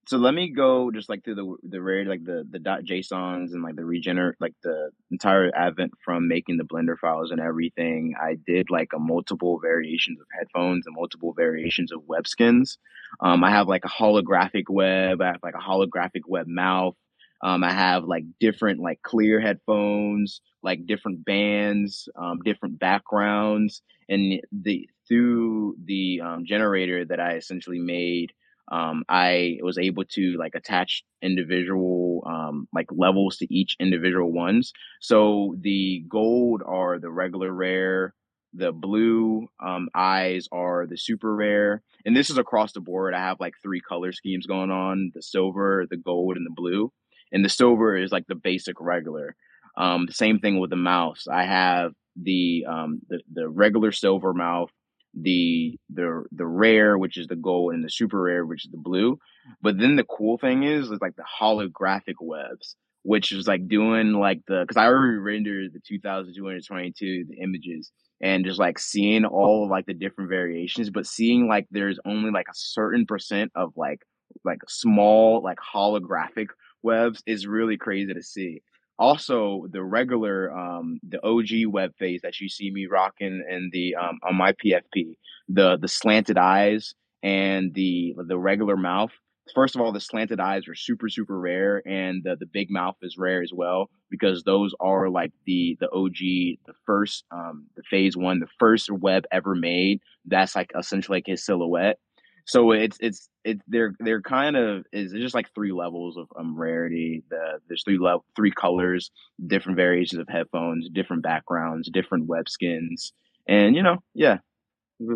so 0.07 0.17
let 0.17 0.34
me 0.34 0.49
go 0.49 0.91
just 0.91 1.10
like 1.10 1.23
through 1.23 1.36
the 1.36 1.55
the 1.63 1.81
rare 1.81 2.05
like 2.05 2.23
the 2.23 2.45
the 2.49 2.60
dot 2.60 2.81
JSONs 2.84 3.53
and 3.53 3.62
like 3.63 3.75
the 3.75 3.86
regenerate 3.86 4.36
like 4.39 4.55
the 4.63 4.89
entire 5.12 5.51
advent 5.55 5.91
from 6.03 6.27
making 6.27 6.57
the 6.57 6.63
Blender 6.63 6.97
files 6.97 7.31
and 7.31 7.39
everything. 7.39 8.15
I 8.19 8.36
did 8.36 8.69
like 8.69 8.89
a 8.95 8.99
multiple 8.99 9.60
variations 9.60 10.19
of 10.19 10.27
headphones 10.38 10.86
and 10.88 10.95
multiple 10.95 11.34
variations 11.34 11.91
of 11.91 12.01
web 12.07 12.27
skins. 12.27 12.77
Um, 13.19 13.43
I 13.43 13.51
have 13.51 13.67
like 13.67 13.86
a 13.86 13.89
holographic 13.89 14.65
web. 14.69 15.21
I 15.21 15.27
have 15.27 15.43
like 15.43 15.55
a 15.55 15.63
holographic 15.63 16.21
web 16.27 16.47
mouth. 16.47 16.95
Um, 17.43 17.63
I 17.63 17.71
have 17.73 18.04
like 18.04 18.23
different 18.39 18.80
like 18.80 19.01
clear 19.01 19.39
headphones, 19.39 20.41
like 20.63 20.86
different 20.86 21.25
bands, 21.25 22.08
um, 22.15 22.39
different 22.43 22.80
backgrounds, 22.80 23.82
and 24.10 24.41
the 24.51 24.88
through 25.08 25.75
the 25.86 26.21
um, 26.23 26.45
generator 26.45 27.04
that 27.06 27.19
I 27.19 27.36
essentially 27.36 27.80
made 27.80 28.32
um, 28.71 29.04
I 29.10 29.58
was 29.62 29.77
able 29.77 30.06
to 30.12 30.38
like 30.38 30.56
attach 30.56 31.04
individual 31.21 32.23
um, 32.25 32.67
like 32.73 32.88
levels 32.91 33.38
to 33.38 33.54
each 33.54 33.75
individual 33.80 34.32
ones. 34.32 34.71
So 35.01 35.56
the 35.60 36.06
gold 36.08 36.62
are 36.65 36.97
the 36.99 37.12
regular 37.12 37.51
rare, 37.51 38.13
the 38.54 38.71
blue 38.71 39.47
um, 39.65 39.89
eyes 39.93 40.47
are 40.51 40.88
the 40.88 40.97
super 40.97 41.36
rare, 41.36 41.82
and 42.06 42.15
this 42.15 42.30
is 42.30 42.38
across 42.38 42.71
the 42.73 42.80
board. 42.82 43.13
I 43.13 43.19
have 43.19 43.39
like 43.41 43.56
three 43.62 43.82
color 43.82 44.13
schemes 44.13 44.45
going 44.45 44.71
on: 44.71 45.12
the 45.13 45.21
silver, 45.21 45.86
the 45.89 45.97
gold, 45.97 46.38
and 46.38 46.45
the 46.45 46.54
blue. 46.56 46.91
And 47.32 47.44
the 47.46 47.50
silver 47.50 47.96
is 47.96 48.12
like 48.12 48.28
the 48.28 48.36
basic 48.36 48.80
regular. 48.80 49.36
Um, 49.78 50.06
the 50.06 50.13
same 50.13 50.39
thing 50.39 50.60
with 50.60 50.70
the 50.70 50.76
mouse. 50.76 51.28
I 51.32 51.44
have 51.44 51.94
the 52.22 52.65
um, 52.67 53.02
the 53.08 53.22
the 53.34 53.48
regular 53.48 53.91
silver 53.91 54.34
mouth 54.34 54.70
the 55.13 55.78
the 55.89 56.24
the 56.32 56.46
rare, 56.46 56.98
which 56.98 57.17
is 57.17 57.28
the 57.28 57.36
gold, 57.36 57.74
and 57.74 57.84
the 57.84 57.89
super 57.89 58.22
rare, 58.22 58.46
which 58.46 58.65
is 58.65 58.72
the 58.72 58.78
blue. 58.78 59.20
But 59.62 59.78
then 59.78 59.96
the 59.96 60.04
cool 60.04 60.38
thing 60.38 60.63
is, 60.63 60.89
is 60.89 61.00
like 61.02 61.15
the 61.15 61.26
holographic 61.39 62.15
webs, 62.22 62.76
which 63.04 63.32
is 63.32 63.48
like 63.48 63.67
doing 63.67 64.13
like 64.13 64.41
the 64.48 64.63
because 64.67 64.78
I 64.78 64.86
already 64.86 65.17
rendered 65.17 65.74
the 65.74 65.82
2222 65.86 67.26
the 67.30 67.38
images 67.41 67.91
and 68.22 68.46
just 68.46 68.60
like 68.60 68.78
seeing 68.78 69.26
all 69.26 69.65
of 69.65 69.72
like 69.72 69.86
the 69.86 69.94
different 69.94 70.30
variations, 70.30 70.89
but 70.89 71.08
seeing 71.08 71.48
like 71.48 71.67
there's 71.72 72.00
only 72.06 72.32
like 72.32 72.48
a 72.48 72.56
certain 72.56 73.06
percent 73.06 73.52
of 73.56 73.74
like 73.76 74.02
like 74.46 74.60
small 74.70 75.41
like 75.44 75.58
holographic 75.58 76.48
webs 76.84 77.22
is 77.26 77.48
really 77.48 77.78
crazy 77.78 78.13
to 78.13 78.22
see. 78.24 78.62
Also 79.00 79.65
the 79.72 79.84
regular 79.84 80.52
um 80.56 81.00
the 81.08 81.24
OG 81.26 81.72
web 81.74 81.91
face 81.98 82.22
that 82.24 82.39
you 82.39 82.50
see 82.50 82.72
me 82.72 82.86
rocking 82.86 83.44
and 83.50 83.72
the 83.72 83.96
um 83.96 84.20
on 84.24 84.36
my 84.36 84.54
PFP 84.54 85.15
the 85.50 85.78
the 85.78 85.88
slanted 85.88 86.38
eyes 86.38 86.94
and 87.24 87.74
the 87.74 88.15
the 88.28 88.38
regular 88.38 88.78
mouth. 88.78 89.12
First 89.56 89.76
of 89.76 89.82
all 89.82 89.91
the 89.91 90.00
slanted 90.00 90.39
eyes 90.39 90.67
are 90.67 90.76
super 90.76 91.10
super 91.10 91.39
rare 91.39 91.82
and 91.88 92.24
the 92.24 92.36
the 92.36 92.46
big 92.46 92.70
mouth 92.70 92.96
is 93.02 93.17
rare 93.17 93.41
as 93.41 93.52
well 93.54 93.89
because 94.10 94.44
those 94.44 94.74
are 94.80 95.10
like 95.10 95.32
the 95.46 95.78
the 95.80 95.89
OG 95.91 96.20
the 96.65 96.74
first 96.86 97.26
um 97.32 97.65
the 97.76 97.84
phase 97.89 98.15
1 98.15 98.39
the 98.39 98.48
first 98.60 98.91
web 98.91 99.26
ever 99.32 99.56
made. 99.56 100.00
That's 100.26 100.56
like 100.56 100.72
essentially 100.78 101.17
like 101.17 101.28
his 101.28 101.44
silhouette 101.44 101.98
so 102.45 102.71
it's 102.71 102.97
it's 102.99 103.30
it 103.43 103.62
they're 103.67 103.93
they're 103.99 104.21
kind 104.21 104.56
of 104.56 104.86
is 104.91 105.12
just 105.12 105.36
like 105.36 105.54
three 105.54 105.71
levels 105.71 106.17
of 106.17 106.27
um, 106.38 106.58
rarity. 106.58 107.23
The 107.30 107.60
there's 107.67 107.84
three 107.84 107.97
level 107.97 108.25
three 108.36 108.51
colors, 108.51 109.12
different 109.45 109.77
variations 109.77 110.19
of 110.19 110.27
headphones, 110.27 110.89
different 110.89 111.23
backgrounds, 111.23 111.89
different 111.89 112.27
web 112.27 112.49
skins, 112.49 113.13
and 113.47 113.75
you 113.75 113.84
know, 113.84 113.97
yeah. 114.13 114.38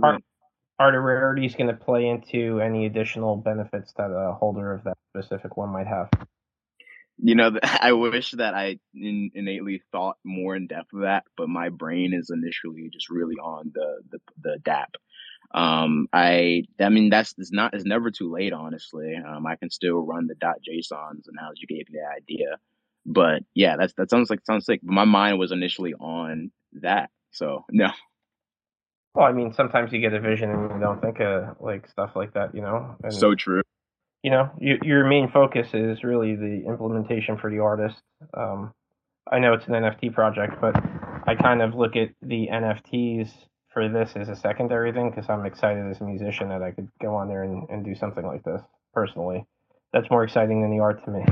Are, 0.01 0.17
are 0.79 0.91
the 0.91 0.99
rarities 0.99 1.55
going 1.55 1.67
to 1.69 1.75
play 1.75 2.07
into 2.07 2.59
any 2.59 2.85
additional 2.85 3.35
benefits 3.35 3.93
that 3.97 4.09
a 4.09 4.33
holder 4.33 4.73
of 4.73 4.83
that 4.83 4.97
specific 5.15 5.55
one 5.57 5.69
might 5.69 5.87
have? 5.87 6.09
You 7.17 7.35
know, 7.35 7.51
I 7.63 7.93
wish 7.93 8.31
that 8.31 8.53
I 8.55 8.79
in, 8.93 9.31
innately 9.35 9.83
thought 9.91 10.17
more 10.23 10.55
in 10.55 10.67
depth 10.67 10.93
of 10.93 11.01
that, 11.01 11.23
but 11.37 11.49
my 11.49 11.69
brain 11.69 12.13
is 12.13 12.29
initially 12.29 12.89
just 12.91 13.09
really 13.09 13.35
on 13.35 13.71
the 13.73 14.01
the, 14.09 14.19
the 14.41 14.57
DApp 14.63 14.95
um, 15.55 16.09
I, 16.11 16.63
I 16.81 16.89
mean, 16.89 17.09
that's 17.09 17.33
it's 17.37 17.53
not, 17.53 17.73
it's 17.73 17.85
never 17.85 18.11
too 18.11 18.29
late, 18.29 18.51
honestly. 18.51 19.15
Um, 19.15 19.47
I 19.47 19.55
can 19.55 19.69
still 19.69 20.05
run 20.05 20.27
the 20.27 20.35
dot 20.35 20.57
JSONs 20.57 21.27
and 21.27 21.39
how 21.39 21.51
you 21.55 21.65
gave 21.65 21.89
me 21.89 21.99
the 21.99 22.15
idea. 22.15 22.57
But 23.05 23.43
yeah, 23.53 23.77
that's, 23.77 23.93
that 23.93 24.09
sounds 24.09 24.29
like, 24.29 24.39
sounds 24.45 24.67
like 24.67 24.81
my 24.83 25.05
mind 25.05 25.39
was 25.39 25.53
initially 25.53 25.93
on 25.93 26.51
that. 26.81 27.09
So 27.31 27.63
no. 27.71 27.87
Well, 29.13 29.25
I 29.25 29.31
mean, 29.31 29.53
sometimes 29.53 29.93
you 29.93 30.01
get 30.01 30.13
a 30.13 30.19
vision 30.19 30.49
and 30.49 30.71
you 30.73 30.79
don't 30.81 31.01
think 31.01 31.21
of 31.21 31.55
like 31.61 31.87
stuff 31.87 32.11
like 32.17 32.33
that, 32.33 32.53
you 32.53 32.61
know? 32.61 32.97
And, 33.01 33.13
so 33.13 33.33
true. 33.33 33.61
You 34.23 34.31
know, 34.31 34.49
you, 34.59 34.77
your 34.83 35.07
main 35.07 35.31
focus 35.31 35.69
is 35.73 36.03
really 36.03 36.35
the 36.35 36.63
implementation 36.67 37.37
for 37.37 37.49
the 37.49 37.59
artist. 37.59 37.95
Um, 38.35 38.73
I 39.31 39.39
know 39.39 39.53
it's 39.53 39.67
an 39.67 39.73
NFT 39.73 40.13
project, 40.13 40.55
but 40.59 40.75
I 41.25 41.35
kind 41.35 41.61
of 41.61 41.75
look 41.75 41.95
at 41.95 42.09
the 42.21 42.49
NFTs 42.51 43.29
for 43.75 43.89
this 43.89 44.13
as 44.15 44.29
a 44.29 44.35
secondary 44.37 44.93
thing 44.93 45.09
because 45.09 45.29
I'm 45.29 45.45
excited 45.45 45.85
as 45.91 45.99
a 45.99 46.05
musician 46.05 46.47
that 46.47 46.63
I 46.63 46.71
could 46.71 46.87
go 47.01 47.13
on 47.13 47.27
there 47.27 47.43
and, 47.43 47.67
and 47.69 47.83
do 47.83 47.93
something 47.93 48.25
like 48.25 48.41
this 48.43 48.61
personally. 48.93 49.45
That's 49.91 50.09
more 50.09 50.23
exciting 50.23 50.61
than 50.61 50.71
the 50.71 50.79
art 50.79 51.03
to 51.03 51.11
me. 51.11 51.25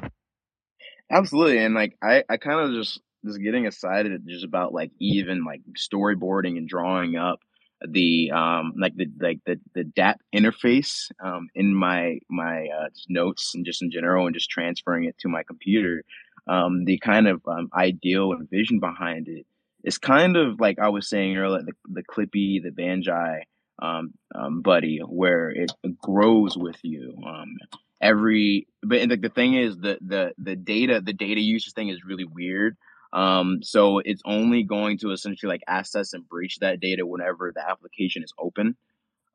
Absolutely, 1.09 1.59
and 1.59 1.73
like 1.73 1.95
I, 2.03 2.23
I 2.29 2.35
kind 2.35 2.59
of 2.59 2.75
just 2.75 2.99
just 3.25 3.41
getting 3.41 3.65
excited 3.65 4.21
just 4.27 4.43
about 4.43 4.73
like 4.73 4.91
even 4.99 5.45
like 5.45 5.61
storyboarding 5.77 6.57
and 6.57 6.67
drawing 6.67 7.15
up 7.15 7.39
the 7.89 8.31
um 8.31 8.73
like 8.77 8.95
the 8.97 9.07
like 9.21 9.39
the 9.45 9.57
the 9.73 9.85
DApp 9.85 10.15
interface 10.35 11.09
um 11.23 11.47
in 11.55 11.73
my 11.73 12.19
my 12.29 12.67
uh, 12.67 12.89
notes 13.07 13.53
and 13.55 13.65
just 13.65 13.81
in 13.81 13.89
general 13.89 14.25
and 14.25 14.35
just 14.35 14.49
transferring 14.49 15.05
it 15.05 15.15
to 15.19 15.29
my 15.29 15.43
computer. 15.43 16.03
Um, 16.45 16.83
the 16.83 16.99
kind 16.99 17.29
of 17.29 17.41
um, 17.47 17.69
ideal 17.73 18.33
and 18.33 18.49
vision 18.49 18.81
behind 18.81 19.29
it 19.29 19.45
it's 19.83 19.97
kind 19.97 20.37
of 20.37 20.59
like 20.59 20.79
I 20.79 20.89
was 20.89 21.09
saying 21.09 21.37
earlier, 21.37 21.63
the, 21.63 21.73
the 21.89 22.03
Clippy, 22.03 22.61
the 22.61 22.71
Bonzi 22.71 23.43
um, 23.79 24.13
um, 24.33 24.61
buddy, 24.61 24.99
where 24.99 25.49
it 25.49 25.71
grows 26.01 26.57
with 26.57 26.77
you. 26.83 27.15
Um, 27.25 27.57
every, 28.01 28.67
but 28.81 29.09
the, 29.09 29.17
the 29.17 29.29
thing 29.29 29.55
is, 29.55 29.77
the 29.77 29.97
the 30.01 30.33
the 30.37 30.55
data, 30.55 31.01
the 31.01 31.13
data 31.13 31.41
usage 31.41 31.73
thing 31.73 31.89
is 31.89 32.05
really 32.05 32.25
weird. 32.25 32.77
Um, 33.11 33.59
so 33.61 33.99
it's 33.99 34.23
only 34.25 34.63
going 34.63 34.97
to 34.99 35.11
essentially 35.11 35.49
like 35.51 35.63
access 35.67 36.13
and 36.13 36.27
breach 36.27 36.57
that 36.59 36.79
data 36.79 37.05
whenever 37.05 37.51
the 37.53 37.67
application 37.67 38.23
is 38.23 38.33
open. 38.39 38.75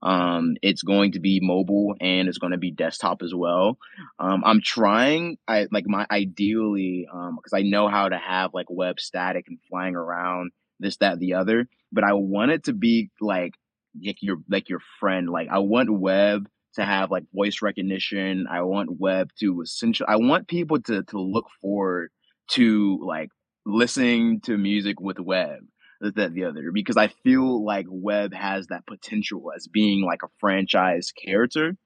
Um, 0.03 0.57
it's 0.63 0.83
going 0.83 1.13
to 1.13 1.21
be 1.21 1.41
mobile 1.43 1.97
and 2.01 2.29
it's 2.29 2.39
going 2.39 2.53
to 2.53 2.59
be 2.59 2.71
desktop 2.71 3.23
as 3.23 3.35
well. 3.35 3.79
Um, 4.19 4.43
I'm 4.45 4.61
trying, 4.63 5.39
I 5.49 5.67
like 5.73 5.87
my 5.87 6.07
ideally, 6.11 7.09
um, 7.13 7.37
because 7.37 7.53
I 7.53 7.63
know 7.63 7.89
how 7.89 8.09
to 8.09 8.17
have 8.17 8.55
like 8.55 8.67
web 8.69 9.01
static 9.01 9.47
and 9.49 9.59
flying 9.69 9.97
around 9.97 10.53
this, 10.79 10.97
that, 10.99 11.19
the 11.19 11.35
other, 11.35 11.69
but 11.91 12.05
I 12.05 12.13
want 12.13 12.53
it 12.53 12.65
to 12.65 12.73
be 12.73 13.11
like, 13.21 13.55
like 14.01 14.19
your, 14.21 14.37
like 14.49 14.69
your 14.69 14.81
friend. 15.01 15.29
Like 15.29 15.49
I 15.51 15.59
want 15.59 15.91
web 15.91 16.49
to 16.75 16.85
have 16.85 17.11
like 17.11 17.25
voice 17.35 17.61
recognition. 17.61 18.47
I 18.49 18.63
want 18.63 19.01
web 19.01 19.31
to 19.41 19.63
essentially, 19.63 20.07
I 20.09 20.17
want 20.17 20.47
people 20.47 20.81
to, 20.83 21.03
to 21.03 21.21
look 21.21 21.47
forward 21.61 22.11
to 22.53 23.01
like 23.05 23.31
listening 23.67 24.41
to 24.43 24.57
music 24.57 25.01
with 25.01 25.19
web 25.19 25.59
that, 26.01 26.35
the 26.35 26.45
other, 26.45 26.71
because 26.73 26.97
I 26.97 27.09
feel 27.09 27.65
like 27.65 27.87
Web 27.89 28.33
has 28.35 28.69
that 28.69 28.87
potential 28.87 29.51
as 29.55 29.67
being 29.67 30.05
like 30.05 30.23
a 30.23 30.31
franchise 30.39 31.13
character. 31.13 31.77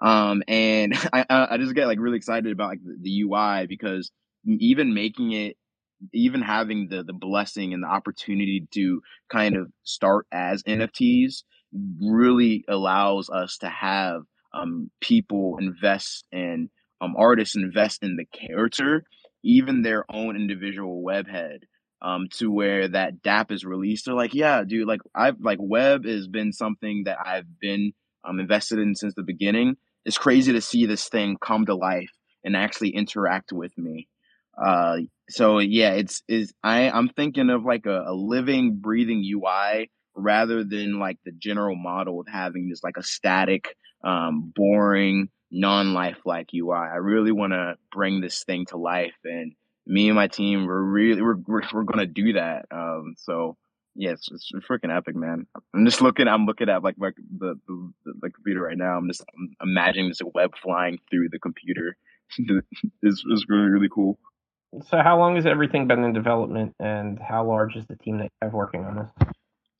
Um, 0.00 0.42
and 0.48 0.94
I, 1.12 1.24
I 1.28 1.56
just 1.58 1.74
get 1.74 1.86
like 1.86 1.98
really 2.00 2.16
excited 2.16 2.52
about 2.52 2.70
like 2.70 2.82
the, 2.84 2.96
the 3.00 3.22
UI 3.22 3.66
because 3.66 4.10
even 4.46 4.94
making 4.94 5.32
it, 5.32 5.56
even 6.12 6.42
having 6.42 6.88
the 6.90 7.04
the 7.04 7.12
blessing 7.12 7.72
and 7.72 7.84
the 7.84 7.88
opportunity 7.88 8.66
to 8.74 9.00
kind 9.30 9.56
of 9.56 9.70
start 9.84 10.26
as 10.32 10.64
NFTs 10.64 11.44
really 12.00 12.64
allows 12.68 13.30
us 13.30 13.58
to 13.58 13.68
have 13.68 14.22
um, 14.52 14.90
people 15.00 15.58
invest 15.60 16.26
in 16.32 16.70
um, 17.00 17.14
artists 17.16 17.56
invest 17.56 18.02
in 18.02 18.16
the 18.16 18.24
character, 18.24 19.04
even 19.44 19.82
their 19.82 20.04
own 20.12 20.36
individual 20.36 21.02
web 21.02 21.28
head 21.28 21.60
um, 22.02 22.28
to 22.32 22.50
where 22.50 22.88
that 22.88 23.22
DApp 23.22 23.52
is 23.52 23.64
released. 23.64 24.06
They're 24.06 24.14
like, 24.14 24.34
yeah, 24.34 24.64
dude, 24.64 24.88
like 24.88 25.00
I've 25.14 25.40
like 25.40 25.58
web 25.60 26.04
has 26.04 26.26
been 26.26 26.52
something 26.52 27.04
that 27.04 27.18
I've 27.24 27.58
been 27.60 27.92
um, 28.24 28.40
invested 28.40 28.80
in 28.80 28.94
since 28.96 29.14
the 29.14 29.22
beginning. 29.22 29.76
It's 30.04 30.18
crazy 30.18 30.52
to 30.52 30.60
see 30.60 30.86
this 30.86 31.08
thing 31.08 31.36
come 31.40 31.64
to 31.66 31.74
life 31.74 32.10
and 32.44 32.56
actually 32.56 32.90
interact 32.90 33.52
with 33.52 33.76
me. 33.78 34.08
Uh, 34.60 34.98
so 35.30 35.60
yeah, 35.60 35.92
it's 35.92 36.22
is 36.28 36.52
I 36.62 36.90
I'm 36.90 37.08
thinking 37.08 37.50
of 37.50 37.64
like 37.64 37.86
a, 37.86 38.04
a 38.08 38.12
living, 38.12 38.78
breathing 38.80 39.24
UI 39.24 39.90
rather 40.14 40.64
than 40.64 40.98
like 40.98 41.18
the 41.24 41.32
general 41.32 41.76
model 41.76 42.20
of 42.20 42.26
having 42.28 42.68
this 42.68 42.82
like 42.82 42.96
a 42.96 43.02
static, 43.02 43.76
um, 44.04 44.52
boring, 44.54 45.30
non-lifelike 45.52 46.50
UI. 46.52 46.74
I 46.76 46.96
really 46.96 47.32
want 47.32 47.52
to 47.52 47.76
bring 47.92 48.20
this 48.20 48.42
thing 48.44 48.66
to 48.66 48.76
life, 48.76 49.14
and 49.24 49.54
me 49.86 50.08
and 50.08 50.16
my 50.16 50.28
team 50.28 50.66
we're 50.66 50.80
really 50.80 51.22
we're 51.22 51.36
we're, 51.46 51.62
we're 51.72 51.84
gonna 51.84 52.06
do 52.06 52.34
that. 52.34 52.66
Um, 52.70 53.14
so 53.18 53.56
yeah, 53.94 54.12
it's, 54.12 54.28
it's 54.30 54.50
freaking 54.68 54.96
epic, 54.96 55.14
man. 55.14 55.46
I'm 55.74 55.84
just 55.84 56.00
looking. 56.00 56.26
I'm 56.26 56.46
looking 56.46 56.68
at 56.70 56.82
like, 56.82 56.94
like 56.98 57.14
the, 57.16 57.58
the 57.66 57.92
the 58.04 58.30
computer 58.30 58.62
right 58.62 58.76
now. 58.76 58.96
I'm 58.96 59.08
just 59.08 59.22
I'm 59.36 59.54
imagining 59.62 60.08
this 60.08 60.20
web 60.34 60.52
flying 60.62 60.98
through 61.10 61.28
the 61.30 61.38
computer. 61.38 61.96
it's, 62.38 63.24
it's 63.28 63.44
really 63.48 63.68
really 63.68 63.90
cool. 63.92 64.18
So, 64.88 65.02
how 65.02 65.18
long 65.18 65.36
has 65.36 65.44
everything 65.44 65.86
been 65.88 66.04
in 66.04 66.14
development, 66.14 66.74
and 66.80 67.18
how 67.18 67.46
large 67.46 67.76
is 67.76 67.86
the 67.86 67.96
team 67.96 68.18
that 68.18 68.24
you 68.24 68.30
have 68.40 68.54
working 68.54 68.84
on 68.84 68.96
this? 68.96 69.28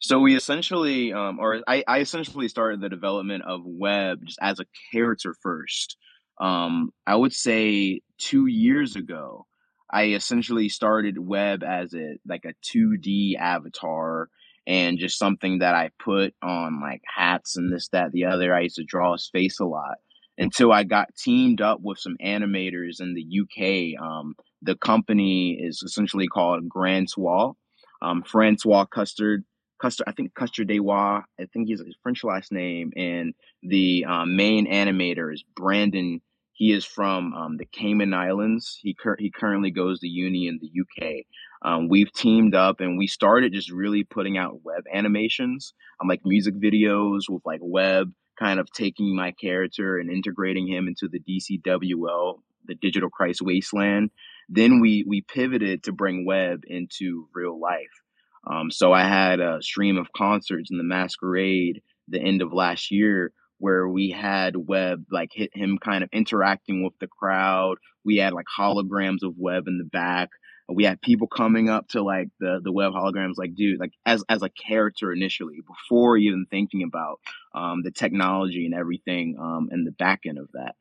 So 0.02 0.18
we 0.18 0.34
essentially, 0.34 1.12
um, 1.12 1.38
or 1.38 1.62
I, 1.68 1.84
I 1.86 2.00
essentially 2.00 2.48
started 2.48 2.80
the 2.80 2.88
development 2.88 3.44
of 3.44 3.60
web 3.64 4.18
just 4.24 4.38
as 4.42 4.58
a 4.58 4.64
character 4.90 5.32
first. 5.40 5.96
Um, 6.40 6.90
I 7.06 7.14
would 7.14 7.32
say 7.32 8.00
two 8.18 8.46
years 8.46 8.96
ago, 8.96 9.46
I 9.92 10.06
essentially 10.08 10.68
started 10.68 11.18
web 11.18 11.62
as 11.62 11.94
a 11.94 12.16
like 12.26 12.44
a 12.44 12.54
2D 12.64 13.36
avatar 13.36 14.28
and 14.66 14.98
just 14.98 15.18
something 15.18 15.58
that 15.58 15.74
I 15.74 15.90
put 15.98 16.34
on 16.42 16.80
like 16.80 17.02
hats 17.06 17.56
and 17.56 17.72
this, 17.72 17.88
that, 17.88 18.12
the 18.12 18.26
other. 18.26 18.54
I 18.54 18.60
used 18.60 18.76
to 18.76 18.84
draw 18.84 19.12
his 19.12 19.28
face 19.32 19.58
a 19.60 19.64
lot 19.64 19.96
until 20.38 20.72
I 20.72 20.84
got 20.84 21.14
teamed 21.16 21.60
up 21.60 21.80
with 21.82 21.98
some 21.98 22.16
animators 22.24 23.00
in 23.00 23.14
the 23.14 23.40
UK. 23.40 24.02
Um, 24.02 24.34
the 24.62 24.76
company 24.76 25.58
is 25.60 25.82
essentially 25.84 26.28
called 26.28 26.68
Grand 26.68 27.10
Soir. 27.10 27.54
Um, 28.00 28.22
Francois 28.22 28.86
Custard, 28.86 29.44
Custard, 29.80 30.08
I 30.08 30.12
think 30.12 30.34
Custard 30.34 30.68
Dewa, 30.68 31.24
I 31.38 31.46
think 31.52 31.68
he's 31.68 31.80
a 31.80 31.84
French 32.02 32.24
last 32.24 32.50
name, 32.50 32.92
and 32.96 33.34
the 33.62 34.04
um, 34.08 34.34
main 34.34 34.66
animator 34.66 35.32
is 35.32 35.44
Brandon 35.54 36.20
he 36.62 36.72
is 36.72 36.84
from 36.84 37.34
um, 37.34 37.56
the 37.56 37.64
Cayman 37.64 38.14
Islands. 38.14 38.78
He 38.80 38.94
cur- 38.94 39.16
he 39.18 39.32
currently 39.32 39.72
goes 39.72 39.98
to 39.98 40.06
uni 40.06 40.46
in 40.46 40.60
the 40.62 40.70
UK. 40.80 41.24
Um, 41.60 41.88
we've 41.88 42.12
teamed 42.12 42.54
up 42.54 42.78
and 42.78 42.96
we 42.96 43.08
started 43.08 43.52
just 43.52 43.72
really 43.72 44.04
putting 44.04 44.38
out 44.38 44.62
web 44.62 44.84
animations, 44.94 45.74
um, 46.00 46.06
like 46.06 46.20
music 46.24 46.54
videos 46.54 47.22
with 47.28 47.42
like 47.44 47.58
web, 47.64 48.12
kind 48.38 48.60
of 48.60 48.70
taking 48.70 49.16
my 49.16 49.32
character 49.32 49.98
and 49.98 50.08
integrating 50.08 50.68
him 50.68 50.86
into 50.86 51.08
the 51.08 51.18
DCWL, 51.18 52.38
the 52.66 52.76
Digital 52.76 53.10
Christ 53.10 53.42
Wasteland. 53.42 54.12
Then 54.48 54.78
we 54.78 55.04
we 55.04 55.22
pivoted 55.22 55.82
to 55.82 55.92
bring 55.92 56.24
web 56.24 56.62
into 56.68 57.26
real 57.34 57.58
life. 57.58 58.02
Um, 58.48 58.70
so 58.70 58.92
I 58.92 59.02
had 59.02 59.40
a 59.40 59.60
stream 59.62 59.98
of 59.98 60.12
concerts 60.12 60.70
in 60.70 60.78
the 60.78 60.84
Masquerade 60.84 61.82
the 62.06 62.20
end 62.20 62.40
of 62.40 62.52
last 62.52 62.92
year 62.92 63.32
where 63.62 63.88
we 63.88 64.10
had 64.10 64.56
Web 64.56 65.04
like 65.12 65.30
hit 65.32 65.50
him 65.54 65.78
kind 65.78 66.02
of 66.02 66.10
interacting 66.12 66.82
with 66.82 66.94
the 66.98 67.06
crowd. 67.06 67.76
We 68.04 68.16
had 68.16 68.32
like 68.32 68.46
holograms 68.58 69.22
of 69.22 69.34
Web 69.38 69.68
in 69.68 69.78
the 69.78 69.84
back. 69.84 70.30
We 70.68 70.82
had 70.82 71.00
people 71.00 71.28
coming 71.28 71.68
up 71.68 71.86
to 71.90 72.02
like 72.02 72.26
the 72.40 72.60
the 72.60 72.72
Web 72.72 72.90
holograms, 72.92 73.34
like 73.36 73.54
dude, 73.54 73.78
like 73.78 73.92
as 74.04 74.24
as 74.28 74.42
a 74.42 74.48
character 74.48 75.12
initially 75.12 75.60
before 75.64 76.16
even 76.16 76.46
thinking 76.50 76.82
about 76.82 77.20
um, 77.54 77.82
the 77.84 77.92
technology 77.92 78.66
and 78.66 78.74
everything 78.74 79.36
um, 79.40 79.68
and 79.70 79.86
the 79.86 79.92
back 79.92 80.22
end 80.26 80.38
of 80.38 80.48
that. 80.54 80.74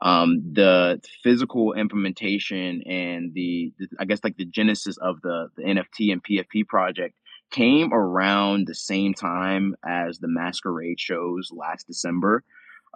Um, 0.00 0.52
the 0.52 1.02
physical 1.22 1.74
implementation 1.74 2.82
and 2.86 3.32
the, 3.34 3.72
the, 3.78 3.88
I 3.98 4.06
guess 4.06 4.20
like 4.24 4.36
the 4.38 4.46
genesis 4.46 4.96
of 4.96 5.20
the 5.20 5.48
the 5.56 5.64
NFT 5.64 6.10
and 6.10 6.24
PFP 6.24 6.66
project 6.68 7.14
came 7.50 7.92
around 7.92 8.66
the 8.66 8.74
same 8.74 9.14
time 9.14 9.74
as 9.84 10.18
the 10.18 10.28
Masquerade 10.28 10.98
shows 10.98 11.50
last 11.52 11.86
December. 11.86 12.42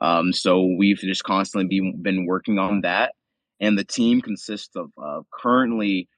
Um, 0.00 0.32
so 0.32 0.74
we've 0.78 0.98
just 0.98 1.24
constantly 1.24 1.68
be, 1.68 1.92
been 2.00 2.26
working 2.26 2.58
on 2.58 2.82
that. 2.82 3.14
And 3.60 3.76
the 3.76 3.84
team 3.84 4.20
consists 4.20 4.76
of 4.76 4.90
uh, 5.02 5.20
currently 5.32 6.08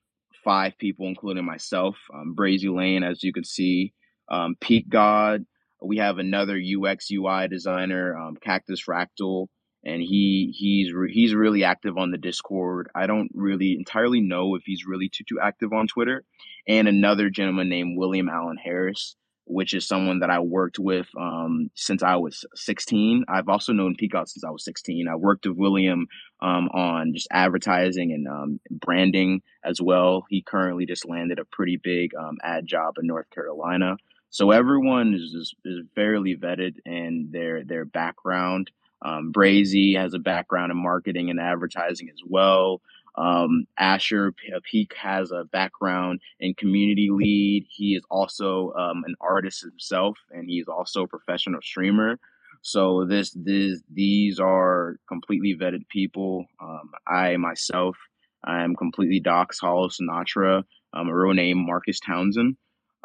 five 0.45 0.77
people, 0.79 1.07
including 1.07 1.45
myself, 1.45 1.97
um, 2.15 2.35
Brazy 2.39 2.75
Lane, 2.75 3.03
as 3.03 3.23
you 3.23 3.33
can 3.33 3.45
see, 3.45 3.93
um, 4.31 4.57
Pete 4.61 4.89
God. 4.89 5.45
We 5.83 5.99
have 5.99 6.19
another 6.19 6.59
UX 6.59 7.11
UI 7.11 7.49
designer, 7.49 8.17
um, 8.17 8.37
Cactus 8.37 8.83
Fractal, 8.87 9.47
and 9.85 10.03
he 10.03 10.55
he's 10.57 10.93
re- 10.93 11.13
he's 11.13 11.35
really 11.35 11.65
active 11.65 11.97
on 11.97 12.11
the 12.11 12.19
Discord. 12.19 12.89
I 12.95 13.07
don't 13.07 13.31
really 13.35 13.75
entirely 13.79 14.21
know 14.21 14.55
if 14.55 14.63
he's 14.65 14.87
really 14.87 15.09
too 15.09 15.25
too 15.29 15.41
active 15.41 15.73
on 15.73 15.87
Twitter. 15.87 16.25
And 16.69 16.89
another 16.89 17.31
gentleman 17.31 17.69
named 17.69 17.99
William 17.99 18.29
Allen 18.29 18.59
Harris, 18.63 19.17
which 19.45 19.75
is 19.75 19.89
someone 19.89 20.21
that 20.21 20.31
I 20.31 20.41
worked 20.41 20.79
with 20.79 21.09
um, 21.19 21.71
since 21.75 22.03
I 22.03 22.17
was 22.17 22.45
16. 22.55 23.25
I've 23.29 23.49
also 23.49 23.73
known 23.73 23.97
Peacock 23.99 24.29
since 24.29 24.45
I 24.45 24.51
was 24.51 24.65
16. 24.65 25.09
I 25.09 25.17
worked 25.17 25.47
with 25.47 25.57
William 25.57 26.07
um, 26.41 26.69
on 26.69 27.13
just 27.15 27.29
advertising 27.33 28.13
and 28.13 28.29
um, 28.29 28.61
branding 28.71 29.41
as 29.65 29.81
well. 29.81 30.25
He 30.29 30.43
currently 30.43 30.87
just 30.87 31.09
landed 31.09 31.39
a 31.39 31.45
pretty 31.45 31.79
big 31.83 32.11
um, 32.15 32.37
ad 32.43 32.67
job 32.67 32.95
in 33.01 33.07
North 33.07 33.31
Carolina. 33.31 33.97
So 34.31 34.53
everyone 34.53 35.15
is, 35.15 35.35
is, 35.35 35.55
is 35.65 35.81
fairly 35.97 36.37
vetted 36.37 36.77
in 36.87 37.31
their 37.33 37.65
their 37.65 37.85
background. 37.85 38.71
Um, 39.03 39.33
Brazy 39.33 39.97
has 39.97 40.15
a 40.15 40.19
background 40.19 40.71
in 40.71 40.83
marketing 40.83 41.31
and 41.31 41.41
advertising 41.41 42.09
as 42.11 42.21
well. 42.27 42.81
Um, 43.17 43.67
Asher 43.79 44.33
Peak 44.71 44.95
has 44.97 45.31
a 45.31 45.45
background 45.45 46.21
in 46.39 46.55
community 46.55 47.09
lead. 47.11 47.67
He 47.69 47.95
is 47.95 48.05
also 48.11 48.73
um, 48.73 49.05
an 49.07 49.15
artist 49.21 49.63
himself, 49.63 50.17
and 50.31 50.49
he's 50.49 50.69
also 50.69 51.03
a 51.03 51.09
professional 51.09 51.61
streamer. 51.63 52.19
So 52.63 53.07
this, 53.07 53.31
this 53.35 53.81
these 53.93 54.39
are 54.39 54.97
completely 55.09 55.57
vetted 55.59 55.89
people. 55.89 56.45
Um, 56.63 56.91
I 57.07 57.37
myself, 57.37 57.97
I 58.45 58.63
am 58.63 58.77
completely 58.77 59.21
Docs 59.21 59.59
Hollow 59.59 59.89
Sinatra. 59.89 60.65
Um, 60.93 61.09
a 61.09 61.15
real 61.15 61.35
name 61.35 61.65
Marcus 61.65 62.01
Townsend. 62.01 62.57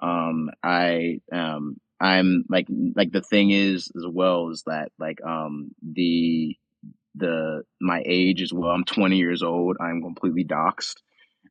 Um, 0.02 0.50
I 0.64 1.20
um, 1.32 1.78
I'm 2.00 2.46
like 2.50 2.68
like 2.96 3.12
the 3.12 3.22
thing 3.22 3.52
is 3.52 3.92
as 3.96 4.04
well 4.08 4.50
is 4.50 4.64
that 4.66 4.92
like 5.00 5.24
um 5.26 5.72
the 5.82 6.56
the 7.16 7.64
my 7.80 8.04
age 8.06 8.42
as 8.42 8.54
well. 8.54 8.72
I'm 8.72 8.84
20 8.84 9.18
years 9.18 9.42
old. 9.42 9.78
I'm 9.80 10.02
completely 10.02 10.44
doxxed. 10.44 10.96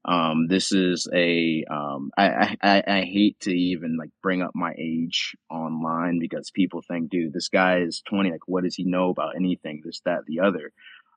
Um, 0.07 0.49
this 0.49 0.71
is 0.71 1.09
a 1.15 1.65
um, 1.71 2.11
I, 2.19 2.57
I 2.63 2.83
I 2.87 3.01
hate 3.05 3.41
to 3.41 3.51
even 3.51 3.97
like 3.97 4.11
bring 4.23 4.43
up 4.43 4.51
my 4.55 4.75
age 4.77 5.35
online 5.51 6.19
because 6.19 6.51
people 6.51 6.83
think, 6.83 7.11
dude, 7.11 7.33
this 7.33 7.49
guy 7.49 7.79
is 7.79 8.03
20. 8.07 8.31
Like, 8.31 8.47
what 8.47 8.65
does 8.65 8.75
he 8.75 8.85
know 8.85 9.09
about 9.09 9.37
anything? 9.37 9.81
This, 9.83 10.01
that, 10.05 10.27
the 10.27 10.41
other. 10.41 10.73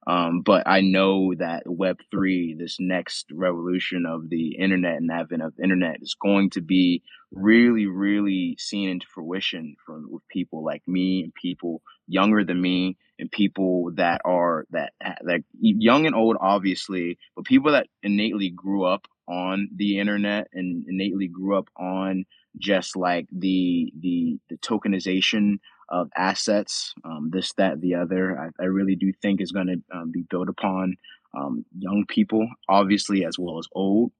Um, 0.05 0.41
but 0.41 0.67
I 0.67 0.81
know 0.81 1.33
that 1.37 1.63
Web 1.65 1.99
three, 2.11 2.55
this 2.57 2.77
next 2.79 3.27
revolution 3.33 4.05
of 4.05 4.29
the 4.29 4.55
internet 4.57 4.97
and 4.97 5.11
advent 5.11 5.41
of 5.41 5.55
the 5.55 5.63
internet, 5.63 5.97
is 6.01 6.15
going 6.21 6.51
to 6.51 6.61
be 6.61 7.03
really, 7.31 7.87
really 7.87 8.55
seen 8.59 8.89
into 8.89 9.05
fruition 9.13 9.75
from 9.85 10.07
with 10.09 10.25
people 10.29 10.63
like 10.63 10.87
me 10.87 11.23
and 11.23 11.33
people 11.33 11.81
younger 12.07 12.43
than 12.43 12.61
me 12.61 12.97
and 13.19 13.31
people 13.31 13.91
that 13.95 14.21
are 14.23 14.65
that 14.71 14.93
that 14.99 15.41
young 15.59 16.05
and 16.05 16.15
old, 16.15 16.37
obviously, 16.39 17.17
but 17.35 17.45
people 17.45 17.71
that 17.71 17.87
innately 18.03 18.49
grew 18.49 18.85
up 18.85 19.07
on 19.27 19.67
the 19.75 19.99
internet 19.99 20.47
and 20.53 20.85
innately 20.87 21.27
grew 21.27 21.57
up 21.57 21.69
on 21.77 22.23
just 22.57 22.95
like 22.95 23.27
the 23.31 23.91
the 23.99 24.39
the 24.49 24.57
tokenization 24.57 25.59
of 25.89 26.09
assets, 26.15 26.93
um, 27.03 27.29
this, 27.31 27.53
that, 27.53 27.81
the 27.81 27.95
other. 27.95 28.37
I, 28.39 28.63
I 28.63 28.65
really 28.65 28.95
do 28.95 29.11
think 29.21 29.41
is 29.41 29.51
going 29.51 29.67
to 29.67 29.97
um, 29.97 30.11
be 30.11 30.23
built 30.29 30.49
upon 30.49 30.97
um, 31.35 31.65
young 31.77 32.05
people, 32.07 32.47
obviously, 32.67 33.25
as 33.25 33.37
well 33.37 33.59
as 33.59 33.67
old. 33.73 34.11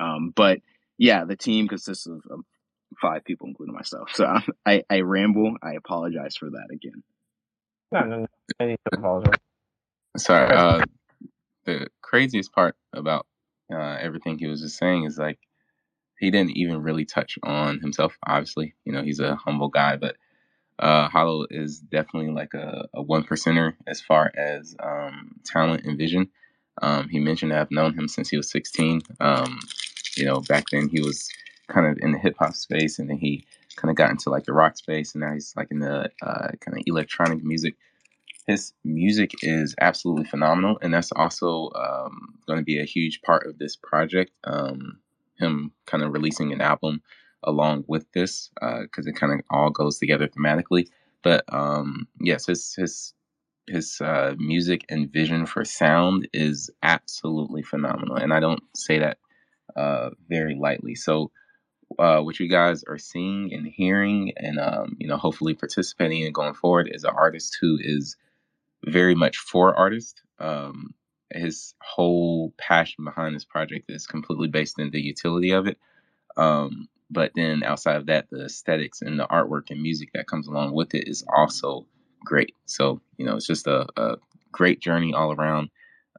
Um, 0.00 0.32
but 0.34 0.60
yeah, 0.98 1.24
the 1.24 1.36
team 1.36 1.68
consists 1.68 2.06
of, 2.06 2.22
of, 2.30 2.40
five 3.00 3.24
people, 3.24 3.48
including 3.48 3.74
myself. 3.74 4.10
So 4.14 4.38
I, 4.64 4.82
I 4.88 5.00
ramble. 5.00 5.56
I 5.62 5.72
apologize 5.72 6.36
for 6.36 6.48
that 6.50 6.68
again. 6.72 7.02
No, 7.92 8.00
no, 8.00 8.18
no. 8.20 8.26
I 8.60 8.64
need 8.66 8.78
to 8.90 8.98
apologize. 8.98 9.40
Sorry. 10.16 10.54
Uh, 10.54 10.84
the 11.64 11.88
craziest 12.00 12.52
part 12.52 12.76
about 12.94 13.26
uh, 13.72 13.96
everything 14.00 14.38
he 14.38 14.46
was 14.46 14.62
just 14.62 14.78
saying 14.78 15.04
is 15.04 15.18
like 15.18 15.38
he 16.18 16.30
didn't 16.30 16.56
even 16.56 16.82
really 16.82 17.04
touch 17.04 17.38
on 17.42 17.80
himself. 17.80 18.16
Obviously, 18.26 18.74
you 18.84 18.92
know, 18.92 19.02
he's 19.02 19.20
a 19.20 19.36
humble 19.36 19.68
guy, 19.68 19.96
but 19.96 20.16
uh, 20.78 21.08
Hollow 21.08 21.46
is 21.50 21.78
definitely 21.78 22.32
like 22.32 22.54
a, 22.54 22.88
a 22.94 23.02
one 23.02 23.24
percenter 23.24 23.74
as 23.86 24.00
far 24.00 24.32
as 24.36 24.76
um, 24.80 25.36
talent 25.44 25.84
and 25.84 25.96
vision. 25.96 26.28
Um, 26.82 27.08
he 27.08 27.18
mentioned 27.18 27.52
I've 27.52 27.70
known 27.70 27.94
him 27.94 28.08
since 28.08 28.28
he 28.28 28.36
was 28.36 28.50
16. 28.50 29.00
Um, 29.20 29.58
you 30.16 30.24
know, 30.24 30.40
back 30.40 30.64
then 30.70 30.88
he 30.88 31.00
was 31.00 31.28
kind 31.68 31.86
of 31.86 31.98
in 32.00 32.12
the 32.12 32.18
hip 32.18 32.36
hop 32.38 32.54
space, 32.54 32.98
and 32.98 33.08
then 33.08 33.18
he 33.18 33.44
kind 33.76 33.90
of 33.90 33.96
got 33.96 34.10
into 34.10 34.30
like 34.30 34.44
the 34.44 34.52
rock 34.52 34.76
space, 34.76 35.14
and 35.14 35.22
now 35.22 35.32
he's 35.32 35.54
like 35.56 35.68
in 35.70 35.80
the 35.80 36.10
uh, 36.22 36.48
kind 36.60 36.76
of 36.76 36.82
electronic 36.86 37.42
music. 37.42 37.76
his 38.46 38.72
music 38.84 39.32
is 39.42 39.74
absolutely 39.80 40.24
phenomenal, 40.24 40.78
and 40.82 40.92
that's 40.92 41.12
also 41.12 41.70
um, 41.74 42.34
going 42.46 42.58
to 42.58 42.64
be 42.64 42.78
a 42.78 42.84
huge 42.84 43.22
part 43.22 43.46
of 43.46 43.58
this 43.58 43.76
project. 43.76 44.30
Um, 44.44 44.98
him 45.38 45.72
kind 45.86 46.02
of 46.02 46.12
releasing 46.12 46.52
an 46.52 46.60
album 46.60 47.02
along 47.46 47.84
with 47.86 48.10
this 48.12 48.50
because 48.54 49.06
uh, 49.06 49.10
it 49.10 49.16
kind 49.16 49.32
of 49.32 49.40
all 49.50 49.70
goes 49.70 49.98
together 49.98 50.28
thematically. 50.28 50.88
But 51.22 51.44
um, 51.48 52.08
yes, 52.20 52.46
his 52.46 52.74
his 52.74 53.14
his 53.66 54.00
uh, 54.00 54.34
music 54.38 54.84
and 54.88 55.10
vision 55.10 55.46
for 55.46 55.64
sound 55.64 56.28
is 56.32 56.70
absolutely 56.82 57.62
phenomenal, 57.62 58.16
and 58.16 58.32
I 58.32 58.40
don't 58.40 58.62
say 58.74 58.98
that 59.00 59.18
uh, 59.74 60.10
very 60.28 60.54
lightly. 60.54 60.94
So, 60.94 61.30
uh, 61.98 62.20
what 62.20 62.38
you 62.38 62.48
guys 62.48 62.84
are 62.84 62.98
seeing 62.98 63.52
and 63.52 63.66
hearing, 63.66 64.32
and 64.36 64.58
um, 64.58 64.96
you 64.98 65.08
know, 65.08 65.16
hopefully 65.16 65.54
participating 65.54 66.22
in 66.22 66.32
going 66.32 66.54
forward, 66.54 66.88
is 66.92 67.04
an 67.04 67.14
artist 67.16 67.58
who 67.60 67.78
is 67.80 68.16
very 68.84 69.14
much 69.14 69.38
for 69.38 69.74
artists. 69.74 70.22
Um, 70.38 70.94
his 71.32 71.74
whole 71.80 72.54
passion 72.56 73.04
behind 73.04 73.34
this 73.34 73.44
project 73.44 73.90
is 73.90 74.06
completely 74.06 74.48
based 74.48 74.78
in 74.78 74.90
the 74.90 75.00
utility 75.00 75.50
of 75.50 75.66
it. 75.66 75.78
Um, 76.36 76.88
but 77.10 77.32
then 77.34 77.62
outside 77.62 77.96
of 77.96 78.06
that, 78.06 78.26
the 78.30 78.44
aesthetics 78.44 79.02
and 79.02 79.18
the 79.18 79.26
artwork 79.26 79.70
and 79.70 79.80
music 79.80 80.10
that 80.14 80.26
comes 80.26 80.46
along 80.46 80.74
with 80.74 80.94
it 80.94 81.08
is 81.08 81.24
also 81.34 81.86
great. 82.24 82.54
So, 82.66 83.00
you 83.16 83.26
know, 83.26 83.36
it's 83.36 83.46
just 83.46 83.66
a, 83.66 83.86
a 83.96 84.16
great 84.52 84.80
journey 84.80 85.14
all 85.14 85.32
around. 85.32 85.70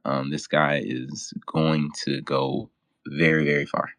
Um, 0.04 0.30
this 0.30 0.46
guy 0.46 0.80
is 0.84 1.32
going 1.46 1.90
to 2.04 2.22
go 2.22 2.70
very, 3.06 3.44
very 3.44 3.66
far. 3.66 3.90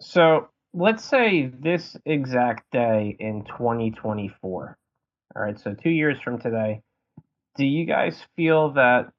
So 0.00 0.48
let's 0.72 1.04
say 1.04 1.46
this 1.46 1.96
exact 2.04 2.70
day 2.72 3.16
in 3.20 3.44
2024. 3.44 4.76
All 5.36 5.42
right, 5.42 5.60
so 5.60 5.74
two 5.74 5.90
years 5.90 6.18
from 6.24 6.40
today, 6.40 6.82
do 7.56 7.64
you 7.64 7.84
guys 7.84 8.24
feel 8.34 8.72
that 8.72 9.12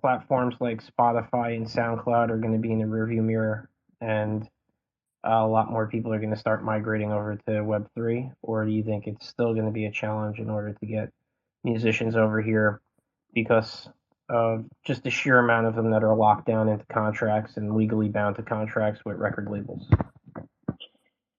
platforms 0.00 0.54
like 0.60 0.84
Spotify 0.84 1.56
and 1.56 1.66
SoundCloud 1.66 2.30
are 2.30 2.38
going 2.38 2.52
to 2.52 2.60
be 2.60 2.70
in 2.70 2.78
the 2.78 2.84
rearview 2.84 3.22
mirror 3.22 3.68
and 4.00 4.48
a 5.24 5.46
lot 5.46 5.70
more 5.70 5.88
people 5.88 6.12
are 6.12 6.18
going 6.18 6.30
to 6.30 6.36
start 6.36 6.64
migrating 6.64 7.12
over 7.12 7.36
to 7.46 7.50
Web3? 7.50 8.32
Or 8.42 8.64
do 8.64 8.70
you 8.70 8.82
think 8.82 9.06
it's 9.06 9.26
still 9.26 9.54
going 9.54 9.66
to 9.66 9.72
be 9.72 9.86
a 9.86 9.90
challenge 9.90 10.38
in 10.38 10.50
order 10.50 10.72
to 10.72 10.86
get 10.86 11.10
musicians 11.64 12.16
over 12.16 12.40
here 12.40 12.80
because 13.34 13.88
of 14.30 14.66
just 14.84 15.02
the 15.02 15.10
sheer 15.10 15.38
amount 15.38 15.66
of 15.66 15.74
them 15.74 15.90
that 15.90 16.04
are 16.04 16.14
locked 16.14 16.46
down 16.46 16.68
into 16.68 16.84
contracts 16.86 17.56
and 17.56 17.74
legally 17.74 18.08
bound 18.08 18.36
to 18.36 18.42
contracts 18.42 19.00
with 19.04 19.16
record 19.16 19.48
labels? 19.50 19.88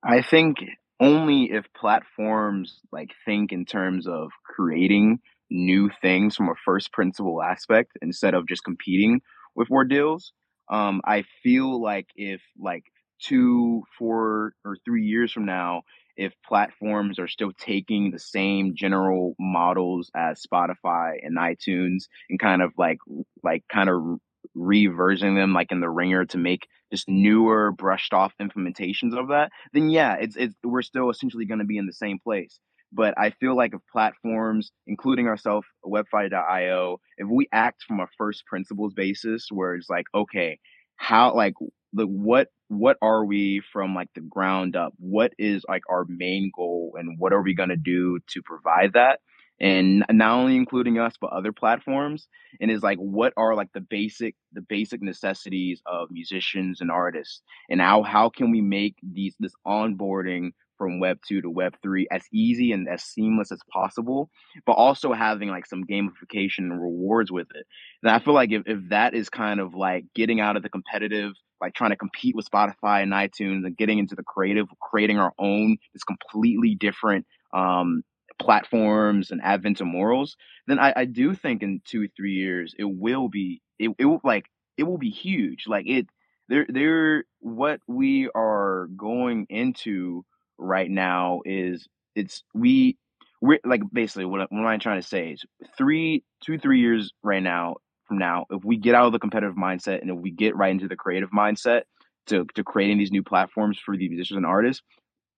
I 0.04 0.22
think 0.22 0.58
only 1.00 1.52
if 1.52 1.66
platforms 1.74 2.80
like 2.92 3.12
think 3.26 3.52
in 3.52 3.66
terms 3.66 4.08
of 4.08 4.30
creating 4.44 5.20
new 5.50 5.90
things 6.02 6.36
from 6.36 6.50
a 6.50 6.56
first 6.66 6.92
principle 6.92 7.42
aspect 7.42 7.92
instead 8.02 8.34
of 8.34 8.48
just 8.48 8.64
competing 8.64 9.22
with 9.56 9.70
more 9.70 9.86
deals. 9.86 10.34
Um, 10.70 11.02
I 11.04 11.24
feel 11.42 11.82
like 11.82 12.08
if 12.16 12.42
like 12.58 12.84
two, 13.22 13.84
four, 13.97 14.53
or 14.65 14.78
three 14.86 15.05
years 15.05 15.32
from 15.32 15.45
now, 15.45 15.84
if 16.15 16.34
platforms 16.45 17.17
are 17.17 17.28
still 17.28 17.51
taking 17.57 18.11
the 18.11 18.20
same 18.20 18.76
general 18.76 19.36
models 19.39 20.11
as 20.15 20.41
Spotify 20.41 21.13
and 21.24 21.38
iTunes 21.38 22.03
and 22.30 22.39
kind 22.39 22.61
of 22.61 22.74
like 22.78 22.99
like 23.41 23.63
kind 23.72 23.89
of 23.89 24.20
reversing 24.53 25.36
them 25.36 25.53
like 25.53 25.72
in 25.72 25.80
the 25.80 25.89
ringer 25.89 26.26
to 26.26 26.38
make 26.38 26.67
just 26.91 27.07
newer 27.07 27.72
brushed 27.72 28.13
off 28.13 28.34
implementations 28.41 29.17
of 29.17 29.28
that 29.28 29.51
then 29.74 29.89
yeah 29.89 30.15
it's 30.15 30.36
it's 30.36 30.55
we're 30.63 30.82
still 30.82 31.09
essentially 31.09 31.45
going 31.45 31.59
to 31.59 31.65
be 31.65 31.78
in 31.78 31.86
the 31.86 31.93
same 31.93 32.20
place. 32.20 32.59
But 32.91 33.13
I 33.20 33.30
feel 33.30 33.55
like 33.55 33.76
if 33.76 33.82
platforms, 33.91 34.72
including 34.88 35.28
ourselves, 35.28 35.67
webfi.io, 35.86 36.99
if 37.17 37.28
we 37.30 37.47
act 37.51 37.84
from 37.84 37.99
a 37.99 38.07
first 38.17 38.45
principles 38.47 38.93
basis 38.95 39.47
where 39.51 39.76
it's 39.76 39.89
like, 39.91 40.07
okay, 40.15 40.57
how 40.95 41.36
like 41.36 41.53
the 41.94 42.06
what 42.06 42.48
what 42.68 42.98
are 43.02 43.26
we 43.26 43.62
from 43.74 43.96
like 43.96 44.10
the 44.14 44.22
ground 44.22 44.76
up? 44.76 44.94
What 44.98 45.34
is 45.40 45.64
like 45.68 45.84
our 45.90 46.06
main 46.08 46.52
goal 46.56 46.94
and 46.98 47.18
what 47.20 47.34
are 47.34 47.42
we 47.42 47.56
gonna 47.56 47.78
do 47.78 48.20
to 48.28 48.42
provide 48.44 48.94
that? 48.94 49.20
and 49.62 50.06
not 50.12 50.38
only 50.38 50.56
including 50.56 50.98
us 50.98 51.16
but 51.20 51.32
other 51.32 51.52
platforms 51.52 52.28
and 52.62 52.72
is 52.72 52.82
like 52.84 52.98
what 52.98 53.34
are 53.38 53.56
like 53.56 53.72
the 53.74 53.82
basic 53.82 54.36
the 54.54 54.62
basic 54.62 55.02
necessities 55.02 55.82
of 55.86 56.10
musicians 56.12 56.82
and 56.82 56.92
artists 56.92 57.42
and 57.70 57.82
how 57.82 58.04
how 58.04 58.30
can 58.30 58.52
we 58.52 58.62
make 58.62 58.96
these 59.14 59.36
this 59.40 59.54
onboarding 59.68 60.52
from 60.78 61.00
web 61.00 61.18
2 61.28 61.42
to 61.42 61.50
web 61.50 61.76
3 61.84 62.08
as 62.10 62.24
easy 62.32 62.72
and 62.72 62.88
as 62.88 63.04
seamless 63.04 63.52
as 63.52 63.60
possible 63.72 64.30
but 64.66 64.74
also 64.74 65.12
having 65.12 65.50
like 65.50 65.66
some 65.66 65.84
gamification 65.84 66.60
and 66.60 66.82
rewards 66.82 67.32
with 67.32 67.48
it 67.54 67.66
and 68.02 68.12
i 68.12 68.20
feel 68.20 68.34
like 68.34 68.52
if, 68.52 68.64
if 68.66 68.80
that 68.90 69.14
is 69.14 69.30
kind 69.30 69.60
of 69.60 69.74
like 69.74 70.06
getting 70.16 70.40
out 70.40 70.56
of 70.56 70.64
the 70.64 70.70
competitive 70.70 71.34
like 71.62 71.74
trying 71.74 71.91
to 71.91 71.95
compete 71.95 72.36
with 72.36 72.49
spotify 72.49 73.03
and 73.03 73.12
itunes 73.12 73.66
and 73.66 73.78
getting 73.78 73.99
into 73.99 74.16
the 74.16 74.24
creative 74.24 74.68
creating 74.82 75.20
our 75.20 75.34
own 75.39 75.78
this 75.93 76.03
completely 76.03 76.76
different 76.76 77.26
um 77.53 78.03
platforms 78.39 79.32
and 79.32 79.41
advent 79.43 79.82
of 79.82 79.88
morals 79.88 80.38
then 80.68 80.80
I, 80.80 80.93
I 80.95 81.05
do 81.05 81.34
think 81.34 81.64
in 81.64 81.82
two 81.84 82.07
three 82.16 82.34
years 82.34 82.74
it 82.78 82.86
will 82.86 83.28
be 83.28 83.62
it, 83.80 83.89
it 83.97 84.05
will 84.05 84.22
like 84.24 84.45
it 84.80 84.84
will 84.84 84.97
be 84.97 85.10
huge. 85.10 85.66
Like 85.68 85.88
it 85.88 86.07
there 86.47 86.66
there 86.70 87.26
what 87.39 87.82
we 87.88 88.30
are 88.34 88.88
going 88.95 89.45
into 89.49 90.24
right 90.57 90.89
now 90.89 91.41
is 91.45 91.88
it's 92.16 92.43
we 92.53 92.97
we're 93.41 93.60
like 93.66 93.82
basically 93.91 94.26
what, 94.26 94.51
what 94.51 94.66
I'm 94.66 94.80
trying 94.80 95.01
to 95.01 95.07
say 95.07 95.32
is 95.32 95.43
three 95.78 96.24
two 96.43 96.57
three 96.57 96.80
years 96.80 97.12
right 97.24 97.43
now 97.43 97.78
from 98.10 98.18
now 98.18 98.45
if 98.49 98.66
we 98.66 98.76
get 98.76 98.95
out 98.95 99.05
of 99.05 99.14
the 99.14 99.20
competitive 99.20 99.55
mindset 99.55 100.01
and 100.01 100.12
if 100.12 100.18
we 100.18 100.32
get 100.32 100.57
right 100.57 100.72
into 100.72 100.89
the 100.89 100.97
creative 100.97 101.30
mindset 101.30 101.84
to 102.28 102.45
to 102.55 102.64
creating 102.66 102.97
these 102.97 103.12
new 103.12 103.24
platforms 103.24 103.80
for 103.80 103.95
the 103.95 104.10
musicians 104.10 104.36
and 104.36 104.45
artists 104.45 104.84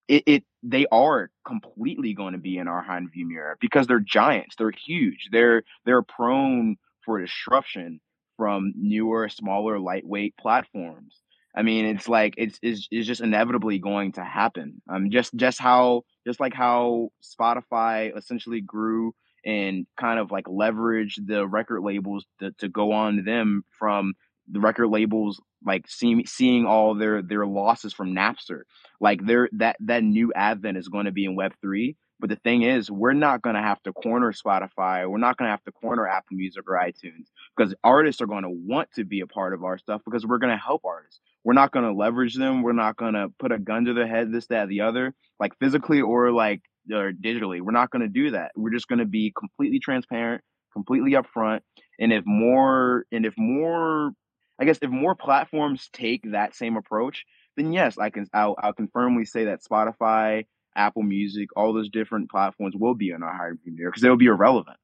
it, 0.08 0.24
it 0.26 0.44
they 0.62 0.86
are 0.92 1.30
completely 1.46 2.14
going 2.14 2.32
to 2.32 2.38
be 2.38 2.58
in 2.58 2.68
our 2.68 2.82
high 2.82 3.00
view 3.12 3.26
mirror 3.26 3.56
because 3.60 3.86
they're 3.86 4.00
giants. 4.00 4.56
They're 4.56 4.72
huge. 4.72 5.28
They're 5.30 5.62
they're 5.84 6.02
prone 6.02 6.76
for 7.04 7.20
disruption 7.20 8.00
from 8.36 8.72
newer 8.76 9.28
smaller 9.28 9.78
lightweight 9.78 10.36
platforms. 10.36 11.20
I 11.54 11.62
mean, 11.62 11.84
it's 11.84 12.08
like 12.08 12.34
it's, 12.38 12.58
it's 12.62 12.88
it's 12.90 13.06
just 13.06 13.20
inevitably 13.20 13.78
going 13.78 14.12
to 14.12 14.24
happen. 14.24 14.80
Um, 14.88 15.10
just 15.10 15.34
just 15.34 15.60
how 15.60 16.02
just 16.26 16.40
like 16.40 16.54
how 16.54 17.10
Spotify 17.22 18.16
essentially 18.16 18.60
grew 18.60 19.14
and 19.44 19.86
kind 19.98 20.18
of 20.18 20.30
like 20.30 20.48
leverage 20.48 21.18
the 21.24 21.46
record 21.46 21.82
labels 21.82 22.24
to, 22.40 22.52
to 22.58 22.68
go 22.68 22.92
on 22.92 23.24
them 23.24 23.64
from 23.78 24.14
the 24.50 24.60
record 24.60 24.88
labels 24.88 25.40
like 25.64 25.84
seeing 25.88 26.26
seeing 26.26 26.66
all 26.66 26.94
their 26.94 27.22
their 27.22 27.46
losses 27.46 27.92
from 27.92 28.14
Napster. 28.14 28.62
Like 29.00 29.24
there 29.24 29.48
that 29.52 29.76
that 29.80 30.02
new 30.02 30.32
advent 30.34 30.78
is 30.78 30.88
going 30.88 31.06
to 31.06 31.12
be 31.12 31.24
in 31.24 31.36
Web 31.36 31.52
three. 31.60 31.96
But 32.20 32.30
the 32.30 32.36
thing 32.36 32.62
is, 32.62 32.88
we're 32.88 33.14
not 33.14 33.42
going 33.42 33.56
to 33.56 33.62
have 33.62 33.82
to 33.82 33.92
corner 33.92 34.32
Spotify. 34.32 35.10
We're 35.10 35.18
not 35.18 35.36
going 35.36 35.48
to 35.48 35.50
have 35.50 35.64
to 35.64 35.72
corner 35.72 36.06
Apple 36.06 36.36
Music 36.36 36.62
or 36.68 36.76
iTunes 36.76 37.26
because 37.56 37.74
artists 37.82 38.22
are 38.22 38.26
going 38.26 38.44
to 38.44 38.48
want 38.48 38.90
to 38.94 39.04
be 39.04 39.20
a 39.20 39.26
part 39.26 39.52
of 39.52 39.64
our 39.64 39.76
stuff 39.76 40.02
because 40.04 40.24
we're 40.24 40.38
going 40.38 40.56
to 40.56 40.64
help 40.64 40.84
artists 40.84 41.20
we're 41.44 41.54
not 41.54 41.72
going 41.72 41.84
to 41.84 41.92
leverage 41.92 42.36
them. 42.36 42.62
We're 42.62 42.72
not 42.72 42.96
going 42.96 43.14
to 43.14 43.28
put 43.38 43.52
a 43.52 43.58
gun 43.58 43.86
to 43.86 43.94
their 43.94 44.06
head, 44.06 44.32
this, 44.32 44.46
that, 44.48 44.68
the 44.68 44.82
other, 44.82 45.14
like 45.40 45.58
physically 45.58 46.00
or 46.00 46.30
like 46.30 46.62
or 46.90 47.12
digitally. 47.12 47.60
We're 47.60 47.72
not 47.72 47.90
going 47.90 48.02
to 48.02 48.08
do 48.08 48.30
that. 48.32 48.52
We're 48.56 48.72
just 48.72 48.88
going 48.88 48.98
to 48.98 49.04
be 49.04 49.32
completely 49.38 49.78
transparent, 49.78 50.42
completely 50.72 51.12
upfront. 51.12 51.60
And 51.98 52.12
if 52.12 52.24
more, 52.26 53.04
and 53.12 53.26
if 53.26 53.34
more, 53.36 54.12
I 54.60 54.64
guess 54.64 54.78
if 54.82 54.90
more 54.90 55.14
platforms 55.14 55.88
take 55.92 56.32
that 56.32 56.54
same 56.54 56.76
approach, 56.76 57.24
then 57.56 57.72
yes, 57.72 57.98
I 57.98 58.10
can, 58.10 58.26
I'll, 58.32 58.56
I'll 58.62 58.72
confirmly 58.72 59.24
say 59.24 59.44
that 59.44 59.60
Spotify, 59.62 60.46
Apple 60.74 61.02
Music, 61.02 61.50
all 61.56 61.72
those 61.72 61.90
different 61.90 62.30
platforms 62.30 62.74
will 62.76 62.94
be 62.94 63.12
on 63.12 63.22
our 63.22 63.36
higher 63.36 63.56
premiere 63.62 63.90
because 63.90 64.02
they'll 64.02 64.16
be 64.16 64.26
irrelevant. 64.26 64.78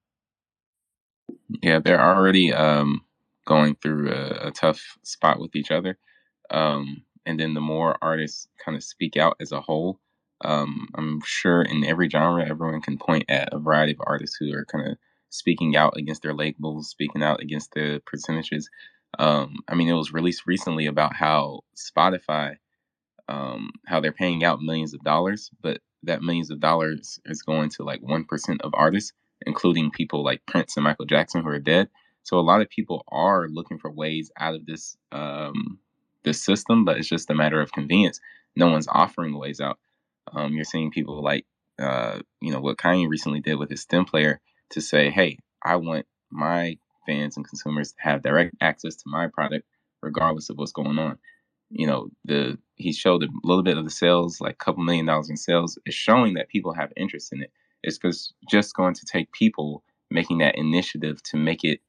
Yeah, 1.62 1.80
they're 1.80 2.00
already 2.00 2.52
um, 2.52 3.02
going 3.46 3.76
through 3.76 4.12
a, 4.12 4.48
a 4.48 4.50
tough 4.50 4.80
spot 5.02 5.40
with 5.40 5.56
each 5.56 5.70
other. 5.70 5.98
Um, 6.50 7.02
and 7.26 7.38
then 7.38 7.54
the 7.54 7.60
more 7.60 7.96
artists 8.00 8.48
kind 8.62 8.76
of 8.76 8.84
speak 8.84 9.16
out 9.16 9.36
as 9.40 9.52
a 9.52 9.60
whole, 9.60 10.00
um, 10.42 10.88
I'm 10.94 11.20
sure 11.24 11.62
in 11.62 11.84
every 11.84 12.08
genre, 12.08 12.48
everyone 12.48 12.80
can 12.80 12.98
point 12.98 13.24
at 13.28 13.52
a 13.52 13.58
variety 13.58 13.92
of 13.92 14.00
artists 14.06 14.36
who 14.38 14.52
are 14.54 14.64
kind 14.64 14.88
of 14.88 14.98
speaking 15.30 15.76
out 15.76 15.96
against 15.96 16.22
their 16.22 16.34
labels, 16.34 16.88
speaking 16.88 17.22
out 17.22 17.42
against 17.42 17.72
the 17.72 18.00
percentages. 18.06 18.70
Um, 19.18 19.56
I 19.68 19.74
mean, 19.74 19.88
it 19.88 19.94
was 19.94 20.12
released 20.12 20.46
recently 20.46 20.86
about 20.86 21.14
how 21.14 21.60
Spotify, 21.76 22.56
um, 23.28 23.70
how 23.86 24.00
they're 24.00 24.12
paying 24.12 24.44
out 24.44 24.62
millions 24.62 24.94
of 24.94 25.02
dollars, 25.02 25.50
but 25.62 25.80
that 26.04 26.22
millions 26.22 26.50
of 26.50 26.60
dollars 26.60 27.18
is 27.24 27.42
going 27.42 27.70
to 27.70 27.82
like 27.82 28.00
1% 28.02 28.60
of 28.60 28.72
artists, 28.74 29.12
including 29.46 29.90
people 29.90 30.24
like 30.24 30.46
Prince 30.46 30.76
and 30.76 30.84
Michael 30.84 31.06
Jackson 31.06 31.42
who 31.42 31.48
are 31.48 31.58
dead. 31.58 31.88
So 32.22 32.38
a 32.38 32.40
lot 32.40 32.60
of 32.60 32.68
people 32.68 33.04
are 33.08 33.48
looking 33.48 33.78
for 33.78 33.90
ways 33.90 34.30
out 34.38 34.54
of 34.54 34.66
this 34.66 34.96
um, 35.12 35.78
this 36.24 36.42
system, 36.42 36.84
but 36.84 36.98
it's 36.98 37.08
just 37.08 37.30
a 37.30 37.34
matter 37.34 37.60
of 37.60 37.72
convenience. 37.72 38.20
No 38.54 38.68
one's 38.68 38.88
offering 38.88 39.38
ways 39.38 39.60
out. 39.60 39.78
Um, 40.32 40.54
you're 40.54 40.64
seeing 40.64 40.90
people 40.90 41.22
like, 41.22 41.46
uh, 41.78 42.20
you 42.40 42.52
know, 42.52 42.60
what 42.60 42.78
Kanye 42.78 43.08
recently 43.08 43.40
did 43.40 43.56
with 43.56 43.70
his 43.70 43.82
stem 43.82 44.04
player. 44.04 44.40
to 44.70 44.80
say, 44.80 45.10
hey, 45.10 45.38
I 45.64 45.76
want 45.76 46.06
my 46.30 46.78
fans 47.06 47.36
and 47.36 47.46
consumers 47.46 47.92
to 47.92 48.02
have 48.02 48.22
direct 48.22 48.54
access 48.60 48.96
to 48.96 49.04
my 49.06 49.28
product 49.28 49.64
regardless 50.02 50.50
of 50.50 50.58
what's 50.58 50.72
going 50.72 50.98
on. 50.98 51.18
You 51.70 51.86
know, 51.86 52.08
the 52.24 52.58
he 52.76 52.92
showed 52.92 53.22
a 53.22 53.28
little 53.44 53.62
bit 53.62 53.76
of 53.76 53.84
the 53.84 53.90
sales, 53.90 54.40
like 54.40 54.54
a 54.54 54.64
couple 54.64 54.82
million 54.82 55.06
dollars 55.06 55.28
in 55.28 55.36
sales, 55.36 55.78
is 55.84 55.94
showing 55.94 56.34
that 56.34 56.48
people 56.48 56.72
have 56.72 56.92
interest 56.96 57.32
in 57.32 57.42
it. 57.42 57.52
It's 57.82 57.98
because 57.98 58.32
just 58.48 58.74
going 58.74 58.94
to 58.94 59.04
take 59.04 59.32
people 59.32 59.82
making 60.10 60.38
that 60.38 60.56
initiative 60.56 61.22
to 61.24 61.36
make 61.36 61.64
it 61.64 61.80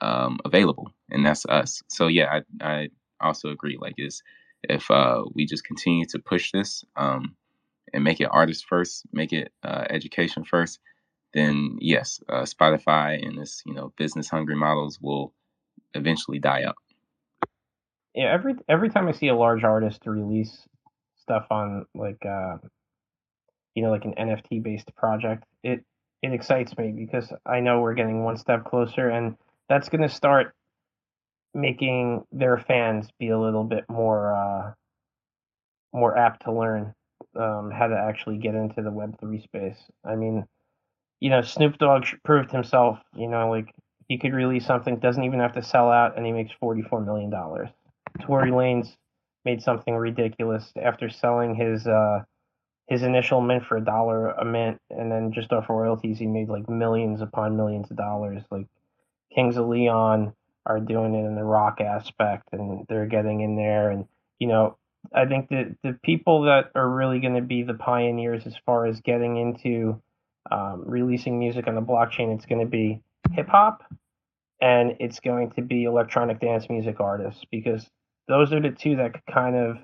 um, 0.00 0.38
available, 0.44 0.92
and 1.10 1.24
that's 1.24 1.46
us. 1.46 1.82
So 1.88 2.08
yeah, 2.08 2.40
I, 2.60 2.66
I 2.66 2.88
also 3.20 3.50
agree. 3.50 3.78
Like, 3.80 3.94
is 3.98 4.22
if 4.64 4.90
uh, 4.90 5.22
we 5.34 5.46
just 5.46 5.64
continue 5.64 6.04
to 6.06 6.18
push 6.18 6.50
this 6.50 6.84
um, 6.96 7.36
and 7.92 8.04
make 8.04 8.20
it 8.20 8.28
artist 8.30 8.66
first, 8.66 9.04
make 9.12 9.32
it 9.32 9.52
uh, 9.62 9.84
education 9.90 10.44
first, 10.44 10.80
then 11.34 11.76
yes, 11.80 12.20
uh, 12.28 12.42
Spotify 12.42 13.24
and 13.24 13.38
this 13.38 13.62
you 13.66 13.74
know 13.74 13.92
business 13.96 14.28
hungry 14.28 14.56
models 14.56 14.98
will 15.00 15.34
eventually 15.94 16.38
die 16.38 16.64
out. 16.64 16.76
Yeah, 18.14 18.32
every 18.32 18.54
every 18.68 18.88
time 18.88 19.08
I 19.08 19.12
see 19.12 19.28
a 19.28 19.36
large 19.36 19.64
artist 19.64 20.02
release 20.06 20.66
stuff 21.16 21.46
on 21.50 21.86
like 21.94 22.24
uh, 22.24 22.56
you 23.74 23.82
know 23.82 23.90
like 23.90 24.04
an 24.04 24.14
NFT 24.18 24.62
based 24.62 24.94
project, 24.96 25.44
it 25.62 25.84
it 26.22 26.32
excites 26.32 26.76
me 26.76 26.92
because 26.92 27.32
I 27.46 27.60
know 27.60 27.80
we're 27.80 27.94
getting 27.94 28.24
one 28.24 28.36
step 28.36 28.64
closer, 28.64 29.08
and 29.08 29.36
that's 29.68 29.88
going 29.88 30.02
to 30.02 30.08
start 30.08 30.54
making 31.54 32.24
their 32.32 32.58
fans 32.58 33.08
be 33.18 33.28
a 33.28 33.38
little 33.38 33.64
bit 33.64 33.84
more 33.88 34.34
uh, 34.34 34.72
more 35.92 36.16
apt 36.16 36.44
to 36.44 36.52
learn 36.52 36.94
um, 37.36 37.70
how 37.70 37.86
to 37.86 37.96
actually 37.96 38.38
get 38.38 38.54
into 38.54 38.82
the 38.82 38.90
Web 38.90 39.18
three 39.20 39.42
space. 39.42 39.78
I 40.04 40.16
mean, 40.16 40.46
you 41.20 41.30
know, 41.30 41.42
Snoop 41.42 41.78
Dogg 41.78 42.04
proved 42.24 42.50
himself. 42.50 42.98
You 43.14 43.28
know, 43.28 43.50
like 43.50 43.74
he 44.08 44.18
could 44.18 44.32
release 44.32 44.66
something, 44.66 44.98
doesn't 44.98 45.24
even 45.24 45.40
have 45.40 45.54
to 45.54 45.62
sell 45.62 45.90
out, 45.90 46.16
and 46.16 46.26
he 46.26 46.32
makes 46.32 46.52
forty 46.60 46.82
four 46.82 47.00
million 47.00 47.30
dollars. 47.30 47.68
Tory 48.20 48.50
Lanez 48.50 48.96
made 49.44 49.62
something 49.62 49.94
ridiculous 49.94 50.72
after 50.80 51.08
selling 51.08 51.54
his 51.54 51.86
uh, 51.86 52.20
his 52.88 53.02
initial 53.02 53.40
mint 53.40 53.64
for 53.64 53.76
a 53.76 53.84
dollar 53.84 54.30
a 54.30 54.44
mint, 54.44 54.80
and 54.90 55.12
then 55.12 55.32
just 55.32 55.52
off 55.52 55.68
royalties, 55.68 56.18
he 56.18 56.26
made 56.26 56.48
like 56.48 56.68
millions 56.68 57.20
upon 57.20 57.56
millions 57.56 57.90
of 57.90 57.96
dollars. 57.96 58.42
Like 58.50 58.66
Kings 59.34 59.56
of 59.56 59.68
Leon 59.68 60.32
are 60.66 60.80
doing 60.80 61.14
it 61.14 61.26
in 61.26 61.34
the 61.34 61.44
rock 61.44 61.80
aspect, 61.80 62.48
and 62.52 62.86
they're 62.88 63.06
getting 63.06 63.40
in 63.40 63.56
there, 63.56 63.90
and 63.90 64.06
you 64.38 64.48
know, 64.48 64.76
I 65.14 65.26
think 65.26 65.48
that 65.50 65.76
the 65.82 65.98
people 66.02 66.42
that 66.42 66.70
are 66.74 66.88
really 66.88 67.20
going 67.20 67.34
to 67.34 67.42
be 67.42 67.62
the 67.62 67.74
pioneers 67.74 68.46
as 68.46 68.54
far 68.66 68.86
as 68.86 69.00
getting 69.00 69.36
into 69.36 70.00
um, 70.50 70.84
releasing 70.86 71.38
music 71.38 71.66
on 71.66 71.74
the 71.74 71.82
blockchain, 71.82 72.34
it's 72.34 72.46
going 72.46 72.60
to 72.60 72.70
be 72.70 73.00
hip 73.32 73.48
hop 73.48 73.82
and 74.60 74.96
it's 75.00 75.20
going 75.20 75.50
to 75.52 75.62
be 75.62 75.84
electronic 75.84 76.40
dance 76.40 76.68
music 76.68 77.00
artists 77.00 77.42
because 77.50 77.88
those 78.26 78.52
are 78.52 78.60
the 78.60 78.70
two 78.70 78.96
that 78.96 79.14
could 79.14 79.34
kind 79.34 79.56
of 79.56 79.78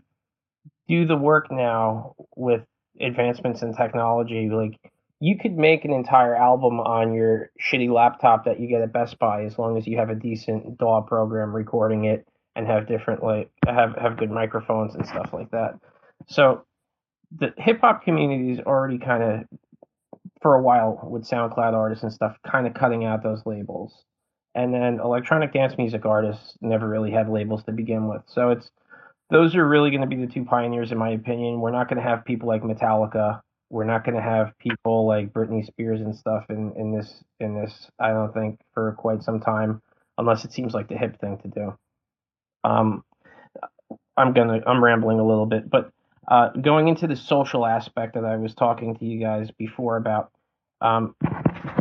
do 0.89 1.07
the 1.07 1.17
work 1.17 1.51
now 1.51 2.15
with 2.37 2.63
advancements 3.01 3.63
in 3.63 3.75
technology. 3.75 4.51
Like 4.51 4.79
you 5.21 5.39
could 5.39 5.57
make 5.57 5.85
an 5.85 5.93
entire 5.93 6.35
album 6.35 6.81
on 6.81 7.15
your 7.15 7.51
shitty 7.61 7.91
laptop 7.93 8.45
that 8.45 8.61
you 8.61 8.69
get 8.69 8.83
at 8.83 8.93
Best 8.93 9.19
Buy 9.19 9.45
as 9.45 9.59
long 9.59 9.79
as 9.79 9.87
you 9.87 9.99
have 9.99 10.11
a 10.11 10.15
decent 10.15 10.77
DAW 10.79 11.03
program 11.03 11.55
recording 11.55 12.05
it 12.05 12.27
and 12.57 12.67
have 12.67 12.87
different 12.87 13.23
like 13.23 13.51
have 13.67 13.97
have 13.97 14.17
good 14.17 14.31
microphones 14.31 14.95
and 14.95 15.07
stuff 15.07 15.31
like 15.33 15.51
that. 15.51 15.79
So 16.29 16.65
the 17.37 17.53
hip 17.59 17.81
hop 17.81 18.05
community 18.05 18.53
is 18.53 18.61
already 18.61 18.99
kind 18.99 19.23
of 19.23 19.41
for 20.41 20.55
a 20.55 20.63
while 20.63 21.01
with 21.11 21.29
SoundCloud 21.29 21.73
artists 21.73 22.05
and 22.05 22.13
stuff 22.13 22.37
kind 22.47 22.67
of 22.67 22.75
cutting 22.75 23.05
out 23.05 23.23
those 23.23 23.43
labels. 23.47 24.05
And 24.55 24.73
then 24.73 25.01
electronic 25.01 25.53
dance 25.53 25.77
music 25.77 26.07
artists 26.07 26.57
never 26.61 26.89
really 26.89 27.11
had 27.11 27.29
labels 27.29 27.65
to 27.65 27.73
begin 27.73 28.09
with. 28.09 28.23
So 28.27 28.51
it's 28.51 28.71
those 29.31 29.57
are 29.57 29.67
really 29.67 29.91
going 29.91 30.03
to 30.03 30.07
be 30.07 30.25
the 30.25 30.31
two 30.31 30.45
pioneers 30.45 30.93
in 30.93 30.99
my 30.99 31.11
opinion. 31.11 31.61
We're 31.61 31.73
not 31.73 31.89
going 31.89 32.01
to 32.01 32.09
have 32.09 32.25
people 32.25 32.49
like 32.49 32.63
Metallica. 32.63 33.41
We're 33.71 33.85
not 33.85 34.05
going 34.05 34.17
to 34.17 34.23
have 34.23 34.57
people 34.59 35.07
like 35.07 35.33
Britney 35.33 35.67
Spears 35.67 36.01
and 36.01 36.15
stuff 36.15 36.45
in 36.51 36.73
in 36.77 36.97
this 36.97 37.25
in 37.41 37.61
this 37.61 37.91
I 37.99 38.11
don't 38.11 38.33
think 38.33 38.61
for 38.75 38.93
quite 38.93 39.23
some 39.23 39.41
time 39.41 39.83
unless 40.19 40.45
it 40.45 40.53
seems 40.53 40.75
like 40.75 40.89
the 40.89 40.97
hip 40.97 41.19
thing 41.21 41.39
to 41.39 41.49
do. 41.49 41.77
Um, 42.65 43.05
I'm 44.17 44.33
gonna 44.33 44.61
I'm 44.67 44.83
rambling 44.83 45.21
a 45.21 45.27
little 45.27 45.47
bit, 45.47 45.69
but 45.69 45.91
uh, 46.27 46.51
going 46.51 46.89
into 46.89 47.07
the 47.07 47.17
social 47.17 47.67
aspect 47.67 48.15
that 48.15 48.25
I 48.25 48.37
was 48.37 48.55
talking 48.55 48.97
to 48.97 49.05
you 49.05 49.21
guys 49.21 49.51
before 49.59 49.97
about, 49.97 50.31
um, 50.81 51.15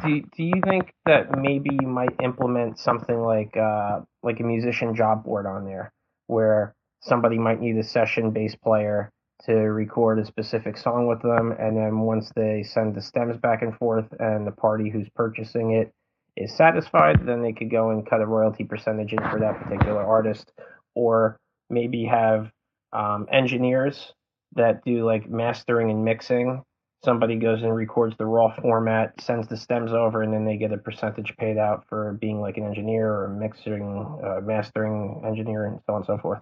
do 0.03 0.21
do 0.36 0.43
you 0.43 0.61
think 0.67 0.93
that 1.05 1.38
maybe 1.38 1.69
you 1.81 1.88
might 1.88 2.15
implement 2.21 2.79
something 2.79 3.19
like 3.21 3.55
uh, 3.55 4.01
like 4.21 4.39
a 4.39 4.43
musician 4.43 4.95
job 4.95 5.23
board 5.23 5.45
on 5.45 5.65
there, 5.65 5.93
where 6.27 6.75
somebody 7.01 7.38
might 7.38 7.61
need 7.61 7.77
a 7.77 7.84
session 7.84 8.31
bass 8.31 8.55
player 8.55 9.11
to 9.45 9.53
record 9.53 10.19
a 10.19 10.25
specific 10.25 10.77
song 10.77 11.07
with 11.07 11.21
them, 11.21 11.53
and 11.59 11.77
then 11.77 11.99
once 11.99 12.31
they 12.36 12.63
send 12.63 12.95
the 12.95 13.01
stems 13.01 13.38
back 13.38 13.61
and 13.61 13.75
forth, 13.77 14.07
and 14.19 14.47
the 14.47 14.51
party 14.51 14.89
who's 14.89 15.09
purchasing 15.15 15.71
it 15.71 15.93
is 16.36 16.55
satisfied, 16.55 17.25
then 17.25 17.41
they 17.41 17.53
could 17.53 17.69
go 17.69 17.91
and 17.91 18.09
cut 18.09 18.21
a 18.21 18.25
royalty 18.25 18.63
percentage 18.63 19.13
in 19.13 19.19
for 19.29 19.39
that 19.39 19.59
particular 19.61 20.03
artist, 20.03 20.51
or 20.95 21.37
maybe 21.69 22.05
have 22.05 22.51
um, 22.91 23.27
engineers 23.31 24.13
that 24.55 24.83
do 24.85 25.05
like 25.05 25.29
mastering 25.29 25.89
and 25.89 26.05
mixing. 26.05 26.61
Somebody 27.03 27.35
goes 27.35 27.61
and 27.63 27.75
records 27.75 28.15
the 28.17 28.25
raw 28.25 28.55
format, 28.61 29.19
sends 29.19 29.47
the 29.49 29.57
stems 29.57 29.91
over, 29.91 30.21
and 30.23 30.33
then 30.33 30.45
they 30.45 30.55
get 30.55 30.71
a 30.71 30.77
percentage 30.77 31.35
paid 31.37 31.57
out 31.57 31.85
for 31.89 32.17
being 32.21 32.39
like 32.39 32.55
an 32.55 32.65
engineer 32.65 33.09
or 33.09 33.27
mixing, 33.27 34.21
uh, 34.23 34.39
mastering 34.41 35.21
engineer, 35.25 35.65
and 35.65 35.79
so 35.85 35.93
on 35.93 35.97
and 35.97 36.05
so 36.05 36.17
forth. 36.17 36.39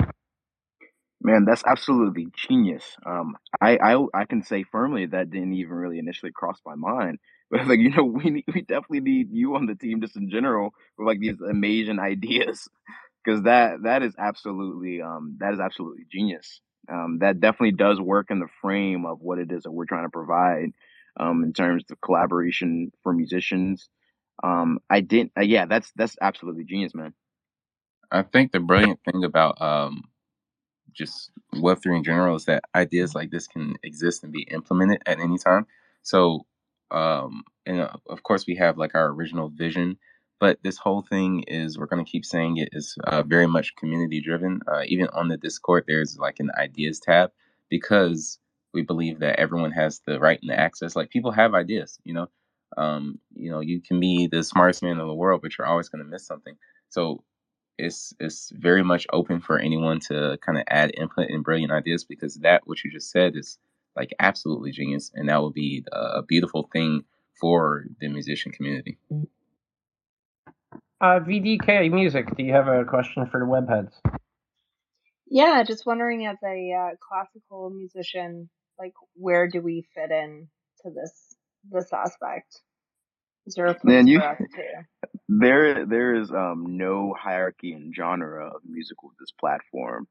Man, 1.24 1.46
that's 1.46 1.64
absolutely 1.66 2.28
genius. 2.36 2.84
Um, 3.06 3.38
I, 3.60 3.78
I 3.78 4.06
I 4.14 4.26
can 4.26 4.44
say 4.44 4.64
firmly 4.72 5.06
that 5.08 5.30
didn't 5.30 5.54
even 5.54 5.74
really 5.74 6.00
initially 6.00 6.32
cross 6.32 6.60
my 6.66 6.76
mind. 6.76 7.20
But 7.52 7.68
like 7.68 7.80
you 7.80 7.90
know, 7.90 8.06
we 8.06 8.30
need, 8.30 8.46
we 8.48 8.62
definitely 8.62 9.02
need 9.02 9.28
you 9.30 9.58
on 9.58 9.66
the 9.66 9.76
team 9.76 10.00
just 10.00 10.16
in 10.16 10.30
general 10.30 10.74
with 10.98 11.06
like 11.06 11.20
these 11.20 11.42
amazing 11.42 12.00
ideas 12.14 12.70
because 13.24 13.44
that 13.44 13.84
that 13.84 14.04
is 14.04 14.14
absolutely 14.18 15.02
um 15.02 15.38
that 15.40 15.54
is 15.54 15.60
absolutely 15.60 16.06
genius. 16.12 16.62
Um, 16.92 17.20
that 17.20 17.40
definitely 17.40 17.74
does 17.74 18.02
work 18.02 18.32
in 18.32 18.40
the 18.40 18.48
frame 18.62 19.06
of 19.06 19.20
what 19.22 19.38
it 19.38 19.52
is 19.52 19.64
that 19.64 19.72
we're 19.72 19.86
trying 19.86 20.06
to 20.06 20.10
provide 20.10 20.72
um, 21.20 21.44
in 21.44 21.54
terms 21.54 21.84
of 21.92 22.02
collaboration 22.02 22.92
for 23.04 23.14
musicians. 23.14 23.88
Um, 24.44 24.80
I 24.90 25.02
didn't, 25.02 25.34
uh, 25.38 25.44
yeah, 25.44 25.66
that's 25.66 25.92
that's 25.96 26.16
absolutely 26.20 26.64
genius, 26.64 26.96
man. 26.96 27.14
I 28.12 28.24
think 28.24 28.52
the 28.52 28.60
brilliant 28.60 29.00
thing 29.06 29.24
about 29.24 29.62
um, 29.62 30.04
just 30.92 31.32
Web3 31.54 31.98
in 31.98 32.04
general 32.04 32.36
is 32.36 32.46
that 32.46 32.64
ideas 32.76 33.16
like 33.16 33.30
this 33.30 33.48
can 33.48 33.76
exist 33.84 34.24
and 34.24 34.34
be 34.34 34.42
implemented 34.44 35.02
at 35.06 35.20
any 35.20 35.38
time. 35.38 35.68
So, 36.02 36.46
um, 36.90 37.44
and 37.66 37.82
uh, 37.82 37.94
of 38.10 38.24
course, 38.24 38.46
we 38.48 38.56
have 38.56 38.78
like 38.78 38.96
our 38.96 39.08
original 39.08 39.50
vision 39.50 39.98
but 40.42 40.58
this 40.64 40.78
whole 40.78 41.04
thing 41.04 41.44
is, 41.48 41.78
we're 41.78 41.86
going 41.86 42.04
to 42.04 42.12
keep 42.12 42.26
saying 42.26 42.58
it 42.58 42.70
is 42.72 42.98
uh, 43.04 43.22
very 43.22 43.46
much 43.48 43.76
community 43.76 44.20
driven. 44.22 44.60
Uh, 44.68 44.82
even 44.88 45.08
on 45.14 45.28
the 45.28 45.38
Discord, 45.38 45.84
there's 45.88 46.18
like 46.18 46.40
an 46.40 46.50
ideas 46.58 47.00
tab 47.00 47.32
because 47.70 48.40
we 48.74 48.82
believe 48.82 49.20
that 49.20 49.40
everyone 49.40 49.72
has 49.72 50.02
the 50.08 50.20
right 50.20 50.40
and 50.42 50.50
the 50.50 50.60
access. 50.60 50.96
Like 50.96 51.12
people 51.12 51.32
have 51.32 51.54
ideas, 51.54 52.00
you 52.04 52.16
know. 52.16 52.28
Um, 52.76 53.20
you 53.36 53.52
know, 53.52 53.60
you 53.60 53.82
can 53.82 54.00
be 54.00 54.28
the 54.28 54.44
smartest 54.44 54.82
man 54.82 55.00
in 55.00 55.08
the 55.08 55.14
world, 55.14 55.42
but 55.44 55.56
you're 55.56 55.68
always 55.68 55.90
going 55.90 56.04
to 56.04 56.10
miss 56.10 56.26
something. 56.26 56.56
So 56.90 57.24
it's 57.78 58.12
it's 58.20 58.52
very 58.56 58.84
much 58.84 59.06
open 59.14 59.42
for 59.42 59.60
anyone 59.60 60.00
to 60.08 60.40
kind 60.44 60.58
of 60.58 60.64
add 60.68 60.92
input 60.98 61.30
and 61.30 61.44
brilliant 61.44 61.72
ideas 61.72 62.04
because 62.04 62.36
that 62.38 62.64
what 62.66 62.84
you 62.84 62.90
just 62.90 63.12
said 63.12 63.36
is 63.36 63.60
like 63.96 64.12
absolutely 64.20 64.72
genius, 64.72 65.12
and 65.14 65.30
that 65.30 65.40
will 65.40 65.52
be 65.52 65.86
a 65.92 66.24
beautiful 66.24 66.68
thing 66.74 67.04
for 67.40 67.86
the 68.00 68.08
musician 68.08 68.52
community. 68.52 68.98
Uh, 71.02 71.20
VDK 71.20 71.92
Music, 71.92 72.28
do 72.38 72.44
you 72.44 72.54
have 72.54 72.68
a 72.68 72.86
question 72.86 73.26
for 73.26 73.40
the 73.40 73.46
Web 73.48 73.68
Headz? 73.68 73.92
Yeah, 75.28 75.64
just 75.64 75.84
wondering 75.84 76.28
as 76.28 76.38
a 76.46 76.74
uh, 76.74 76.96
classical 77.02 77.72
musician, 77.72 78.52
like 78.78 78.94
where 79.16 79.50
do 79.50 79.62
we 79.62 79.84
fit 79.96 80.12
in 80.12 80.48
to 80.84 80.92
this 80.92 81.36
this 81.72 81.92
aspect? 81.92 82.62
Is 83.48 83.56
there 83.56 83.66
a 83.66 83.74
place 83.74 83.84
Man, 83.84 84.06
you, 84.06 84.20
for 84.20 84.26
us 84.28 84.38
to? 84.38 85.10
There, 85.28 85.86
there 85.88 86.14
is 86.22 86.30
um, 86.30 86.78
no 86.78 87.16
hierarchy 87.20 87.74
in 87.74 87.92
genre 87.96 88.48
of 88.48 88.62
music 88.70 89.02
with 89.02 89.14
this 89.20 89.32
platform. 89.32 90.08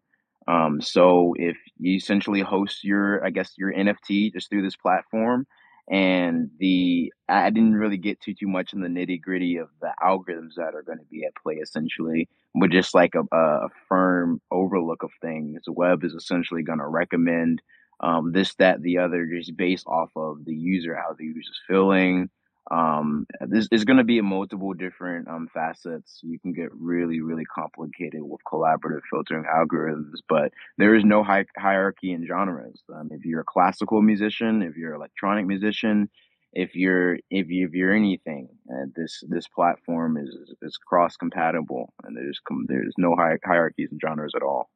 Um, 0.49 0.80
so 0.80 1.34
if 1.36 1.57
you 1.78 1.95
essentially 1.95 2.41
host 2.41 2.82
your, 2.82 3.24
I 3.24 3.30
guess, 3.30 3.53
your 3.57 3.72
NFT 3.72 4.32
just 4.32 4.51
through 4.51 4.62
this 4.62 4.76
platform, 4.76 5.47
and 5.91 6.51
the 6.59 7.12
I 7.28 7.51
didn't 7.51 7.74
really 7.74 7.97
get 7.97 8.20
too 8.20 8.34
too 8.34 8.47
much 8.47 8.72
in 8.72 8.80
the 8.80 8.88
nitty 8.88 9.20
gritty 9.20 9.57
of 9.57 9.68
the 9.80 9.93
algorithms 10.03 10.55
that 10.57 10.74
are 10.74 10.82
going 10.82 10.99
to 10.99 11.05
be 11.11 11.24
at 11.24 11.34
play 11.43 11.57
essentially, 11.57 12.28
but 12.55 12.70
just 12.70 12.95
like 12.95 13.14
a, 13.14 13.24
a 13.36 13.68
firm 13.88 14.41
overlook 14.51 15.03
of 15.03 15.11
things. 15.20 15.62
The 15.66 15.72
web 15.72 16.05
is 16.05 16.14
essentially 16.14 16.62
going 16.62 16.78
to 16.78 16.86
recommend 16.86 17.61
um, 18.01 18.32
this, 18.32 18.55
that, 18.55 18.80
the 18.82 18.99
other, 18.99 19.26
just 19.26 19.57
based 19.57 19.86
off 19.86 20.11
of 20.16 20.45
the 20.45 20.55
user, 20.55 20.95
how 20.95 21.14
the 21.18 21.24
user's 21.24 21.61
feeling, 21.68 22.30
um, 22.71 23.27
there's, 23.49 23.68
there's 23.71 23.85
going 23.85 23.99
to 23.99 24.05
be 24.05 24.21
multiple 24.21 24.75
different 24.75 25.29
um, 25.29 25.49
facets. 25.55 26.21
You 26.23 26.39
can 26.41 26.53
get 26.53 26.68
really, 26.75 27.21
really 27.21 27.45
complicated 27.47 28.23
with 28.23 28.41
collaborative 28.51 29.03
filtering 29.11 29.45
algorithms, 29.45 30.18
but 30.29 30.53
there 30.79 30.95
is 30.95 31.05
no 31.05 31.25
hi- 31.25 31.47
hierarchy 31.59 32.12
in 32.12 32.27
genres. 32.27 32.83
Um, 32.95 33.11
if 33.12 33.25
you're 33.25 33.43
a 33.43 33.45
classical 33.47 34.03
musician, 34.03 34.62
if 34.62 34.77
you're 34.77 34.93
an 34.95 35.01
electronic 35.01 35.47
musician, 35.47 36.11
if 36.53 36.75
you're 36.77 37.16
if 37.31 37.49
you 37.51 37.66
if 37.68 37.75
you're 37.75 37.95
anything, 37.95 38.49
uh, 38.73 38.87
this 38.97 39.23
this 39.29 39.49
platform 39.49 40.16
is 40.18 40.37
is 40.62 40.79
cross 40.79 41.16
compatible, 41.16 41.93
and 42.05 42.16
there's 42.16 42.41
there's 42.68 42.95
no 42.99 43.16
hi- 43.16 43.39
hierarchies 43.45 43.91
in 43.93 43.99
genres 44.01 44.33
at 44.37 44.43
all. 44.43 44.71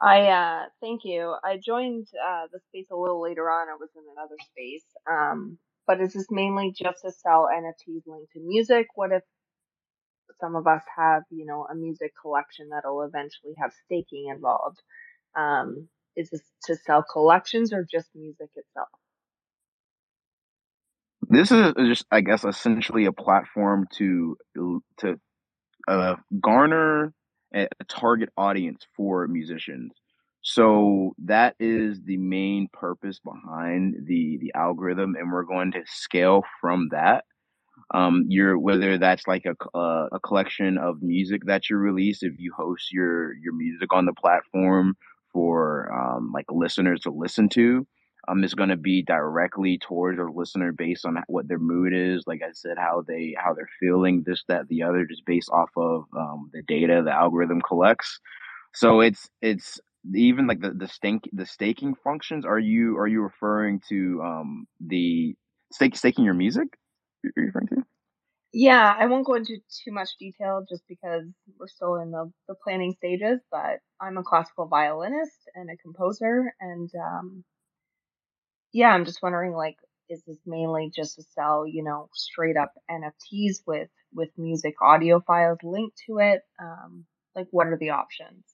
I 0.00 0.28
uh 0.28 0.64
thank 0.80 1.02
you. 1.04 1.36
I 1.44 1.58
joined 1.64 2.08
uh 2.26 2.46
the 2.52 2.60
space 2.68 2.88
a 2.92 2.96
little 2.96 3.22
later 3.22 3.50
on. 3.50 3.68
I 3.68 3.76
was 3.80 3.90
in 3.96 4.04
another 4.12 4.36
space. 4.52 4.84
Um, 5.10 5.58
but 5.86 6.00
is 6.00 6.12
this 6.12 6.26
mainly 6.30 6.72
just 6.76 7.02
to 7.04 7.12
sell 7.12 7.48
NFTs 7.52 8.02
linked 8.06 8.32
to 8.32 8.40
music? 8.40 8.88
What 8.94 9.12
if 9.12 9.22
some 10.40 10.56
of 10.56 10.66
us 10.66 10.82
have, 10.96 11.22
you 11.30 11.46
know, 11.46 11.66
a 11.70 11.74
music 11.74 12.12
collection 12.20 12.68
that'll 12.70 13.02
eventually 13.02 13.54
have 13.58 13.72
staking 13.84 14.28
involved? 14.34 14.80
Um, 15.36 15.88
is 16.16 16.30
this 16.30 16.42
to 16.64 16.76
sell 16.76 17.04
collections 17.10 17.72
or 17.72 17.86
just 17.90 18.08
music 18.14 18.48
itself? 18.54 18.88
This 21.28 21.50
is 21.50 21.72
just, 21.88 22.06
I 22.10 22.20
guess, 22.20 22.44
essentially 22.44 23.06
a 23.06 23.12
platform 23.12 23.86
to 23.96 24.36
to 24.56 25.20
uh, 25.88 26.16
garner 26.40 27.12
a, 27.54 27.68
a 27.80 27.84
target 27.88 28.30
audience 28.36 28.86
for 28.96 29.26
musicians. 29.26 29.92
So 30.48 31.12
that 31.24 31.56
is 31.58 32.00
the 32.04 32.18
main 32.18 32.68
purpose 32.72 33.18
behind 33.18 33.96
the 34.06 34.38
the 34.40 34.52
algorithm, 34.54 35.16
and 35.16 35.32
we're 35.32 35.42
going 35.42 35.72
to 35.72 35.82
scale 35.86 36.44
from 36.60 36.88
that. 36.92 37.24
Um, 37.94 38.26
you're 38.28 38.58
whether 38.58 38.98
that's 38.98 39.26
like 39.28 39.44
a 39.46 39.54
uh, 39.78 40.08
a 40.12 40.20
collection 40.20 40.78
of 40.78 41.02
music 41.02 41.42
that 41.46 41.70
you 41.70 41.76
release, 41.78 42.22
if 42.22 42.34
you 42.38 42.52
host 42.56 42.92
your 42.92 43.34
your 43.36 43.54
music 43.54 43.92
on 43.94 44.06
the 44.06 44.14
platform 44.14 44.96
for 45.32 45.92
um, 45.92 46.32
like 46.34 46.46
listeners 46.50 47.00
to 47.02 47.10
listen 47.10 47.48
to, 47.50 47.86
um, 48.28 48.44
is 48.44 48.54
going 48.54 48.70
to 48.70 48.76
be 48.76 49.02
directly 49.02 49.78
towards 49.78 50.18
a 50.20 50.24
listener 50.24 50.72
based 50.72 51.06
on 51.06 51.16
what 51.28 51.48
their 51.48 51.58
mood 51.60 51.94
is. 51.94 52.24
Like 52.26 52.42
I 52.42 52.52
said, 52.52 52.78
how 52.78 53.04
they 53.08 53.34
how 53.38 53.54
they're 53.54 53.70
feeling, 53.80 54.24
this 54.26 54.44
that 54.48 54.68
the 54.68 54.82
other, 54.84 55.06
just 55.06 55.26
based 55.26 55.50
off 55.50 55.70
of 55.76 56.04
um, 56.16 56.50
the 56.52 56.62
data 56.68 57.02
the 57.04 57.12
algorithm 57.12 57.60
collects. 57.62 58.20
So 58.74 59.00
it's 59.00 59.28
it's 59.42 59.80
even 60.14 60.46
like 60.46 60.60
the 60.60 60.70
the 60.70 60.88
stake 60.88 61.28
the 61.32 61.46
staking 61.46 61.94
functions 62.04 62.44
are 62.44 62.58
you 62.58 62.96
are 62.98 63.06
you 63.06 63.22
referring 63.22 63.80
to 63.88 64.20
um 64.22 64.66
the 64.80 65.34
stake 65.72 65.96
staking 65.96 66.24
your 66.24 66.34
music? 66.34 66.68
Are 67.24 67.32
you 67.36 67.46
referring 67.46 67.68
to? 67.68 67.82
Yeah 68.52 68.94
i 68.98 69.06
won't 69.06 69.26
go 69.26 69.34
into 69.34 69.58
too 69.84 69.92
much 69.92 70.10
detail 70.18 70.64
just 70.68 70.84
because 70.88 71.24
we're 71.58 71.68
still 71.68 71.96
in 71.96 72.10
the, 72.10 72.32
the 72.48 72.54
planning 72.64 72.94
stages 72.96 73.40
but 73.50 73.80
i'm 74.00 74.16
a 74.18 74.22
classical 74.22 74.66
violinist 74.66 75.38
and 75.54 75.70
a 75.70 75.76
composer 75.76 76.54
and 76.60 76.90
um 76.94 77.44
yeah 78.72 78.88
i'm 78.90 79.04
just 79.04 79.22
wondering 79.22 79.52
like 79.52 79.76
is 80.08 80.22
this 80.26 80.38
mainly 80.46 80.90
just 80.94 81.16
to 81.16 81.22
sell 81.34 81.66
you 81.66 81.82
know 81.82 82.08
straight 82.14 82.56
up 82.56 82.72
nfts 82.90 83.56
with 83.66 83.88
with 84.14 84.30
music 84.38 84.74
audio 84.82 85.20
files 85.20 85.58
linked 85.62 85.98
to 86.06 86.18
it? 86.18 86.42
Um 86.60 87.04
like 87.34 87.48
what 87.50 87.66
are 87.66 87.76
the 87.78 87.90
options 87.90 88.44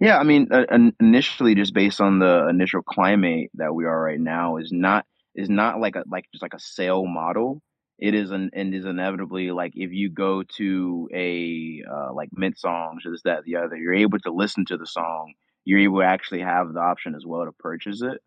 yeah, 0.00 0.18
I 0.18 0.24
mean, 0.24 0.48
uh, 0.50 0.64
initially, 1.00 1.54
just 1.54 1.74
based 1.74 2.00
on 2.00 2.18
the 2.18 2.48
initial 2.48 2.82
climate 2.82 3.50
that 3.54 3.74
we 3.74 3.84
are 3.84 4.00
right 4.00 4.20
now, 4.20 4.56
is 4.56 4.70
not 4.72 5.06
is 5.34 5.48
not 5.48 5.80
like 5.80 5.96
a 5.96 6.04
like 6.10 6.26
just 6.32 6.42
like 6.42 6.54
a 6.54 6.60
sale 6.60 7.06
model. 7.06 7.62
It 7.98 8.14
is 8.14 8.30
an 8.30 8.50
and 8.54 8.74
is 8.74 8.84
inevitably 8.86 9.50
like 9.52 9.72
if 9.74 9.92
you 9.92 10.10
go 10.10 10.42
to 10.56 11.08
a 11.14 11.82
uh, 11.90 12.12
like 12.14 12.30
mint 12.32 12.58
songs 12.58 13.04
this 13.04 13.22
that 13.24 13.44
the 13.44 13.56
other, 13.56 13.76
you're 13.76 13.94
able 13.94 14.18
to 14.20 14.32
listen 14.32 14.64
to 14.66 14.76
the 14.76 14.86
song. 14.86 15.34
You're 15.64 15.80
able 15.80 16.00
to 16.00 16.06
actually 16.06 16.40
have 16.40 16.72
the 16.72 16.80
option 16.80 17.14
as 17.14 17.24
well 17.26 17.44
to 17.44 17.52
purchase 17.52 18.02
it. 18.02 18.20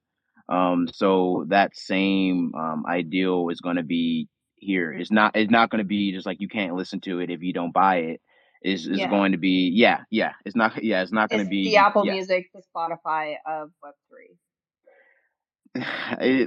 Um, 0.50 0.88
so 0.94 1.46
that 1.50 1.76
same 1.76 2.54
um, 2.58 2.86
ideal 2.88 3.50
is 3.50 3.62
going 3.62 3.76
to 3.76 3.84
be 3.84 4.30
here. 4.56 4.92
It's 4.94 5.12
not 5.12 5.36
it's 5.36 5.52
not 5.52 5.70
going 5.70 5.80
to 5.80 5.88
be 5.88 6.14
just 6.14 6.26
like 6.26 6.38
you 6.40 6.48
can't 6.48 6.76
listen 6.76 7.02
to 7.02 7.20
it 7.20 7.30
if 7.30 7.42
you 7.42 7.54
don't 7.54 7.74
buy 7.74 7.98
it 7.98 8.22
is 8.64 8.88
is 8.88 9.00
yeah. 9.00 9.10
going 9.10 9.32
to 9.32 9.38
be 9.38 9.72
yeah 9.74 10.02
yeah 10.10 10.34
it's 10.46 10.56
not 10.56 10.84
yeah 10.84 11.02
it's 11.02 11.12
not 11.12 11.30
going 11.30 11.44
to 11.44 11.50
be 11.50 11.66
the 11.66 11.78
Apple 11.78 12.06
yeah. 12.06 12.14
Music 12.14 12.48
the 12.54 12.62
Spotify 12.76 13.36
of 13.46 13.72
Web 13.84 13.94
three. 14.10 14.38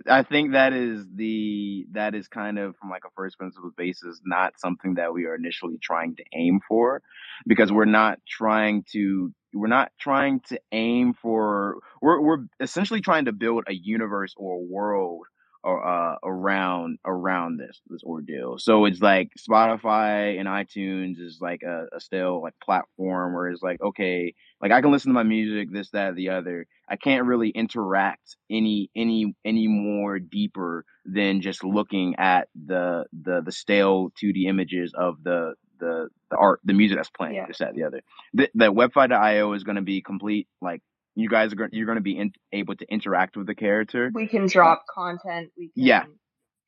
I 0.08 0.24
think 0.28 0.52
that 0.52 0.72
is 0.72 1.04
the 1.14 1.86
that 1.92 2.14
is 2.14 2.28
kind 2.28 2.58
of 2.58 2.76
from 2.76 2.90
like 2.90 3.04
a 3.04 3.10
first 3.16 3.38
principles 3.38 3.72
basis 3.76 4.20
not 4.24 4.58
something 4.58 4.94
that 4.94 5.12
we 5.12 5.26
are 5.26 5.34
initially 5.34 5.78
trying 5.80 6.16
to 6.16 6.24
aim 6.34 6.60
for 6.66 7.02
because 7.46 7.70
we're 7.70 7.84
not 7.84 8.18
trying 8.28 8.84
to 8.92 9.32
we're 9.54 9.68
not 9.68 9.92
trying 10.00 10.40
to 10.48 10.60
aim 10.72 11.14
for 11.14 11.76
we're 12.00 12.20
we're 12.20 12.44
essentially 12.60 13.00
trying 13.00 13.26
to 13.26 13.32
build 13.32 13.64
a 13.66 13.74
universe 13.74 14.34
or 14.36 14.54
a 14.54 14.62
world 14.62 15.26
or 15.62 15.86
uh, 15.86 16.16
around 16.24 16.98
around 17.04 17.58
this 17.58 17.80
this 17.88 18.02
ordeal. 18.02 18.58
So 18.58 18.84
it's 18.84 19.00
like 19.00 19.30
Spotify 19.38 20.38
and 20.38 20.48
iTunes 20.48 21.20
is 21.20 21.38
like 21.40 21.62
a, 21.62 21.86
a 21.94 22.00
still 22.00 22.42
like 22.42 22.54
platform 22.62 23.34
where 23.34 23.48
it's 23.48 23.62
like 23.62 23.80
okay, 23.80 24.34
like 24.60 24.72
I 24.72 24.80
can 24.80 24.90
listen 24.90 25.10
to 25.10 25.14
my 25.14 25.22
music, 25.22 25.72
this, 25.72 25.90
that, 25.90 26.14
the 26.14 26.30
other. 26.30 26.66
I 26.88 26.96
can't 26.96 27.26
really 27.26 27.50
interact 27.50 28.36
any 28.50 28.90
any 28.96 29.34
any 29.44 29.68
more 29.68 30.18
deeper 30.18 30.84
than 31.04 31.40
just 31.40 31.64
looking 31.64 32.16
at 32.16 32.48
the 32.54 33.04
the 33.12 33.42
the 33.44 33.52
stale 33.52 34.10
2D 34.22 34.46
images 34.46 34.92
of 34.96 35.22
the 35.22 35.54
the 35.78 36.08
the 36.30 36.36
art, 36.36 36.60
the 36.64 36.72
music 36.72 36.96
that's 36.96 37.10
playing, 37.10 37.34
yeah. 37.34 37.46
this, 37.46 37.58
that, 37.58 37.74
the 37.74 37.84
other. 37.84 38.02
The, 38.34 38.48
the 38.54 38.72
WebFi.io 38.72 39.52
is 39.54 39.64
going 39.64 39.76
to 39.76 39.82
be 39.82 40.00
complete 40.00 40.46
like 40.60 40.82
you 41.14 41.28
guys 41.28 41.52
are 41.52 41.56
going 41.56 41.70
you're 41.72 41.86
going 41.86 41.96
to 41.96 42.02
be 42.02 42.16
in, 42.16 42.32
able 42.52 42.76
to 42.76 42.86
interact 42.90 43.36
with 43.36 43.46
the 43.46 43.54
character. 43.54 44.10
We 44.14 44.26
can 44.26 44.46
drop 44.46 44.84
content. 44.92 45.50
We 45.56 45.66
can 45.66 45.84
yeah. 45.86 46.04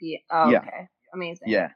Be, 0.00 0.22
oh, 0.30 0.50
yeah. 0.50 0.58
okay. 0.58 0.88
Amazing. 1.14 1.48
Yeah. 1.48 1.68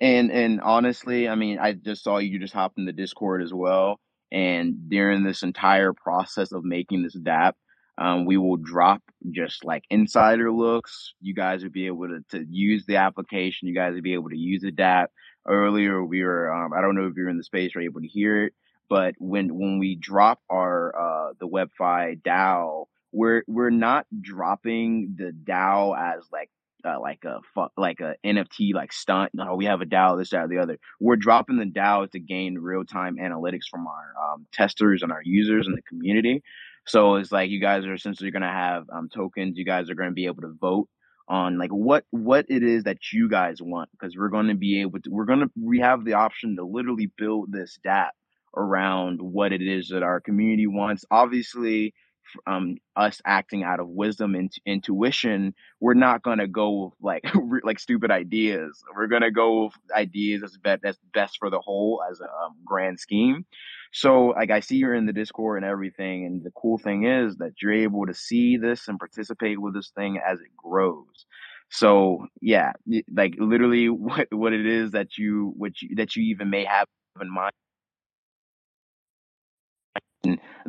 And 0.00 0.32
and 0.32 0.60
honestly, 0.60 1.28
I 1.28 1.36
mean, 1.36 1.58
I 1.58 1.72
just 1.72 2.02
saw 2.02 2.18
you 2.18 2.38
just 2.38 2.54
hop 2.54 2.72
in 2.76 2.84
the 2.84 2.92
Discord 2.92 3.42
as 3.42 3.54
well. 3.54 4.00
And 4.32 4.88
during 4.88 5.22
this 5.22 5.42
entire 5.42 5.92
process 5.92 6.52
of 6.52 6.64
making 6.64 7.02
this 7.02 7.16
DApp, 7.16 7.52
um, 7.98 8.24
we 8.24 8.38
will 8.38 8.56
drop 8.56 9.02
just 9.30 9.64
like 9.64 9.84
insider 9.90 10.50
looks. 10.50 11.14
You 11.20 11.34
guys 11.34 11.62
would 11.62 11.72
be 11.72 11.86
able 11.86 12.08
to, 12.08 12.24
to 12.30 12.44
use 12.48 12.84
the 12.86 12.96
application. 12.96 13.68
You 13.68 13.74
guys 13.74 13.92
would 13.92 14.02
be 14.02 14.14
able 14.14 14.30
to 14.30 14.38
use 14.38 14.62
the 14.62 14.72
DApp. 14.72 15.08
Earlier, 15.46 16.02
we 16.02 16.22
were, 16.22 16.52
um, 16.52 16.72
I 16.72 16.80
don't 16.80 16.94
know 16.94 17.06
if 17.06 17.14
you're 17.16 17.28
in 17.28 17.36
the 17.36 17.44
space 17.44 17.72
or 17.76 17.80
able 17.80 18.00
to 18.00 18.06
hear 18.06 18.44
it, 18.44 18.54
but 18.88 19.14
when 19.18 19.56
when 19.56 19.78
we 19.78 19.96
drop 19.96 20.40
our 20.50 20.94
uh, 20.94 21.32
the 21.40 21.48
WebFi 21.48 22.22
DAO, 22.22 22.86
we're 23.12 23.42
we're 23.46 23.70
not 23.70 24.06
dropping 24.20 25.14
the 25.16 25.32
DAO 25.32 25.96
as 25.96 26.24
like 26.32 26.50
uh, 26.84 27.00
like 27.00 27.24
a 27.24 27.40
like 27.76 28.00
a 28.00 28.14
NFT 28.24 28.74
like 28.74 28.92
stunt. 28.92 29.30
No, 29.34 29.54
we 29.54 29.66
have 29.66 29.80
a 29.80 29.86
DAO, 29.86 30.18
this, 30.18 30.30
that, 30.30 30.44
or 30.44 30.48
the 30.48 30.58
other. 30.58 30.78
We're 31.00 31.16
dropping 31.16 31.58
the 31.58 31.64
DAO 31.64 32.10
to 32.10 32.18
gain 32.18 32.58
real 32.58 32.84
time 32.84 33.16
analytics 33.16 33.68
from 33.70 33.86
our 33.86 34.14
um, 34.22 34.46
testers 34.52 35.02
and 35.02 35.12
our 35.12 35.22
users 35.24 35.66
in 35.66 35.74
the 35.74 35.82
community. 35.82 36.42
So 36.86 37.16
it's 37.16 37.30
like 37.30 37.50
you 37.50 37.60
guys 37.60 37.84
are 37.84 37.94
essentially 37.94 38.30
going 38.30 38.42
to 38.42 38.48
have 38.48 38.86
um, 38.92 39.08
tokens. 39.08 39.56
You 39.56 39.64
guys 39.64 39.88
are 39.90 39.94
going 39.94 40.10
to 40.10 40.14
be 40.14 40.26
able 40.26 40.42
to 40.42 40.54
vote 40.60 40.88
on 41.28 41.56
like 41.58 41.70
what 41.70 42.04
what 42.10 42.46
it 42.48 42.62
is 42.62 42.84
that 42.84 43.12
you 43.12 43.28
guys 43.28 43.62
want 43.62 43.88
because 43.92 44.16
we're 44.16 44.28
going 44.28 44.48
to 44.48 44.54
be 44.54 44.80
able 44.80 45.00
to. 45.00 45.10
We're 45.10 45.26
going 45.26 45.40
to 45.40 45.50
we 45.60 45.78
have 45.80 46.04
the 46.04 46.14
option 46.14 46.56
to 46.56 46.64
literally 46.64 47.10
build 47.16 47.52
this 47.52 47.78
DApp 47.86 48.10
around 48.56 49.20
what 49.20 49.52
it 49.52 49.62
is 49.62 49.88
that 49.88 50.02
our 50.02 50.20
community 50.20 50.66
wants. 50.66 51.04
Obviously, 51.10 51.94
um, 52.46 52.76
us 52.96 53.20
acting 53.26 53.62
out 53.62 53.80
of 53.80 53.88
wisdom 53.88 54.34
and 54.34 54.52
intuition, 54.66 55.54
we're 55.80 55.94
not 55.94 56.22
gonna 56.22 56.46
go 56.48 56.94
like 57.00 57.24
like 57.64 57.78
stupid 57.78 58.10
ideas. 58.10 58.82
We're 58.94 59.06
gonna 59.08 59.30
go 59.30 59.64
with 59.64 59.74
ideas 59.94 60.42
that's 60.42 60.56
best 60.56 60.82
that's 60.82 60.98
best 61.14 61.36
for 61.38 61.50
the 61.50 61.60
whole 61.60 62.02
as 62.10 62.20
a 62.20 62.24
um, 62.24 62.56
grand 62.64 63.00
scheme. 63.00 63.44
So, 63.92 64.28
like, 64.28 64.50
I 64.50 64.60
see 64.60 64.76
you're 64.76 64.94
in 64.94 65.04
the 65.06 65.12
Discord 65.12 65.62
and 65.62 65.70
everything, 65.70 66.24
and 66.24 66.42
the 66.42 66.50
cool 66.52 66.78
thing 66.78 67.04
is 67.04 67.36
that 67.36 67.52
you're 67.60 67.74
able 67.74 68.06
to 68.06 68.14
see 68.14 68.56
this 68.56 68.88
and 68.88 68.98
participate 68.98 69.60
with 69.60 69.74
this 69.74 69.90
thing 69.94 70.18
as 70.26 70.40
it 70.40 70.56
grows. 70.56 71.26
So, 71.70 72.26
yeah, 72.40 72.72
like 73.14 73.34
literally, 73.38 73.88
what 73.90 74.28
what 74.32 74.52
it 74.52 74.66
is 74.66 74.92
that 74.92 75.18
you 75.18 75.52
what 75.56 75.80
you 75.82 75.96
that 75.96 76.16
you 76.16 76.22
even 76.24 76.50
may 76.50 76.64
have 76.64 76.86
in 77.20 77.30
mind 77.30 77.52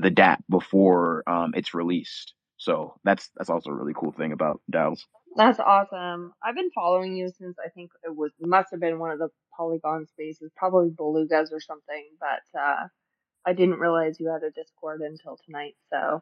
the 0.03 0.11
DApp 0.11 0.37
before 0.49 1.23
um, 1.27 1.53
it's 1.55 1.73
released. 1.73 2.33
So 2.57 2.95
that's 3.03 3.29
that's 3.35 3.49
also 3.49 3.71
a 3.71 3.73
really 3.73 3.93
cool 3.95 4.11
thing 4.11 4.31
about 4.31 4.61
DAOs. 4.71 5.01
That's 5.35 5.59
awesome. 5.59 6.33
I've 6.43 6.55
been 6.55 6.69
following 6.71 7.15
you 7.15 7.31
since 7.37 7.57
I 7.63 7.69
think 7.69 7.91
it 8.03 8.15
was 8.15 8.31
must 8.39 8.69
have 8.71 8.79
been 8.79 8.99
one 8.99 9.11
of 9.11 9.19
the 9.19 9.29
Polygon 9.57 10.05
spaces, 10.07 10.51
probably 10.55 10.89
Belugas 10.89 11.51
or 11.51 11.59
something. 11.59 12.05
But 12.19 12.59
uh, 12.59 12.87
I 13.45 13.53
didn't 13.53 13.79
realize 13.79 14.19
you 14.19 14.27
had 14.27 14.43
a 14.43 14.51
Discord 14.51 15.01
until 15.01 15.37
tonight. 15.45 15.75
So 15.91 16.21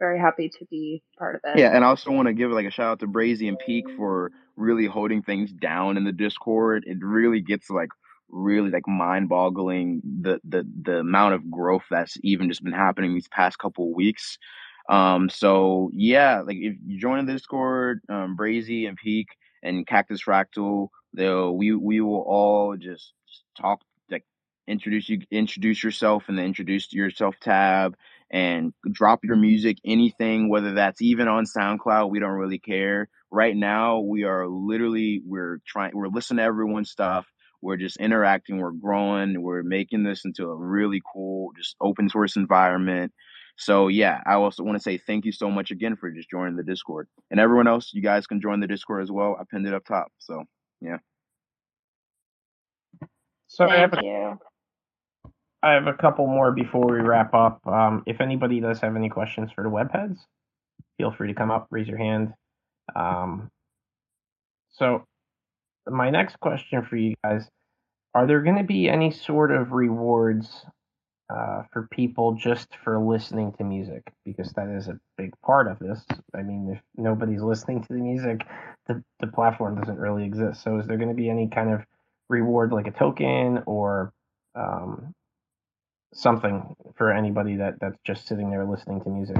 very 0.00 0.18
happy 0.18 0.48
to 0.48 0.64
be 0.70 1.02
part 1.18 1.36
of 1.36 1.40
it. 1.44 1.58
Yeah, 1.58 1.74
and 1.74 1.84
I 1.84 1.88
also 1.88 2.10
want 2.10 2.26
to 2.26 2.34
give 2.34 2.50
like 2.50 2.66
a 2.66 2.70
shout 2.70 2.92
out 2.92 3.00
to 3.00 3.06
Brazy 3.06 3.48
and 3.48 3.58
Peak 3.58 3.84
for 3.96 4.32
really 4.56 4.86
holding 4.86 5.22
things 5.22 5.52
down 5.52 5.96
in 5.96 6.04
the 6.04 6.12
Discord. 6.12 6.84
It 6.86 6.98
really 7.00 7.40
gets 7.40 7.70
like 7.70 7.90
really 8.28 8.70
like 8.70 8.86
mind 8.88 9.28
boggling 9.28 10.02
the 10.22 10.40
the 10.44 10.64
the 10.82 10.98
amount 10.98 11.34
of 11.34 11.50
growth 11.50 11.84
that's 11.90 12.16
even 12.22 12.48
just 12.48 12.64
been 12.64 12.72
happening 12.72 13.14
these 13.14 13.28
past 13.28 13.58
couple 13.58 13.94
weeks. 13.94 14.38
Um, 14.88 15.28
so 15.30 15.90
yeah, 15.94 16.40
like 16.40 16.56
if 16.58 16.76
you 16.84 16.98
join 16.98 17.24
the 17.24 17.32
Discord, 17.32 18.00
um, 18.08 18.36
Brazy 18.36 18.86
and 18.86 18.96
Peak 18.96 19.28
and 19.62 19.86
Cactus 19.86 20.22
Fractal, 20.22 20.88
they'll 21.14 21.56
we 21.56 21.74
we 21.74 22.00
will 22.00 22.24
all 22.26 22.76
just, 22.76 23.12
just 23.28 23.44
talk 23.58 23.80
like 24.10 24.24
introduce 24.66 25.08
you 25.08 25.20
introduce 25.30 25.82
yourself 25.82 26.24
in 26.28 26.36
the 26.36 26.42
introduce 26.42 26.92
yourself 26.92 27.36
tab 27.40 27.96
and 28.30 28.72
drop 28.90 29.20
your 29.24 29.36
music 29.36 29.78
anything 29.84 30.48
whether 30.48 30.74
that's 30.74 31.00
even 31.00 31.28
on 31.28 31.44
SoundCloud 31.44 32.10
we 32.10 32.18
don't 32.18 32.30
really 32.30 32.58
care 32.58 33.08
right 33.30 33.56
now 33.56 34.00
we 34.00 34.24
are 34.24 34.48
literally 34.48 35.22
we're 35.24 35.58
trying 35.66 35.92
we're 35.94 36.08
listening 36.08 36.38
to 36.38 36.42
everyone's 36.44 36.90
stuff 36.90 37.26
we're 37.64 37.76
just 37.76 37.96
interacting 37.96 38.58
we're 38.58 38.70
growing 38.70 39.42
we're 39.42 39.62
making 39.62 40.04
this 40.04 40.24
into 40.24 40.44
a 40.44 40.54
really 40.56 41.00
cool 41.12 41.50
just 41.56 41.74
open 41.80 42.08
source 42.08 42.36
environment 42.36 43.12
so 43.56 43.88
yeah 43.88 44.20
i 44.26 44.34
also 44.34 44.62
want 44.62 44.76
to 44.76 44.82
say 44.82 44.98
thank 44.98 45.24
you 45.24 45.32
so 45.32 45.50
much 45.50 45.70
again 45.70 45.96
for 45.96 46.10
just 46.10 46.30
joining 46.30 46.56
the 46.56 46.62
discord 46.62 47.08
and 47.30 47.40
everyone 47.40 47.66
else 47.66 47.90
you 47.92 48.02
guys 48.02 48.26
can 48.26 48.40
join 48.40 48.60
the 48.60 48.66
discord 48.66 49.02
as 49.02 49.10
well 49.10 49.36
i 49.40 49.44
pinned 49.50 49.66
it 49.66 49.74
up 49.74 49.84
top 49.84 50.08
so 50.18 50.44
yeah 50.80 50.98
so 53.46 53.66
thank 53.66 53.72
I 53.76 53.80
have 53.80 53.92
a, 53.92 54.00
you. 54.02 54.38
I 55.62 55.72
have 55.72 55.86
a 55.86 55.94
couple 55.94 56.26
more 56.26 56.52
before 56.52 56.86
we 56.86 56.98
wrap 56.98 57.32
up. 57.32 57.66
Um, 57.66 58.02
if 58.04 58.20
anybody 58.20 58.60
does 58.60 58.80
have 58.80 58.96
any 58.96 59.08
questions 59.08 59.50
for 59.54 59.64
the 59.64 59.70
Web 59.70 59.92
Headz, 59.92 60.18
feel 60.98 61.10
free 61.10 61.28
to 61.28 61.34
come 61.34 61.50
up, 61.50 61.68
raise 61.70 61.88
your 61.88 61.96
hand. 61.96 62.34
Um, 62.94 63.50
so 64.72 65.06
my 65.88 66.10
next 66.10 66.38
question 66.40 66.84
for 66.84 66.96
you 66.96 67.14
guys 67.24 67.48
are 68.14 68.26
there 68.26 68.42
going 68.42 68.56
to 68.56 68.64
be 68.64 68.88
any 68.88 69.10
sort 69.10 69.50
of 69.50 69.72
rewards 69.72 70.64
uh, 71.34 71.62
for 71.72 71.88
people 71.90 72.34
just 72.34 72.68
for 72.84 73.00
listening 73.00 73.52
to 73.54 73.64
music? 73.64 74.04
Because 74.24 74.52
that 74.52 74.68
is 74.68 74.86
a 74.86 75.00
big 75.18 75.32
part 75.44 75.66
of 75.66 75.80
this. 75.80 76.04
I 76.34 76.42
mean 76.42 76.70
if 76.72 76.80
nobody's 76.96 77.42
listening 77.42 77.82
to 77.82 77.88
the 77.88 77.98
music 78.00 78.46
the, 78.86 79.02
the 79.20 79.26
platform 79.26 79.80
doesn't 79.80 79.98
really 79.98 80.24
exist. 80.24 80.62
So 80.62 80.78
is 80.78 80.86
there 80.86 80.96
going 80.96 81.08
to 81.08 81.14
be 81.14 81.30
any 81.30 81.48
kind 81.48 81.72
of 81.72 81.82
reward 82.28 82.72
like 82.72 82.86
a 82.86 82.90
token 82.90 83.62
or 83.66 84.12
um, 84.54 85.14
something 86.14 86.74
for 86.96 87.12
anybody 87.12 87.56
that 87.56 87.74
that's 87.80 87.98
just 88.04 88.26
sitting 88.26 88.50
there 88.50 88.64
listening 88.64 89.02
to 89.02 89.10
music. 89.10 89.36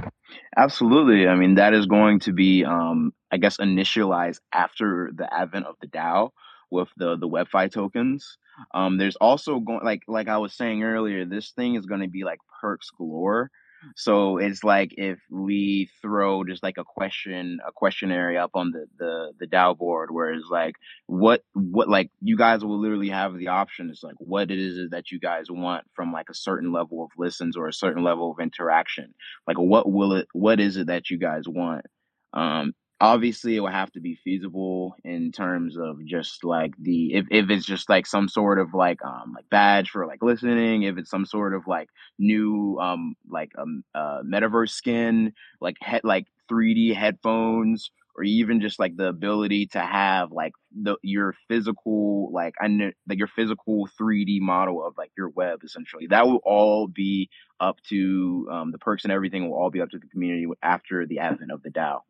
Absolutely. 0.57 1.29
I 1.29 1.35
mean, 1.35 1.55
that 1.55 1.75
is 1.75 1.87
going 1.87 2.21
to 2.21 2.33
be, 2.33 2.65
um, 2.65 3.13
I 3.31 3.37
guess, 3.37 3.57
initialized 3.59 4.41
after 4.53 5.11
the 5.15 5.33
advent 5.33 5.67
of 5.67 5.77
the 5.81 5.87
DAO 5.87 6.31
with 6.71 6.89
the 6.97 7.17
the 7.17 7.29
WebFi 7.29 7.73
tokens. 7.73 8.39
Um, 8.73 8.99
there's 8.99 9.17
also 9.17 9.61
going 9.61 9.85
like 9.85 10.03
like 10.09 10.29
I 10.29 10.39
was 10.39 10.53
saying 10.55 10.83
earlier, 10.83 11.25
this 11.25 11.53
thing 11.53 11.75
is 11.77 11.87
going 11.87 12.03
to 12.03 12.09
be 12.09 12.25
like 12.25 12.39
perks 12.61 12.91
galore. 12.91 13.51
So 13.97 14.39
it's 14.39 14.65
like 14.65 14.95
if 14.97 15.19
we 15.31 15.91
throw 16.03 16.45
just 16.45 16.63
like 16.63 16.79
a 16.79 16.85
question, 16.85 17.59
a 17.67 17.73
questionnaire 17.73 18.39
up 18.39 18.53
on 18.55 18.71
the 18.73 18.87
the 18.99 19.33
the 19.41 19.47
DAO 19.47 19.77
board, 19.77 20.11
where 20.11 20.33
it's 20.33 20.49
like, 20.51 20.75
what 21.07 21.43
what 21.55 21.89
like 21.89 22.11
you 22.21 22.37
guys 22.37 22.65
will 22.65 22.81
literally 22.81 23.11
have 23.11 23.37
the 23.37 23.49
option. 23.49 23.91
It's 23.91 24.03
like, 24.03 24.17
what 24.19 24.51
it 24.51 24.59
is 24.59 24.91
that 24.91 25.11
you 25.11 25.21
guys 25.21 25.47
want 25.51 25.85
from 25.95 26.13
like 26.13 26.31
a 26.31 26.35
certain 26.35 26.73
level 26.73 27.05
of 27.05 27.11
listens 27.19 27.57
or 27.57 27.69
a 27.69 27.73
certain 27.73 28.05
level 28.05 28.31
of 28.33 28.41
interaction? 28.41 29.15
Like, 29.47 29.59
what 29.59 29.91
will 29.91 30.15
it? 30.15 30.29
What 30.33 30.61
is 30.61 30.77
it 30.77 30.89
that 30.89 31.11
you 31.11 31.19
guys 31.19 31.45
want? 31.47 31.87
Um, 32.33 32.73
obviously 33.05 33.57
it 33.57 33.61
would 33.61 33.73
have 33.73 33.93
to 33.93 34.01
be 34.01 34.17
feasible 34.25 34.97
in 35.05 35.31
terms 35.33 35.77
of 35.77 36.05
just 36.07 36.45
like 36.45 36.73
the 36.81 37.15
if, 37.15 37.27
if 37.31 37.51
it's 37.51 37.67
just 37.67 37.89
like 37.89 38.07
some 38.07 38.29
sort 38.29 38.59
of 38.59 38.75
like 38.75 39.05
um 39.05 39.33
like 39.35 39.49
badge 39.51 39.91
for 39.91 40.07
like 40.07 40.23
listening 40.23 40.83
if 40.85 40.97
it's 40.99 41.11
some 41.11 41.27
sort 41.27 41.55
of 41.55 41.67
like 41.67 41.89
new 42.19 42.79
um 42.81 43.15
like 43.29 43.53
um 43.59 43.85
uh 43.95 44.21
metaverse 44.23 44.71
skin 44.71 45.33
like 45.61 45.77
head 45.81 46.01
like 46.05 46.27
3d 46.51 46.95
headphones 46.95 47.91
or 48.17 48.25
even 48.25 48.61
just 48.61 48.79
like 48.79 48.97
the 48.97 49.09
ability 49.09 49.67
to 49.67 49.81
have 49.81 50.31
like 50.33 50.53
the 50.73 50.97
your 51.03 51.35
physical 51.49 52.31
like 52.33 52.55
I 52.61 52.69
know 52.69 52.91
like 53.09 53.19
your 53.19 53.29
physical 53.29 53.89
3D 54.01 54.41
model 54.41 54.87
of 54.87 54.95
like 54.97 55.11
your 55.17 55.31
web 55.31 55.61
essentially 55.65 56.07
that 56.09 56.27
will 56.27 56.41
all 56.45 56.87
be 56.87 57.29
up 57.61 57.81
to 57.89 58.49
um, 58.51 58.71
the 58.73 58.79
perks 58.79 59.05
and 59.05 59.13
everything 59.13 59.49
will 59.51 59.59
all 59.59 59.71
be 59.71 59.81
up 59.81 59.91
to 59.91 59.99
the 59.99 60.07
community 60.07 60.47
after 60.63 61.07
the 61.07 61.19
advent 61.19 61.51
of 61.51 61.63
the 61.63 61.71
DAO. 61.71 62.01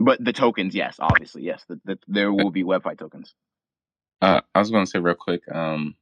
But 0.00 0.24
the 0.24 0.32
tokens, 0.32 0.74
yes, 0.74 0.96
obviously, 1.00 1.42
yes, 1.42 1.64
the, 1.68 1.80
the, 1.84 1.98
there 2.06 2.32
will 2.32 2.50
be 2.50 2.62
WebFi 2.62 2.96
tokens. 2.98 3.34
Uh, 4.22 4.40
I 4.54 4.58
was 4.58 4.70
going 4.70 4.84
to 4.84 4.90
say 4.90 4.98
real 4.98 5.14
quick. 5.14 5.42
Um, 5.52 5.96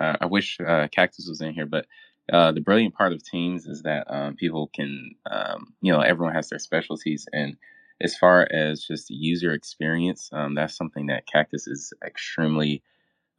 uh, 0.00 0.16
I 0.20 0.26
wish 0.26 0.58
uh, 0.60 0.88
Cactus 0.90 1.28
was 1.28 1.40
in 1.40 1.54
here, 1.54 1.66
but 1.66 1.86
uh, 2.32 2.52
the 2.52 2.60
brilliant 2.60 2.94
part 2.94 3.12
of 3.12 3.24
teams 3.24 3.66
is 3.66 3.82
that 3.82 4.06
um, 4.08 4.36
people 4.36 4.70
can, 4.74 5.14
um, 5.30 5.74
you 5.80 5.92
know, 5.92 6.00
everyone 6.00 6.34
has 6.34 6.48
their 6.48 6.58
specialties, 6.58 7.26
and 7.32 7.56
as 8.00 8.16
far 8.16 8.48
as 8.50 8.84
just 8.84 9.10
user 9.10 9.52
experience, 9.52 10.30
um, 10.32 10.54
that's 10.54 10.76
something 10.76 11.06
that 11.06 11.26
Cactus 11.26 11.66
is 11.66 11.92
extremely. 12.04 12.82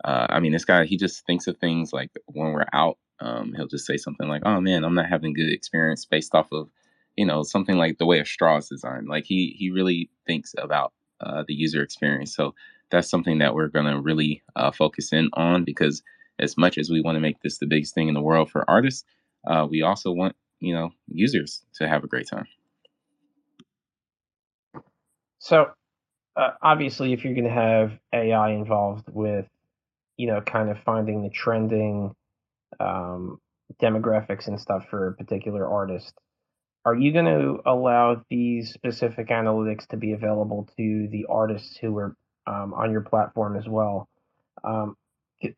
Uh, 0.04 0.28
I 0.30 0.40
mean, 0.40 0.52
this 0.52 0.66
guy 0.66 0.86
he 0.86 0.98
just 0.98 1.26
thinks 1.26 1.48
of 1.48 1.58
things 1.58 1.94
like 1.94 2.12
when 2.26 2.54
we're 2.54 2.66
out, 2.74 2.98
um, 3.20 3.54
he'll 3.56 3.68
just 3.68 3.86
say 3.86 3.98
something 3.98 4.28
like, 4.28 4.44
"Oh 4.46 4.60
man, 4.62 4.84
I'm 4.84 4.96
not 4.96 5.10
having 5.10 5.34
good 5.34 5.52
experience 5.52 6.06
based 6.06 6.36
off 6.36 6.52
of." 6.52 6.70
You 7.16 7.26
know 7.26 7.44
something 7.44 7.78
like 7.78 7.98
the 7.98 8.06
way 8.06 8.20
a 8.20 8.26
straw 8.26 8.58
is 8.58 8.70
designed 8.70 9.08
like 9.08 9.26
he 9.26 9.56
he 9.58 9.70
really 9.70 10.10
thinks 10.26 10.54
about 10.58 10.94
uh, 11.22 11.44
the 11.48 11.54
user 11.54 11.84
experience. 11.84 12.36
So 12.36 12.56
that's 12.90 13.10
something 13.10 13.38
that 13.38 13.54
we're 13.54 13.68
going 13.68 13.86
to 13.86 14.02
really 14.02 14.42
uh, 14.56 14.72
focus 14.72 15.14
in 15.14 15.30
on 15.34 15.64
because 15.64 16.02
as 16.40 16.58
much 16.58 16.78
as 16.78 16.90
we 16.90 17.02
want 17.02 17.16
to 17.16 17.20
make 17.20 17.42
this 17.42 17.60
the 17.60 17.68
biggest 17.68 17.94
thing 17.94 18.08
in 18.08 18.14
the 18.14 18.22
world 18.22 18.50
for 18.50 18.70
artists 18.70 19.06
uh, 19.48 19.68
we 19.70 19.82
also 19.82 20.12
want 20.12 20.36
you 20.60 20.74
know 20.74 20.92
users 21.08 21.64
to 21.76 21.88
have 21.88 22.04
a 22.04 22.08
great 22.08 22.28
time. 22.28 22.48
So 25.40 25.72
uh, 26.36 26.52
obviously 26.62 27.14
if 27.14 27.24
you're 27.24 27.34
going 27.34 27.46
to 27.46 27.50
have 27.50 27.98
ai 28.14 28.52
involved 28.52 29.08
with 29.12 29.48
you 30.18 30.28
know 30.28 30.42
kind 30.42 30.70
of 30.70 30.78
finding 30.80 31.24
the 31.24 31.30
trending 31.30 32.14
um, 32.80 33.40
demographics 33.82 34.48
and 34.48 34.60
stuff 34.60 34.86
for 34.90 35.08
a 35.08 35.14
particular 35.14 35.68
artist 35.68 36.14
are 36.86 36.96
you 36.96 37.12
going 37.14 37.26
to 37.26 37.60
allow 37.66 38.24
these 38.30 38.74
specific 38.74 39.30
analytics 39.30 39.88
to 39.88 39.98
be 39.98 40.14
available 40.14 40.68
to 40.78 41.08
the 41.12 41.26
artists 41.30 41.78
who 41.78 41.96
are 41.98 42.16
um, 42.48 42.74
on 42.74 42.92
your 42.92 43.02
platform 43.02 43.56
as 43.58 43.68
well? 43.68 44.10
Um, 44.64 44.98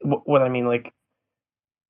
what 0.02 0.42
I 0.42 0.50
mean, 0.50 0.68
like 0.68 0.94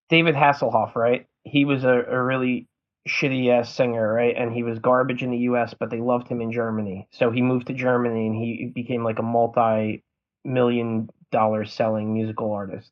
David 0.09 0.36
Hasselhoff, 0.36 0.95
right? 0.95 1.27
He 1.43 1.65
was 1.65 1.84
a, 1.84 2.03
a 2.09 2.21
really 2.21 2.67
shitty 3.07 3.49
ass 3.49 3.73
singer, 3.73 4.13
right? 4.13 4.36
And 4.38 4.53
he 4.53 4.63
was 4.63 4.79
garbage 4.79 5.23
in 5.23 5.31
the 5.31 5.38
US, 5.39 5.73
but 5.77 5.89
they 5.89 5.99
loved 5.99 6.27
him 6.27 6.41
in 6.41 6.51
Germany. 6.51 7.07
So 7.11 7.31
he 7.31 7.41
moved 7.41 7.67
to 7.67 7.73
Germany 7.73 8.27
and 8.27 8.36
he 8.36 8.71
became 8.73 9.03
like 9.03 9.19
a 9.19 9.23
multi 9.23 10.03
million 10.45 11.09
dollar 11.31 11.65
selling 11.65 12.13
musical 12.13 12.51
artist. 12.51 12.91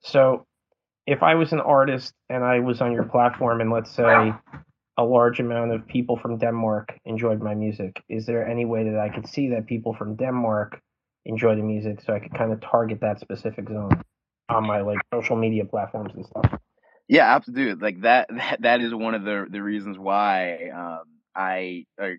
So 0.00 0.46
if 1.06 1.22
I 1.22 1.34
was 1.34 1.52
an 1.52 1.60
artist 1.60 2.12
and 2.28 2.44
I 2.44 2.60
was 2.60 2.80
on 2.80 2.92
your 2.92 3.04
platform 3.04 3.60
and 3.60 3.72
let's 3.72 3.90
say 3.90 4.32
a 4.98 5.04
large 5.04 5.40
amount 5.40 5.72
of 5.72 5.86
people 5.86 6.16
from 6.16 6.38
Denmark 6.38 6.92
enjoyed 7.04 7.40
my 7.40 7.54
music. 7.54 8.02
Is 8.08 8.26
there 8.26 8.46
any 8.46 8.64
way 8.64 8.90
that 8.90 8.98
I 8.98 9.08
could 9.08 9.26
see 9.26 9.50
that 9.50 9.66
people 9.66 9.94
from 9.94 10.16
Denmark 10.16 10.80
enjoy 11.24 11.56
the 11.56 11.62
music 11.62 12.00
so 12.04 12.12
I 12.12 12.18
could 12.18 12.34
kind 12.34 12.52
of 12.52 12.60
target 12.60 13.00
that 13.00 13.20
specific 13.20 13.68
zone 13.68 14.02
on 14.48 14.66
my 14.66 14.80
like 14.80 14.98
social 15.12 15.36
media 15.36 15.64
platforms 15.64 16.12
and 16.14 16.26
stuff? 16.26 16.58
Yeah, 17.08 17.34
absolutely. 17.34 17.80
Like 17.80 18.02
that, 18.02 18.28
that, 18.30 18.62
that 18.62 18.80
is 18.80 18.94
one 18.94 19.14
of 19.14 19.24
the, 19.24 19.46
the 19.50 19.62
reasons 19.62 19.98
why, 19.98 20.70
um, 20.74 21.04
I, 21.34 21.86
or 21.98 22.16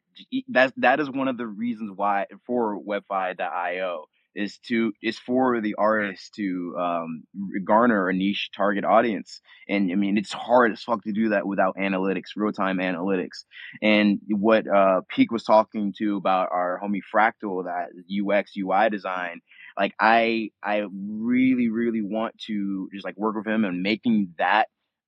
that, 0.50 0.74
that 0.78 1.00
is 1.00 1.10
one 1.10 1.28
of 1.28 1.38
the 1.38 1.48
reasons 1.48 1.92
why 1.96 2.26
for 2.46 2.80
webfi.io 2.80 4.06
is 4.36 4.58
to 4.68 4.94
is 5.02 5.20
for 5.20 5.62
the 5.62 5.76
artist 5.76 6.34
to 6.36 6.76
um, 6.80 7.24
garner 7.64 8.10
a 8.10 8.14
niche 8.14 8.50
target 8.56 8.84
audience. 8.84 9.42
And 9.70 9.92
I 9.92 9.96
mean, 9.96 10.18
it's 10.18 10.34
hard 10.34 10.72
as 10.72 10.84
fuck 10.84 11.04
to 11.04 11.12
do 11.12 11.30
that 11.30 11.46
without 11.48 11.76
analytics, 11.78 12.36
real 12.36 12.52
time 12.52 12.78
analytics. 12.78 13.46
And 13.82 14.20
what 14.28 14.68
uh, 14.68 15.02
Peak 15.10 15.32
was 15.32 15.44
talking 15.44 15.94
to 16.00 16.18
about 16.18 16.50
our 16.52 16.80
homie 16.84 17.02
Fractal, 17.14 17.66
that 17.66 17.90
UX 18.10 18.54
UI 18.58 18.90
design. 18.90 19.42
Like 19.78 19.94
I, 20.00 20.52
I 20.64 20.84
really, 20.94 21.70
really 21.70 22.02
want 22.02 22.38
to 22.48 22.90
just 22.94 23.06
like 23.06 23.18
work 23.18 23.36
with 23.36 23.48
him 23.48 23.66
and 23.66 23.82
making 23.82 24.34
that 24.38 24.68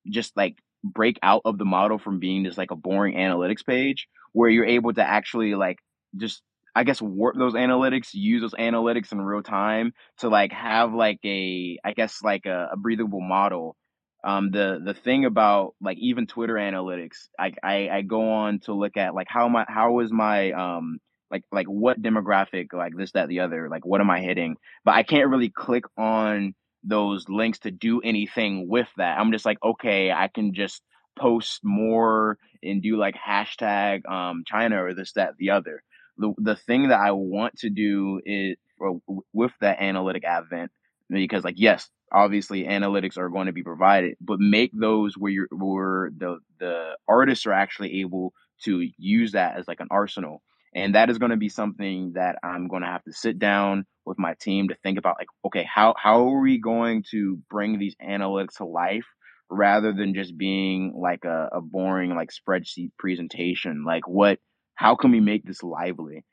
just 0.09 0.35
like 0.35 0.55
break 0.83 1.17
out 1.23 1.41
of 1.45 1.57
the 1.57 1.65
model 1.65 1.97
from 1.97 2.19
being 2.19 2.45
just 2.45 2.57
like 2.57 2.71
a 2.71 2.75
boring 2.75 3.15
analytics 3.15 3.65
page 3.65 4.07
where 4.33 4.49
you're 4.49 4.65
able 4.65 4.93
to 4.93 5.01
actually 5.01 5.55
like 5.55 5.79
just 6.17 6.41
I 6.75 6.83
guess 6.83 7.01
warp 7.01 7.37
those 7.37 7.53
analytics, 7.53 8.09
use 8.13 8.41
those 8.41 8.53
analytics 8.55 9.11
in 9.11 9.21
real 9.21 9.43
time 9.43 9.93
to 10.19 10.29
like 10.29 10.51
have 10.51 10.93
like 10.93 11.19
a 11.25 11.77
I 11.83 11.93
guess 11.93 12.21
like 12.23 12.45
a, 12.45 12.69
a 12.73 12.77
breathable 12.77 13.21
model 13.21 13.75
um, 14.23 14.49
the 14.49 14.81
the 14.83 14.93
thing 14.95 15.25
about 15.25 15.75
like 15.79 15.97
even 15.99 16.25
Twitter 16.25 16.55
analytics, 16.55 17.27
I, 17.39 17.53
I 17.63 17.89
I 17.89 18.01
go 18.01 18.31
on 18.31 18.59
to 18.61 18.73
look 18.73 18.97
at 18.97 19.13
like 19.13 19.27
how 19.29 19.47
my 19.49 19.65
how 19.67 19.99
is 19.99 20.11
my 20.11 20.51
um 20.51 20.97
like 21.29 21.43
like 21.51 21.67
what 21.67 22.01
demographic 22.01 22.73
like 22.73 22.93
this 22.97 23.11
that 23.11 23.27
the 23.29 23.41
other 23.41 23.69
like 23.69 23.85
what 23.85 24.01
am 24.01 24.09
I 24.09 24.21
hitting, 24.21 24.55
but 24.83 24.95
I 24.95 25.03
can't 25.03 25.29
really 25.29 25.49
click 25.49 25.83
on 25.97 26.55
those 26.83 27.25
links 27.29 27.59
to 27.59 27.71
do 27.71 28.01
anything 28.01 28.67
with 28.67 28.87
that. 28.97 29.19
I'm 29.19 29.31
just 29.31 29.45
like 29.45 29.59
okay, 29.63 30.11
I 30.11 30.27
can 30.33 30.53
just 30.55 30.81
post 31.19 31.59
more 31.63 32.37
and 32.63 32.81
do 32.81 32.97
like 32.97 33.15
hashtag 33.15 34.09
um 34.11 34.43
China 34.47 34.83
or 34.83 34.95
this 34.95 35.13
that 35.13 35.33
the 35.37 35.51
other. 35.51 35.83
The 36.17 36.33
the 36.37 36.55
thing 36.55 36.89
that 36.89 36.99
I 36.99 37.11
want 37.11 37.57
to 37.59 37.69
do 37.69 38.21
is 38.25 38.57
uh, 38.85 38.93
with 39.33 39.51
that 39.61 39.81
analytic 39.81 40.23
advent 40.23 40.71
because 41.09 41.43
like 41.43 41.55
yes 41.57 41.89
obviously 42.11 42.63
analytics 42.63 43.17
are 43.17 43.29
going 43.29 43.47
to 43.47 43.53
be 43.53 43.63
provided, 43.63 44.15
but 44.21 44.39
make 44.39 44.71
those 44.73 45.15
where 45.17 45.31
you're 45.31 45.47
where 45.51 46.11
the 46.17 46.39
the 46.59 46.95
artists 47.07 47.45
are 47.45 47.53
actually 47.53 48.01
able 48.01 48.33
to 48.63 48.87
use 48.97 49.33
that 49.33 49.57
as 49.57 49.67
like 49.67 49.79
an 49.79 49.87
arsenal. 49.91 50.41
And 50.73 50.95
that 50.95 51.09
is 51.09 51.17
going 51.17 51.31
to 51.31 51.37
be 51.37 51.49
something 51.49 52.13
that 52.15 52.37
I'm 52.43 52.67
going 52.67 52.81
to 52.81 52.87
have 52.89 53.03
to 53.05 53.13
sit 53.13 53.39
down 53.39 53.85
with 54.05 54.19
my 54.19 54.35
team 54.41 54.67
to 54.67 54.75
think 54.83 54.97
about 54.97 55.15
like, 55.19 55.27
okay, 55.45 55.63
how 55.63 55.95
how 55.97 56.29
are 56.29 56.41
we 56.41 56.59
going 56.59 57.03
to 57.11 57.39
bring 57.49 57.79
these 57.79 57.95
analytics 58.03 58.57
to 58.57 58.65
life 58.65 59.05
rather 59.49 59.93
than 59.93 60.13
just 60.13 60.37
being 60.37 60.93
like 60.95 61.23
a, 61.23 61.49
a 61.53 61.61
boring 61.61 62.15
like 62.15 62.29
spreadsheet 62.29 62.91
presentation? 62.97 63.83
Like 63.85 64.07
what 64.07 64.39
how 64.75 64.95
can 64.95 65.11
we 65.11 65.19
make 65.19 65.43
this 65.45 65.63
lively? 65.63 66.23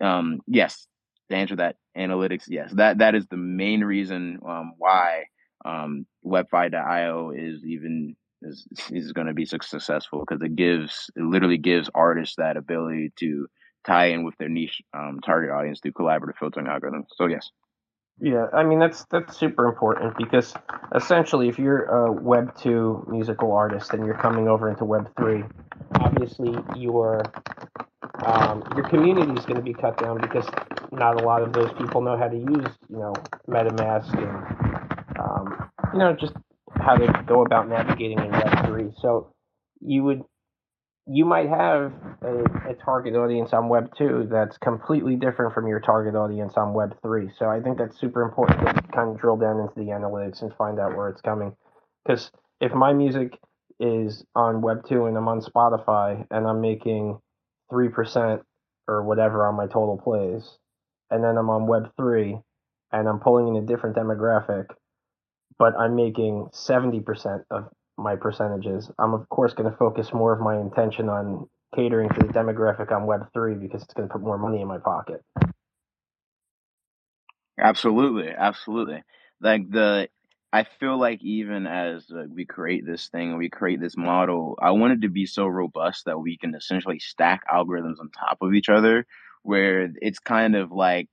Um, 0.00 0.40
yes, 0.46 0.86
to 1.30 1.36
answer 1.36 1.56
that 1.56 1.76
analytics, 1.96 2.44
yes, 2.48 2.72
that 2.74 2.98
that 2.98 3.14
is 3.14 3.26
the 3.26 3.36
main 3.36 3.82
reason 3.82 4.38
um, 4.46 4.72
why 4.78 5.24
um, 5.64 6.06
Webfi.io 6.24 7.30
is 7.30 7.64
even 7.64 8.16
is 8.42 8.66
is 8.90 9.12
going 9.12 9.28
to 9.28 9.34
be 9.34 9.46
successful 9.46 10.20
because 10.20 10.42
it 10.42 10.56
gives 10.56 11.10
it 11.16 11.22
literally 11.22 11.58
gives 11.58 11.90
artists 11.94 12.36
that 12.36 12.56
ability 12.56 13.12
to 13.18 13.46
tie 13.86 14.06
in 14.06 14.24
with 14.24 14.36
their 14.38 14.48
niche 14.48 14.80
um, 14.94 15.20
target 15.24 15.50
audience 15.50 15.80
through 15.80 15.92
collaborative 15.92 16.36
filtering 16.38 16.66
algorithms. 16.66 17.06
So 17.16 17.26
yes. 17.26 17.50
Yeah, 18.20 18.46
I 18.52 18.62
mean 18.62 18.78
that's 18.78 19.04
that's 19.10 19.36
super 19.36 19.66
important 19.66 20.16
because 20.16 20.54
essentially, 20.94 21.48
if 21.48 21.58
you're 21.58 21.84
a 21.84 22.12
Web 22.12 22.56
two 22.56 23.04
musical 23.08 23.52
artist 23.52 23.92
and 23.92 24.06
you're 24.06 24.16
coming 24.16 24.48
over 24.48 24.70
into 24.70 24.84
Web 24.84 25.10
three, 25.18 25.42
obviously 26.00 26.56
your 26.76 27.22
um, 28.24 28.62
your 28.76 28.88
community 28.88 29.32
is 29.32 29.44
going 29.44 29.56
to 29.56 29.62
be 29.62 29.74
cut 29.74 29.98
down 29.98 30.20
because 30.20 30.46
not 30.92 31.20
a 31.20 31.24
lot 31.26 31.42
of 31.42 31.52
those 31.52 31.72
people 31.72 32.00
know 32.02 32.16
how 32.16 32.28
to 32.28 32.36
use 32.36 32.68
you 32.88 32.98
know 32.98 33.14
MetaMask 33.48 34.12
and 34.16 35.18
um, 35.18 35.70
you 35.92 35.98
know 35.98 36.14
just 36.14 36.34
how 36.76 36.94
to 36.94 37.24
go 37.26 37.42
about 37.42 37.68
navigating 37.68 38.18
in 38.18 38.30
Web 38.30 38.66
three. 38.66 38.90
So 39.00 39.32
you 39.80 40.04
would 40.04 40.22
you 41.06 41.24
might 41.24 41.48
have 41.48 41.92
a, 42.22 42.70
a, 42.70 42.74
target 42.84 43.16
audience 43.16 43.52
on 43.52 43.68
Web 43.68 43.92
2 43.98 44.28
that's 44.30 44.56
completely 44.58 45.16
different 45.16 45.52
from 45.52 45.66
your 45.66 45.80
target 45.80 46.14
audience 46.14 46.52
on 46.56 46.74
Web 46.74 46.96
3. 47.02 47.28
So 47.38 47.46
I 47.46 47.60
think 47.60 47.78
that's 47.78 47.98
super 47.98 48.22
important 48.22 48.60
to 48.60 48.82
kind 48.94 49.10
of 49.10 49.20
drill 49.20 49.36
down 49.36 49.58
into 49.58 49.74
the 49.74 49.90
analytics 49.90 50.42
and 50.42 50.54
find 50.54 50.78
out 50.78 50.96
where 50.96 51.08
it's 51.08 51.20
coming. 51.20 51.56
Because 52.04 52.30
if 52.60 52.72
my 52.72 52.92
music 52.92 53.36
is 53.80 54.24
on 54.36 54.62
Web 54.62 54.84
2 54.88 55.06
and 55.06 55.16
I'm 55.16 55.26
on 55.26 55.40
Spotify 55.40 56.24
and 56.30 56.46
I'm 56.46 56.60
making 56.60 57.18
3% 57.72 58.40
or 58.86 59.02
whatever 59.02 59.46
on 59.48 59.56
my 59.56 59.66
total 59.66 60.00
plays, 60.02 60.58
and 61.10 61.24
then 61.24 61.36
I'm 61.36 61.50
on 61.50 61.66
Web 61.66 61.92
3 61.96 62.38
and 62.92 63.08
I'm 63.08 63.18
pulling 63.18 63.48
in 63.48 63.56
a 63.56 63.66
different 63.66 63.96
demographic, 63.96 64.66
but 65.58 65.74
I'm 65.76 65.96
making 65.96 66.48
70% 66.52 67.44
of 67.50 67.70
my 67.98 68.16
percentages. 68.16 68.90
I'm 68.98 69.14
of 69.14 69.28
course 69.28 69.52
going 69.54 69.70
to 69.70 69.76
focus 69.76 70.12
more 70.12 70.32
of 70.32 70.40
my 70.40 70.58
intention 70.58 71.08
on 71.08 71.48
catering 71.74 72.08
to 72.10 72.26
the 72.26 72.32
demographic 72.32 72.92
on 72.92 73.06
Web3 73.06 73.60
because 73.60 73.82
it's 73.82 73.94
going 73.94 74.08
to 74.08 74.12
put 74.12 74.22
more 74.22 74.38
money 74.38 74.60
in 74.60 74.68
my 74.68 74.78
pocket. 74.78 75.22
Absolutely, 77.58 78.30
absolutely. 78.36 79.02
Like 79.40 79.70
the, 79.70 80.08
I 80.52 80.64
feel 80.80 80.98
like 80.98 81.22
even 81.22 81.66
as 81.66 82.10
uh, 82.10 82.24
we 82.32 82.44
create 82.44 82.84
this 82.86 83.08
thing, 83.08 83.36
we 83.36 83.48
create 83.48 83.80
this 83.80 83.96
model. 83.96 84.58
I 84.60 84.72
want 84.72 84.94
it 84.94 85.02
to 85.02 85.08
be 85.08 85.26
so 85.26 85.46
robust 85.46 86.04
that 86.06 86.18
we 86.18 86.36
can 86.36 86.54
essentially 86.54 86.98
stack 86.98 87.42
algorithms 87.48 88.00
on 88.00 88.10
top 88.10 88.38
of 88.42 88.54
each 88.54 88.68
other, 88.68 89.06
where 89.42 89.88
it's 90.00 90.18
kind 90.18 90.56
of 90.56 90.72
like 90.72 91.08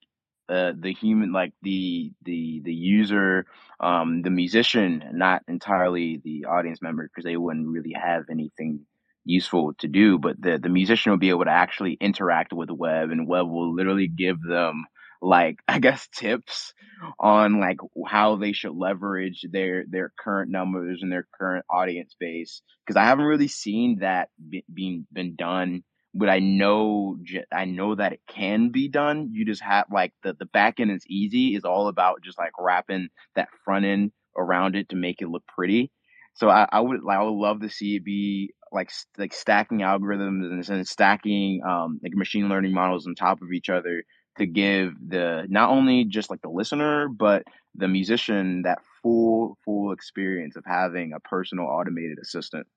the 0.50 0.96
human 1.00 1.32
like 1.32 1.54
the 1.62 2.12
the 2.24 2.62
the 2.64 2.74
user 2.74 3.46
um 3.80 4.22
the 4.24 4.30
musician 4.30 5.04
not 5.14 5.44
entirely 5.48 6.22
the 6.24 6.46
audience 6.46 6.82
member 6.82 7.08
because 7.08 7.24
they 7.24 7.38
wouldn't 7.38 7.68
really 7.68 7.94
have 7.94 8.24
anything 8.32 8.82
useful 9.26 9.74
to 9.80 9.88
do 9.88 10.18
but 10.18 10.42
the 10.42 10.58
the 10.58 10.70
musician 10.70 11.12
will 11.12 11.20
be 11.20 11.30
able 11.30 11.46
to 11.46 11.52
actually 11.52 11.98
interact 12.02 12.52
with 12.54 12.70
web 12.72 13.12
and 13.12 13.28
web 13.28 13.48
will 13.48 13.74
literally 13.76 14.08
give 14.08 14.38
them 14.42 14.86
like 15.22 15.58
i 15.68 15.80
guess 15.80 16.08
tips 16.16 16.74
on 17.20 17.60
like 17.60 17.78
how 18.08 18.36
they 18.36 18.52
should 18.52 18.76
leverage 18.76 19.46
their 19.52 19.86
their 19.90 20.12
current 20.20 20.52
numbers 20.52 21.02
and 21.02 21.12
their 21.12 21.28
current 21.40 21.66
audience 21.70 22.16
base 22.20 22.62
because 22.86 22.98
i 22.98 23.04
haven't 23.04 23.26
really 23.26 23.48
seen 23.48 24.00
that 24.00 24.30
be, 24.50 24.66
being 24.74 25.06
been 25.14 25.36
done 25.36 25.84
but 26.14 26.30
I 26.30 26.40
know 26.40 27.18
I 27.54 27.66
know 27.66 27.96
that 27.96 28.14
it 28.14 28.22
can 28.28 28.70
be 28.72 28.88
done. 28.88 29.30
You 29.32 29.46
just 29.46 29.62
have 29.64 29.86
like 29.92 30.14
the 30.24 30.34
the 30.34 30.46
back 30.46 30.80
end 30.80 30.92
is 30.92 31.06
easy. 31.08 31.56
Is 31.56 31.66
all 31.66 31.88
about 31.88 32.22
just 32.24 32.38
like 32.38 32.52
wrapping 32.60 33.10
that 33.36 33.50
front 33.64 33.86
end 33.86 34.12
around 34.38 34.76
it 34.76 34.90
to 34.90 34.96
make 34.96 35.22
it 35.22 35.30
look 35.30 35.44
pretty. 35.48 35.92
So 36.36 36.50
I, 36.50 36.68
I 36.72 36.80
would 36.80 37.02
I 37.10 37.22
would 37.22 37.32
love 37.32 37.62
to 37.62 37.70
see 37.70 37.96
it 37.98 38.06
be 38.06 38.54
like 38.72 38.90
like 39.18 39.34
stacking 39.34 39.80
algorithms 39.80 40.70
and, 40.70 40.88
stacking 40.88 41.62
um 41.68 42.00
like 42.04 42.14
machine 42.14 42.50
learning 42.50 42.74
models 42.74 43.08
on 43.08 43.16
top 43.16 43.42
of 43.42 43.52
each 43.52 43.70
other 43.70 44.04
to 44.38 44.46
give 44.46 44.94
the 45.08 45.46
not 45.50 45.70
only 45.70 46.06
just 46.06 46.30
like 46.30 46.42
the 46.42 46.50
listener 46.50 47.10
but 47.10 47.44
the 47.76 47.88
musician 47.88 48.62
that 48.64 48.80
full 49.02 49.58
full 49.66 49.92
experience 49.92 50.56
of 50.56 50.64
having 50.66 51.14
a 51.14 51.20
personal 51.20 51.66
automated 51.66 52.18
assistant. 52.22 52.68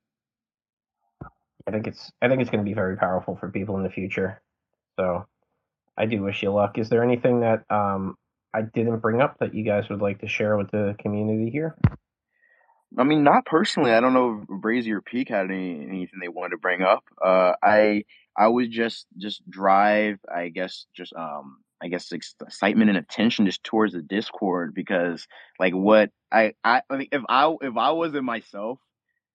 I 1.66 1.70
think 1.70 1.86
it's 1.86 2.10
I 2.20 2.28
think 2.28 2.40
it's 2.40 2.50
going 2.50 2.64
to 2.64 2.68
be 2.68 2.74
very 2.74 2.96
powerful 2.96 3.36
for 3.36 3.50
people 3.50 3.76
in 3.76 3.82
the 3.82 3.90
future. 3.90 4.40
So 4.98 5.26
I 5.96 6.06
do 6.06 6.22
wish 6.22 6.42
you 6.42 6.50
luck. 6.52 6.78
Is 6.78 6.88
there 6.88 7.04
anything 7.04 7.40
that 7.40 7.64
um, 7.70 8.16
I 8.54 8.62
didn't 8.62 9.00
bring 9.00 9.20
up 9.20 9.38
that 9.40 9.54
you 9.54 9.64
guys 9.64 9.88
would 9.88 10.00
like 10.00 10.20
to 10.20 10.28
share 10.28 10.56
with 10.56 10.70
the 10.70 10.96
community 10.98 11.50
here? 11.50 11.76
I 12.98 13.04
mean, 13.04 13.24
not 13.24 13.46
personally. 13.46 13.92
I 13.92 14.00
don't 14.00 14.12
know 14.12 14.42
if 14.42 14.48
Brazy 14.48 14.90
or 14.90 15.00
Peak 15.00 15.28
had 15.28 15.46
any 15.46 15.80
anything 15.80 16.18
they 16.20 16.28
wanted 16.28 16.50
to 16.50 16.58
bring 16.58 16.82
up. 16.82 17.04
Uh, 17.24 17.52
I 17.62 18.04
I 18.36 18.48
would 18.48 18.70
just 18.70 19.06
just 19.16 19.48
drive. 19.48 20.18
I 20.34 20.48
guess 20.48 20.86
just 20.94 21.14
um 21.14 21.58
I 21.82 21.88
guess 21.88 22.12
excitement 22.12 22.90
and 22.90 22.98
attention 22.98 23.46
just 23.46 23.64
towards 23.64 23.92
the 23.92 24.02
Discord 24.02 24.74
because 24.74 25.26
like 25.58 25.72
what 25.72 26.10
I 26.30 26.52
I, 26.62 26.82
I 26.88 26.96
mean 26.96 27.08
if 27.12 27.22
I 27.28 27.54
if 27.62 27.76
I 27.76 27.92
wasn't 27.92 28.24
myself 28.24 28.78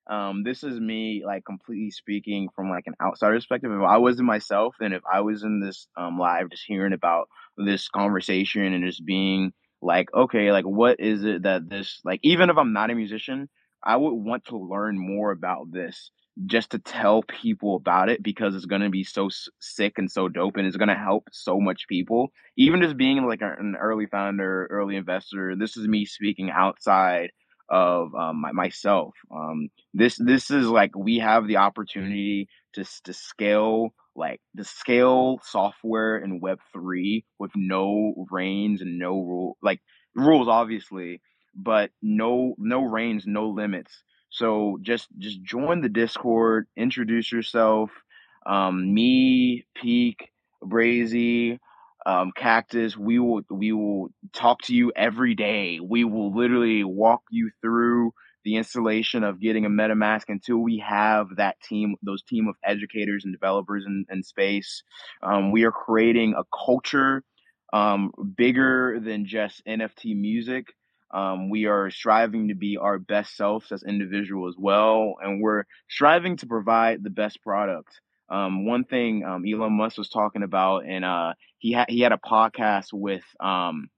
um, 0.09 0.43
this 0.43 0.63
is 0.63 0.79
me 0.79 1.23
like 1.25 1.45
completely 1.45 1.91
speaking 1.91 2.49
from 2.55 2.69
like 2.69 2.85
an 2.87 2.95
outsider 3.01 3.35
perspective. 3.35 3.71
If 3.71 3.81
I 3.81 3.97
wasn't 3.97 4.27
myself, 4.27 4.75
and 4.79 4.93
if 4.93 5.03
I 5.11 5.21
was 5.21 5.43
in 5.43 5.59
this 5.59 5.87
um, 5.97 6.17
live, 6.17 6.49
just 6.49 6.63
hearing 6.67 6.93
about 6.93 7.27
this 7.57 7.89
conversation 7.89 8.73
and 8.73 8.85
just 8.85 9.05
being 9.05 9.51
like, 9.81 10.13
okay, 10.13 10.51
like 10.51 10.65
what 10.65 10.99
is 10.99 11.23
it 11.23 11.43
that 11.43 11.69
this 11.69 11.99
like? 12.05 12.19
Even 12.23 12.49
if 12.49 12.57
I'm 12.57 12.73
not 12.73 12.91
a 12.91 12.95
musician, 12.95 13.49
I 13.83 13.97
would 13.97 14.13
want 14.13 14.45
to 14.45 14.57
learn 14.57 14.97
more 14.97 15.31
about 15.31 15.71
this 15.71 16.11
just 16.45 16.71
to 16.71 16.79
tell 16.79 17.23
people 17.23 17.75
about 17.75 18.09
it 18.09 18.21
because 18.21 18.55
it's 18.55 18.65
going 18.65 18.81
to 18.81 18.89
be 18.89 19.03
so 19.03 19.29
sick 19.59 19.93
and 19.97 20.11
so 20.11 20.27
dope 20.27 20.55
and 20.55 20.67
it's 20.67 20.77
going 20.77 20.87
to 20.87 20.95
help 20.95 21.27
so 21.31 21.59
much 21.59 21.87
people 21.87 22.31
even 22.57 22.81
just 22.81 22.95
being 22.95 23.25
like 23.25 23.41
an 23.41 23.75
early 23.79 24.05
founder 24.05 24.67
early 24.69 24.95
investor 24.95 25.55
this 25.55 25.75
is 25.77 25.87
me 25.87 26.05
speaking 26.05 26.51
outside 26.51 27.31
of 27.69 28.13
um, 28.15 28.41
my, 28.41 28.51
myself. 28.51 29.13
Um, 29.31 29.69
this 29.93 30.17
this 30.17 30.51
is 30.51 30.67
like 30.67 30.95
we 30.95 31.19
have 31.19 31.47
the 31.47 31.57
opportunity 31.57 32.49
to 32.73 32.83
to 33.03 33.13
scale 33.13 33.93
like 34.15 34.41
the 34.55 34.63
scale 34.63 35.39
software 35.43 36.17
in 36.17 36.39
Web 36.39 36.59
three 36.73 37.25
with 37.39 37.51
no 37.55 38.25
reins 38.31 38.81
and 38.81 38.97
no 38.97 39.11
rule 39.11 39.57
like 39.61 39.81
rules 40.15 40.47
obviously, 40.47 41.21
but 41.55 41.91
no 42.01 42.55
no 42.57 42.83
reins, 42.83 43.25
no 43.25 43.49
limits. 43.49 44.03
So 44.29 44.77
just 44.81 45.07
just 45.17 45.41
join 45.43 45.81
the 45.81 45.89
Discord, 45.89 46.67
introduce 46.75 47.31
yourself. 47.31 47.91
Um, 48.45 48.93
me, 48.93 49.65
Peak, 49.75 50.31
Brazy, 50.63 51.59
um, 52.07 52.31
Cactus. 52.35 52.97
We 52.97 53.19
will 53.19 53.41
we 53.51 53.73
will 53.73 54.07
talk 54.33 54.61
to 54.63 54.73
you 54.73 54.93
every 54.95 55.35
day. 55.35 55.79
We 55.81 56.05
will 56.05 56.33
literally 56.35 56.83
walk 56.85 57.21
you 57.29 57.51
through 57.61 58.13
the 58.45 58.55
installation 58.55 59.25
of 59.25 59.41
getting 59.41 59.65
a 59.65 59.69
MetaMask 59.69 60.23
until 60.29 60.59
we 60.59 60.81
have 60.87 61.27
that 61.35 61.57
team, 61.59 61.95
those 62.01 62.23
team 62.23 62.47
of 62.47 62.55
educators 62.63 63.25
and 63.25 63.33
developers 63.33 63.83
in, 63.85 64.05
in 64.09 64.23
space. 64.23 64.83
Um, 65.21 65.51
we 65.51 65.65
are 65.65 65.71
creating 65.71 66.33
a 66.33 66.43
culture 66.65 67.23
um, 67.73 68.11
bigger 68.37 69.01
than 69.03 69.25
just 69.25 69.61
NFT 69.67 70.15
music. 70.15 70.67
Um, 71.13 71.49
we 71.49 71.65
are 71.65 71.89
striving 71.89 72.47
to 72.47 72.55
be 72.55 72.77
our 72.77 72.99
best 72.99 73.35
selves 73.35 73.69
as 73.73 73.83
individuals 73.83 74.55
as 74.55 74.61
well, 74.61 75.15
and 75.21 75.41
we're 75.41 75.63
striving 75.89 76.37
to 76.37 76.47
provide 76.47 77.03
the 77.03 77.09
best 77.09 77.43
product. 77.43 77.99
Um, 78.29 78.65
one 78.65 78.83
thing 78.83 79.23
um, 79.23 79.43
Elon 79.47 79.73
Musk 79.73 79.97
was 79.97 80.09
talking 80.09 80.43
about, 80.43 80.85
and 80.85 81.05
uh, 81.05 81.33
he 81.59 81.71
had 81.71 81.89
he 81.89 82.01
had 82.01 82.11
a 82.11 82.17
podcast 82.17 82.91
with 82.91 83.23
um, 83.39 83.89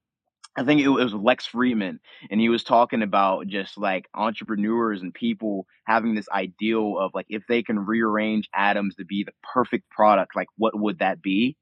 I 0.55 0.63
think 0.63 0.81
it 0.81 0.89
was 0.89 1.13
Lex 1.13 1.47
Fridman, 1.47 1.99
and 2.29 2.41
he 2.41 2.49
was 2.49 2.63
talking 2.63 3.01
about 3.01 3.47
just 3.47 3.77
like 3.77 4.07
entrepreneurs 4.13 5.01
and 5.01 5.13
people 5.13 5.65
having 5.85 6.15
this 6.15 6.27
ideal 6.29 6.97
of 6.99 7.11
like 7.13 7.27
if 7.29 7.43
they 7.47 7.63
can 7.63 7.79
rearrange 7.79 8.49
atoms 8.53 8.95
to 8.95 9.05
be 9.05 9.23
the 9.23 9.31
perfect 9.53 9.89
product, 9.89 10.35
like 10.35 10.47
what 10.57 10.77
would 10.77 10.99
that 10.99 11.21
be? 11.21 11.55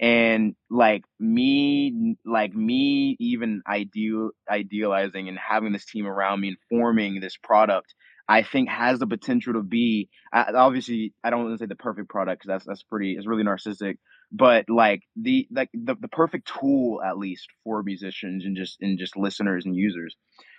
And 0.00 0.54
like 0.70 1.04
me, 1.18 2.16
like 2.24 2.54
me, 2.54 3.16
even 3.20 3.62
ideal 3.68 4.30
idealizing 4.50 5.28
and 5.28 5.38
having 5.38 5.72
this 5.72 5.84
team 5.84 6.06
around 6.06 6.40
me 6.40 6.48
and 6.48 6.56
forming 6.70 7.20
this 7.20 7.36
product 7.36 7.94
I 8.30 8.44
think 8.44 8.68
has 8.68 9.00
the 9.00 9.08
potential 9.08 9.54
to 9.54 9.62
be 9.62 10.08
obviously 10.32 11.12
I 11.24 11.30
don't 11.30 11.44
want 11.44 11.58
to 11.58 11.64
say 11.64 11.66
the 11.66 11.74
perfect 11.74 12.08
product 12.08 12.40
because 12.40 12.48
that's 12.48 12.64
that's 12.64 12.84
pretty 12.84 13.16
it's 13.18 13.26
really 13.26 13.42
narcissistic, 13.42 13.96
but 14.30 14.66
like 14.70 15.02
the 15.20 15.48
like 15.50 15.68
the, 15.74 15.96
the 16.00 16.06
perfect 16.06 16.48
tool 16.60 17.02
at 17.04 17.18
least 17.18 17.48
for 17.64 17.82
musicians 17.82 18.44
and 18.44 18.56
just 18.56 18.76
and 18.80 19.00
just 19.00 19.16
listeners 19.16 19.66
and 19.66 19.74
users. 19.74 20.14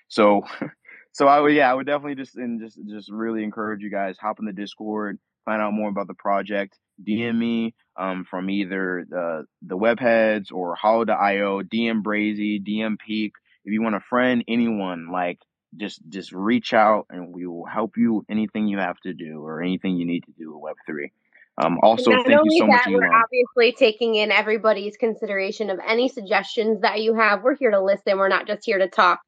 So 0.10 0.42
so 1.14 1.30
I 1.30 1.40
would 1.40 1.54
yeah 1.54 1.72
I 1.72 1.74
would 1.74 1.86
definitely 1.86 2.16
just 2.16 2.36
and 2.36 2.60
just 2.60 2.78
just 2.90 3.10
really 3.10 3.42
encourage 3.42 3.82
you 3.82 3.90
guys 3.90 4.18
hop 4.20 4.40
in 4.40 4.46
the 4.46 4.52
Discord, 4.52 5.18
find 5.46 5.62
out 5.62 5.72
more 5.72 5.90
about 5.90 6.08
the 6.08 6.14
project. 6.14 6.78
DM 7.02 7.38
me 7.38 7.74
um, 7.98 8.26
from 8.30 8.50
either 8.50 9.06
the 9.10 9.46
the 9.62 9.78
Web 9.78 9.98
Headz 9.98 10.52
or 10.52 10.76
hollow.io, 10.76 11.62
DM 11.62 12.04
Brazy, 12.04 12.62
DM 12.62 12.98
Peak. 13.00 13.32
If 13.64 13.72
you 13.72 13.82
want 13.82 13.96
a 13.96 14.02
friend, 14.02 14.44
anyone 14.50 15.08
like 15.10 15.40
just 15.78 16.02
just 16.10 16.32
reach 16.32 16.74
out 16.74 17.06
and 17.10 17.34
we 17.34 17.48
will 17.48 17.66
help 17.66 17.98
you 17.98 18.26
anything 18.30 18.68
you 18.68 18.78
have 18.78 19.00
to 19.02 19.14
do 19.14 19.46
or 19.46 19.62
anything 19.62 19.98
you 19.98 20.06
need 20.06 20.24
to 20.26 20.32
do 20.38 20.58
with 20.58 20.76
Web3. 20.76 21.12
Um, 21.58 21.80
also, 21.84 22.12
Not 22.12 22.26
thank 22.26 22.40
you 22.46 22.60
so 22.60 22.68
that, 22.68 22.86
much. 22.88 22.94
We're 22.94 23.12
obviously 23.12 23.74
taking 23.74 24.16
in 24.16 24.32
everybody's 24.32 24.98
consideration 24.98 25.70
of 25.70 25.80
any 25.86 26.08
suggestions 26.08 26.82
that 26.82 27.02
you 27.02 27.14
have. 27.16 27.44
We're 27.44 27.56
here 27.56 27.72
to 27.72 27.82
listen. 27.82 28.18
We're 28.18 28.30
not 28.30 28.48
just 28.48 28.66
here 28.66 28.80
to 28.80 28.88
talk. 28.88 29.20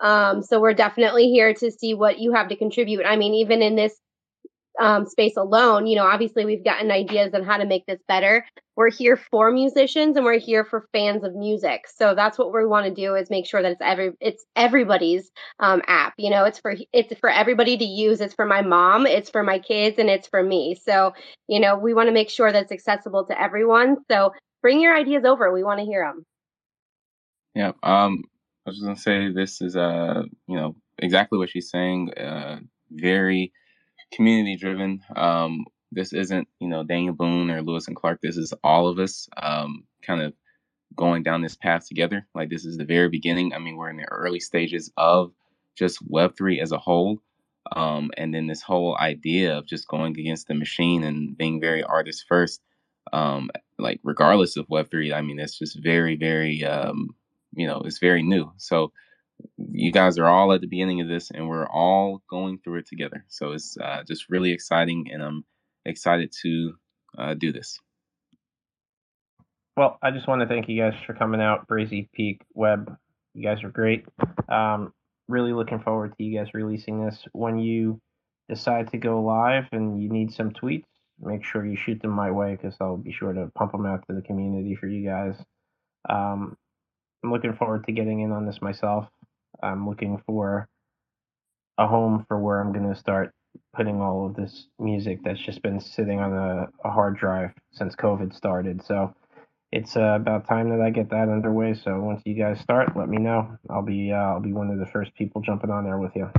Um, 0.00 0.42
so 0.42 0.60
we're 0.60 0.74
definitely 0.74 1.30
here 1.30 1.54
to 1.54 1.70
see 1.70 1.94
what 1.94 2.18
you 2.18 2.32
have 2.32 2.48
to 2.48 2.56
contribute. 2.56 3.04
I 3.04 3.16
mean, 3.16 3.34
even 3.34 3.62
in 3.62 3.76
this 3.76 3.94
um, 4.82 5.06
space 5.06 5.36
alone, 5.36 5.86
you 5.86 5.94
know, 5.94 6.04
obviously 6.04 6.44
we've 6.44 6.64
gotten 6.64 6.90
ideas 6.90 7.34
on 7.34 7.44
how 7.44 7.56
to 7.56 7.64
make 7.64 7.86
this 7.86 8.00
better. 8.08 8.44
We're 8.74 8.90
here 8.90 9.16
for 9.16 9.52
musicians 9.52 10.16
and 10.16 10.24
we're 10.24 10.40
here 10.40 10.64
for 10.64 10.88
fans 10.92 11.22
of 11.22 11.36
music. 11.36 11.84
So 11.86 12.16
that's 12.16 12.36
what 12.36 12.52
we 12.52 12.66
want 12.66 12.86
to 12.86 12.92
do 12.92 13.14
is 13.14 13.30
make 13.30 13.46
sure 13.46 13.62
that 13.62 13.72
it's 13.72 13.80
every 13.80 14.10
it's 14.20 14.44
everybody's 14.56 15.30
um, 15.60 15.82
app. 15.86 16.14
You 16.18 16.30
know, 16.30 16.44
it's 16.44 16.58
for 16.58 16.74
it's 16.92 17.16
for 17.20 17.30
everybody 17.30 17.78
to 17.78 17.84
use. 17.84 18.20
It's 18.20 18.34
for 18.34 18.44
my 18.44 18.62
mom, 18.62 19.06
it's 19.06 19.30
for 19.30 19.44
my 19.44 19.60
kids, 19.60 20.00
and 20.00 20.10
it's 20.10 20.26
for 20.26 20.42
me. 20.42 20.74
So 20.74 21.12
you 21.46 21.60
know, 21.60 21.78
we 21.78 21.94
want 21.94 22.08
to 22.08 22.12
make 22.12 22.28
sure 22.28 22.50
that 22.50 22.64
it's 22.64 22.72
accessible 22.72 23.26
to 23.26 23.40
everyone. 23.40 23.98
So 24.10 24.32
bring 24.62 24.80
your 24.80 24.96
ideas 24.96 25.24
over. 25.24 25.52
We 25.52 25.62
want 25.62 25.78
to 25.78 25.86
hear 25.86 26.04
them. 26.04 26.24
Yeah. 27.54 27.72
Um. 27.84 28.24
I 28.66 28.70
was 28.70 28.80
gonna 28.80 28.96
say 28.96 29.32
this 29.32 29.60
is 29.60 29.76
uh 29.76 30.22
you 30.48 30.56
know 30.56 30.74
exactly 30.98 31.38
what 31.38 31.50
she's 31.50 31.70
saying. 31.70 32.12
Uh, 32.14 32.58
very 32.90 33.52
community 34.12 34.56
driven. 34.56 35.02
Um, 35.16 35.64
this 35.90 36.12
isn't, 36.12 36.48
you 36.58 36.68
know, 36.68 36.84
Daniel 36.84 37.14
Boone 37.14 37.50
or 37.50 37.62
Lewis 37.62 37.86
and 37.86 37.96
Clark. 37.96 38.20
This 38.22 38.36
is 38.36 38.54
all 38.64 38.88
of 38.88 38.98
us 38.98 39.28
um, 39.42 39.84
kind 40.02 40.22
of 40.22 40.32
going 40.96 41.22
down 41.22 41.42
this 41.42 41.56
path 41.56 41.86
together. 41.86 42.26
Like 42.34 42.50
this 42.50 42.64
is 42.64 42.76
the 42.76 42.84
very 42.84 43.08
beginning. 43.08 43.52
I 43.52 43.58
mean, 43.58 43.76
we're 43.76 43.90
in 43.90 43.96
the 43.96 44.10
early 44.10 44.40
stages 44.40 44.90
of 44.96 45.32
just 45.76 46.06
Web3 46.08 46.60
as 46.60 46.72
a 46.72 46.78
whole. 46.78 47.18
Um, 47.74 48.10
and 48.16 48.34
then 48.34 48.46
this 48.46 48.62
whole 48.62 48.96
idea 48.98 49.56
of 49.56 49.66
just 49.66 49.88
going 49.88 50.18
against 50.18 50.48
the 50.48 50.54
machine 50.54 51.04
and 51.04 51.36
being 51.36 51.60
very 51.60 51.82
artist 51.82 52.24
first, 52.28 52.60
um, 53.12 53.50
like 53.78 54.00
regardless 54.02 54.56
of 54.56 54.66
Web3, 54.68 55.14
I 55.14 55.22
mean, 55.22 55.38
it's 55.38 55.58
just 55.58 55.82
very, 55.82 56.16
very, 56.16 56.64
um, 56.64 57.14
you 57.54 57.66
know, 57.66 57.82
it's 57.84 57.98
very 57.98 58.22
new. 58.22 58.52
So 58.56 58.92
you 59.56 59.92
guys 59.92 60.18
are 60.18 60.26
all 60.26 60.52
at 60.52 60.60
the 60.60 60.66
beginning 60.66 61.00
of 61.00 61.08
this 61.08 61.30
and 61.30 61.48
we're 61.48 61.68
all 61.68 62.22
going 62.28 62.58
through 62.58 62.78
it 62.78 62.86
together. 62.86 63.24
So 63.28 63.52
it's 63.52 63.76
uh, 63.78 64.02
just 64.06 64.28
really 64.28 64.52
exciting 64.52 65.08
and 65.12 65.22
I'm 65.22 65.44
excited 65.84 66.32
to 66.42 66.72
uh, 67.18 67.34
do 67.34 67.52
this. 67.52 67.78
Well, 69.76 69.98
I 70.02 70.10
just 70.10 70.28
want 70.28 70.42
to 70.42 70.46
thank 70.46 70.68
you 70.68 70.80
guys 70.80 70.94
for 71.06 71.14
coming 71.14 71.40
out, 71.40 71.66
Brazy 71.66 72.08
Peak 72.12 72.42
Web. 72.54 72.94
You 73.34 73.42
guys 73.42 73.64
are 73.64 73.70
great. 73.70 74.04
Um, 74.48 74.92
really 75.28 75.52
looking 75.54 75.80
forward 75.80 76.14
to 76.16 76.24
you 76.24 76.38
guys 76.38 76.52
releasing 76.52 77.04
this. 77.04 77.24
When 77.32 77.58
you 77.58 78.00
decide 78.48 78.90
to 78.90 78.98
go 78.98 79.22
live 79.22 79.64
and 79.72 80.02
you 80.02 80.10
need 80.10 80.32
some 80.32 80.50
tweets, 80.50 80.84
make 81.20 81.44
sure 81.44 81.64
you 81.64 81.76
shoot 81.76 82.02
them 82.02 82.10
my 82.10 82.30
way 82.30 82.56
because 82.60 82.76
I'll 82.80 82.98
be 82.98 83.12
sure 83.12 83.32
to 83.32 83.50
pump 83.54 83.72
them 83.72 83.86
out 83.86 84.04
to 84.08 84.14
the 84.14 84.22
community 84.22 84.74
for 84.74 84.88
you 84.88 85.08
guys. 85.08 85.36
Um, 86.08 86.56
I'm 87.24 87.32
looking 87.32 87.54
forward 87.54 87.86
to 87.86 87.92
getting 87.92 88.20
in 88.20 88.32
on 88.32 88.44
this 88.44 88.60
myself. 88.60 89.06
I'm 89.62 89.88
looking 89.88 90.22
for 90.26 90.68
a 91.78 91.86
home 91.86 92.24
for 92.28 92.38
where 92.38 92.60
I'm 92.60 92.72
going 92.72 92.92
to 92.92 92.98
start 92.98 93.32
putting 93.74 94.00
all 94.00 94.26
of 94.26 94.36
this 94.36 94.66
music 94.78 95.20
that's 95.24 95.40
just 95.40 95.62
been 95.62 95.80
sitting 95.80 96.20
on 96.20 96.32
a, 96.32 96.68
a 96.88 96.90
hard 96.90 97.18
drive 97.18 97.50
since 97.72 97.94
COVID 97.96 98.34
started. 98.34 98.84
So 98.84 99.14
it's 99.70 99.96
uh, 99.96 100.16
about 100.20 100.46
time 100.46 100.70
that 100.70 100.80
I 100.80 100.90
get 100.90 101.10
that 101.10 101.28
underway. 101.28 101.74
So 101.74 101.98
once 102.00 102.22
you 102.24 102.34
guys 102.34 102.60
start, 102.60 102.96
let 102.96 103.08
me 103.08 103.18
know. 103.18 103.56
I'll 103.70 103.82
be 103.82 104.12
uh, 104.12 104.16
I'll 104.16 104.40
be 104.40 104.52
one 104.52 104.70
of 104.70 104.78
the 104.78 104.86
first 104.86 105.14
people 105.14 105.40
jumping 105.40 105.70
on 105.70 105.84
there 105.84 105.98
with 105.98 106.14
you. 106.14 106.30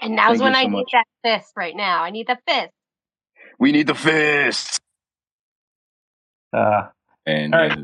And 0.00 0.16
now's 0.16 0.38
Thank 0.38 0.42
when 0.42 0.54
so 0.54 0.60
I 0.60 0.66
much. 0.68 0.72
need 0.72 0.86
that 0.92 1.06
fist 1.22 1.52
right 1.56 1.74
now. 1.74 2.02
I 2.02 2.10
need 2.10 2.26
the 2.26 2.38
fist. 2.46 2.72
We 3.58 3.72
need 3.72 3.86
the 3.86 3.94
fist. 3.94 4.80
Uh, 6.52 6.88
and 7.26 7.52
right. 7.52 7.78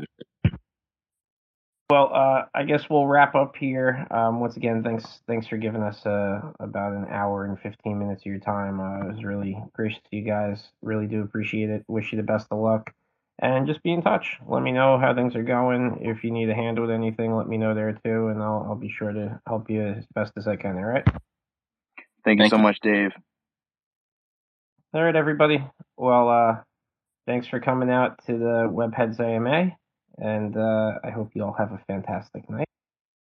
Well, 1.91 2.09
uh, 2.13 2.45
I 2.55 2.63
guess 2.63 2.89
we'll 2.89 3.05
wrap 3.05 3.35
up 3.35 3.57
here. 3.57 4.07
Um, 4.11 4.39
once 4.39 4.55
again, 4.55 4.81
thanks 4.81 5.19
thanks 5.27 5.45
for 5.45 5.57
giving 5.57 5.83
us 5.83 6.05
uh, 6.05 6.39
about 6.61 6.93
an 6.93 7.05
hour 7.09 7.43
and 7.43 7.59
15 7.59 7.99
minutes 7.99 8.21
of 8.21 8.27
your 8.27 8.39
time. 8.39 8.79
Uh, 8.79 9.01
it 9.01 9.13
was 9.13 9.25
really 9.25 9.61
gracious 9.73 9.99
to 10.09 10.15
you 10.15 10.23
guys. 10.23 10.69
Really 10.81 11.05
do 11.05 11.21
appreciate 11.21 11.69
it. 11.69 11.83
Wish 11.89 12.13
you 12.13 12.15
the 12.15 12.23
best 12.23 12.47
of 12.49 12.59
luck. 12.59 12.93
And 13.39 13.67
just 13.67 13.83
be 13.83 13.91
in 13.91 14.01
touch. 14.01 14.37
Let 14.47 14.63
me 14.63 14.71
know 14.71 14.99
how 14.99 15.13
things 15.13 15.35
are 15.35 15.43
going. 15.43 15.97
If 15.99 16.23
you 16.23 16.31
need 16.31 16.49
a 16.49 16.55
hand 16.55 16.79
with 16.79 16.91
anything, 16.91 17.35
let 17.35 17.49
me 17.49 17.57
know 17.57 17.75
there 17.75 17.91
too, 17.91 18.27
and 18.29 18.41
I'll, 18.41 18.67
I'll 18.69 18.75
be 18.75 18.89
sure 18.89 19.11
to 19.11 19.41
help 19.45 19.69
you 19.69 19.85
as 19.85 20.05
best 20.15 20.31
as 20.37 20.47
I 20.47 20.55
can. 20.55 20.77
All 20.77 20.85
right? 20.85 21.03
Thank 22.23 22.37
you 22.37 22.43
Thank 22.43 22.51
so 22.51 22.55
you. 22.55 22.63
much, 22.63 22.79
Dave. 22.79 23.11
All 24.93 25.03
right, 25.03 25.15
everybody. 25.17 25.61
Well, 25.97 26.29
uh, 26.29 26.55
thanks 27.27 27.47
for 27.47 27.59
coming 27.59 27.89
out 27.89 28.25
to 28.27 28.37
the 28.37 28.69
Web 28.71 28.93
Headz 28.93 29.19
AMA 29.19 29.75
and 30.21 30.57
uh, 30.57 30.93
I 31.03 31.11
hope 31.11 31.31
you 31.35 31.43
all 31.43 31.55
have 31.59 31.73
a 31.73 31.81
fantastic 31.87 32.49
night. 32.49 32.67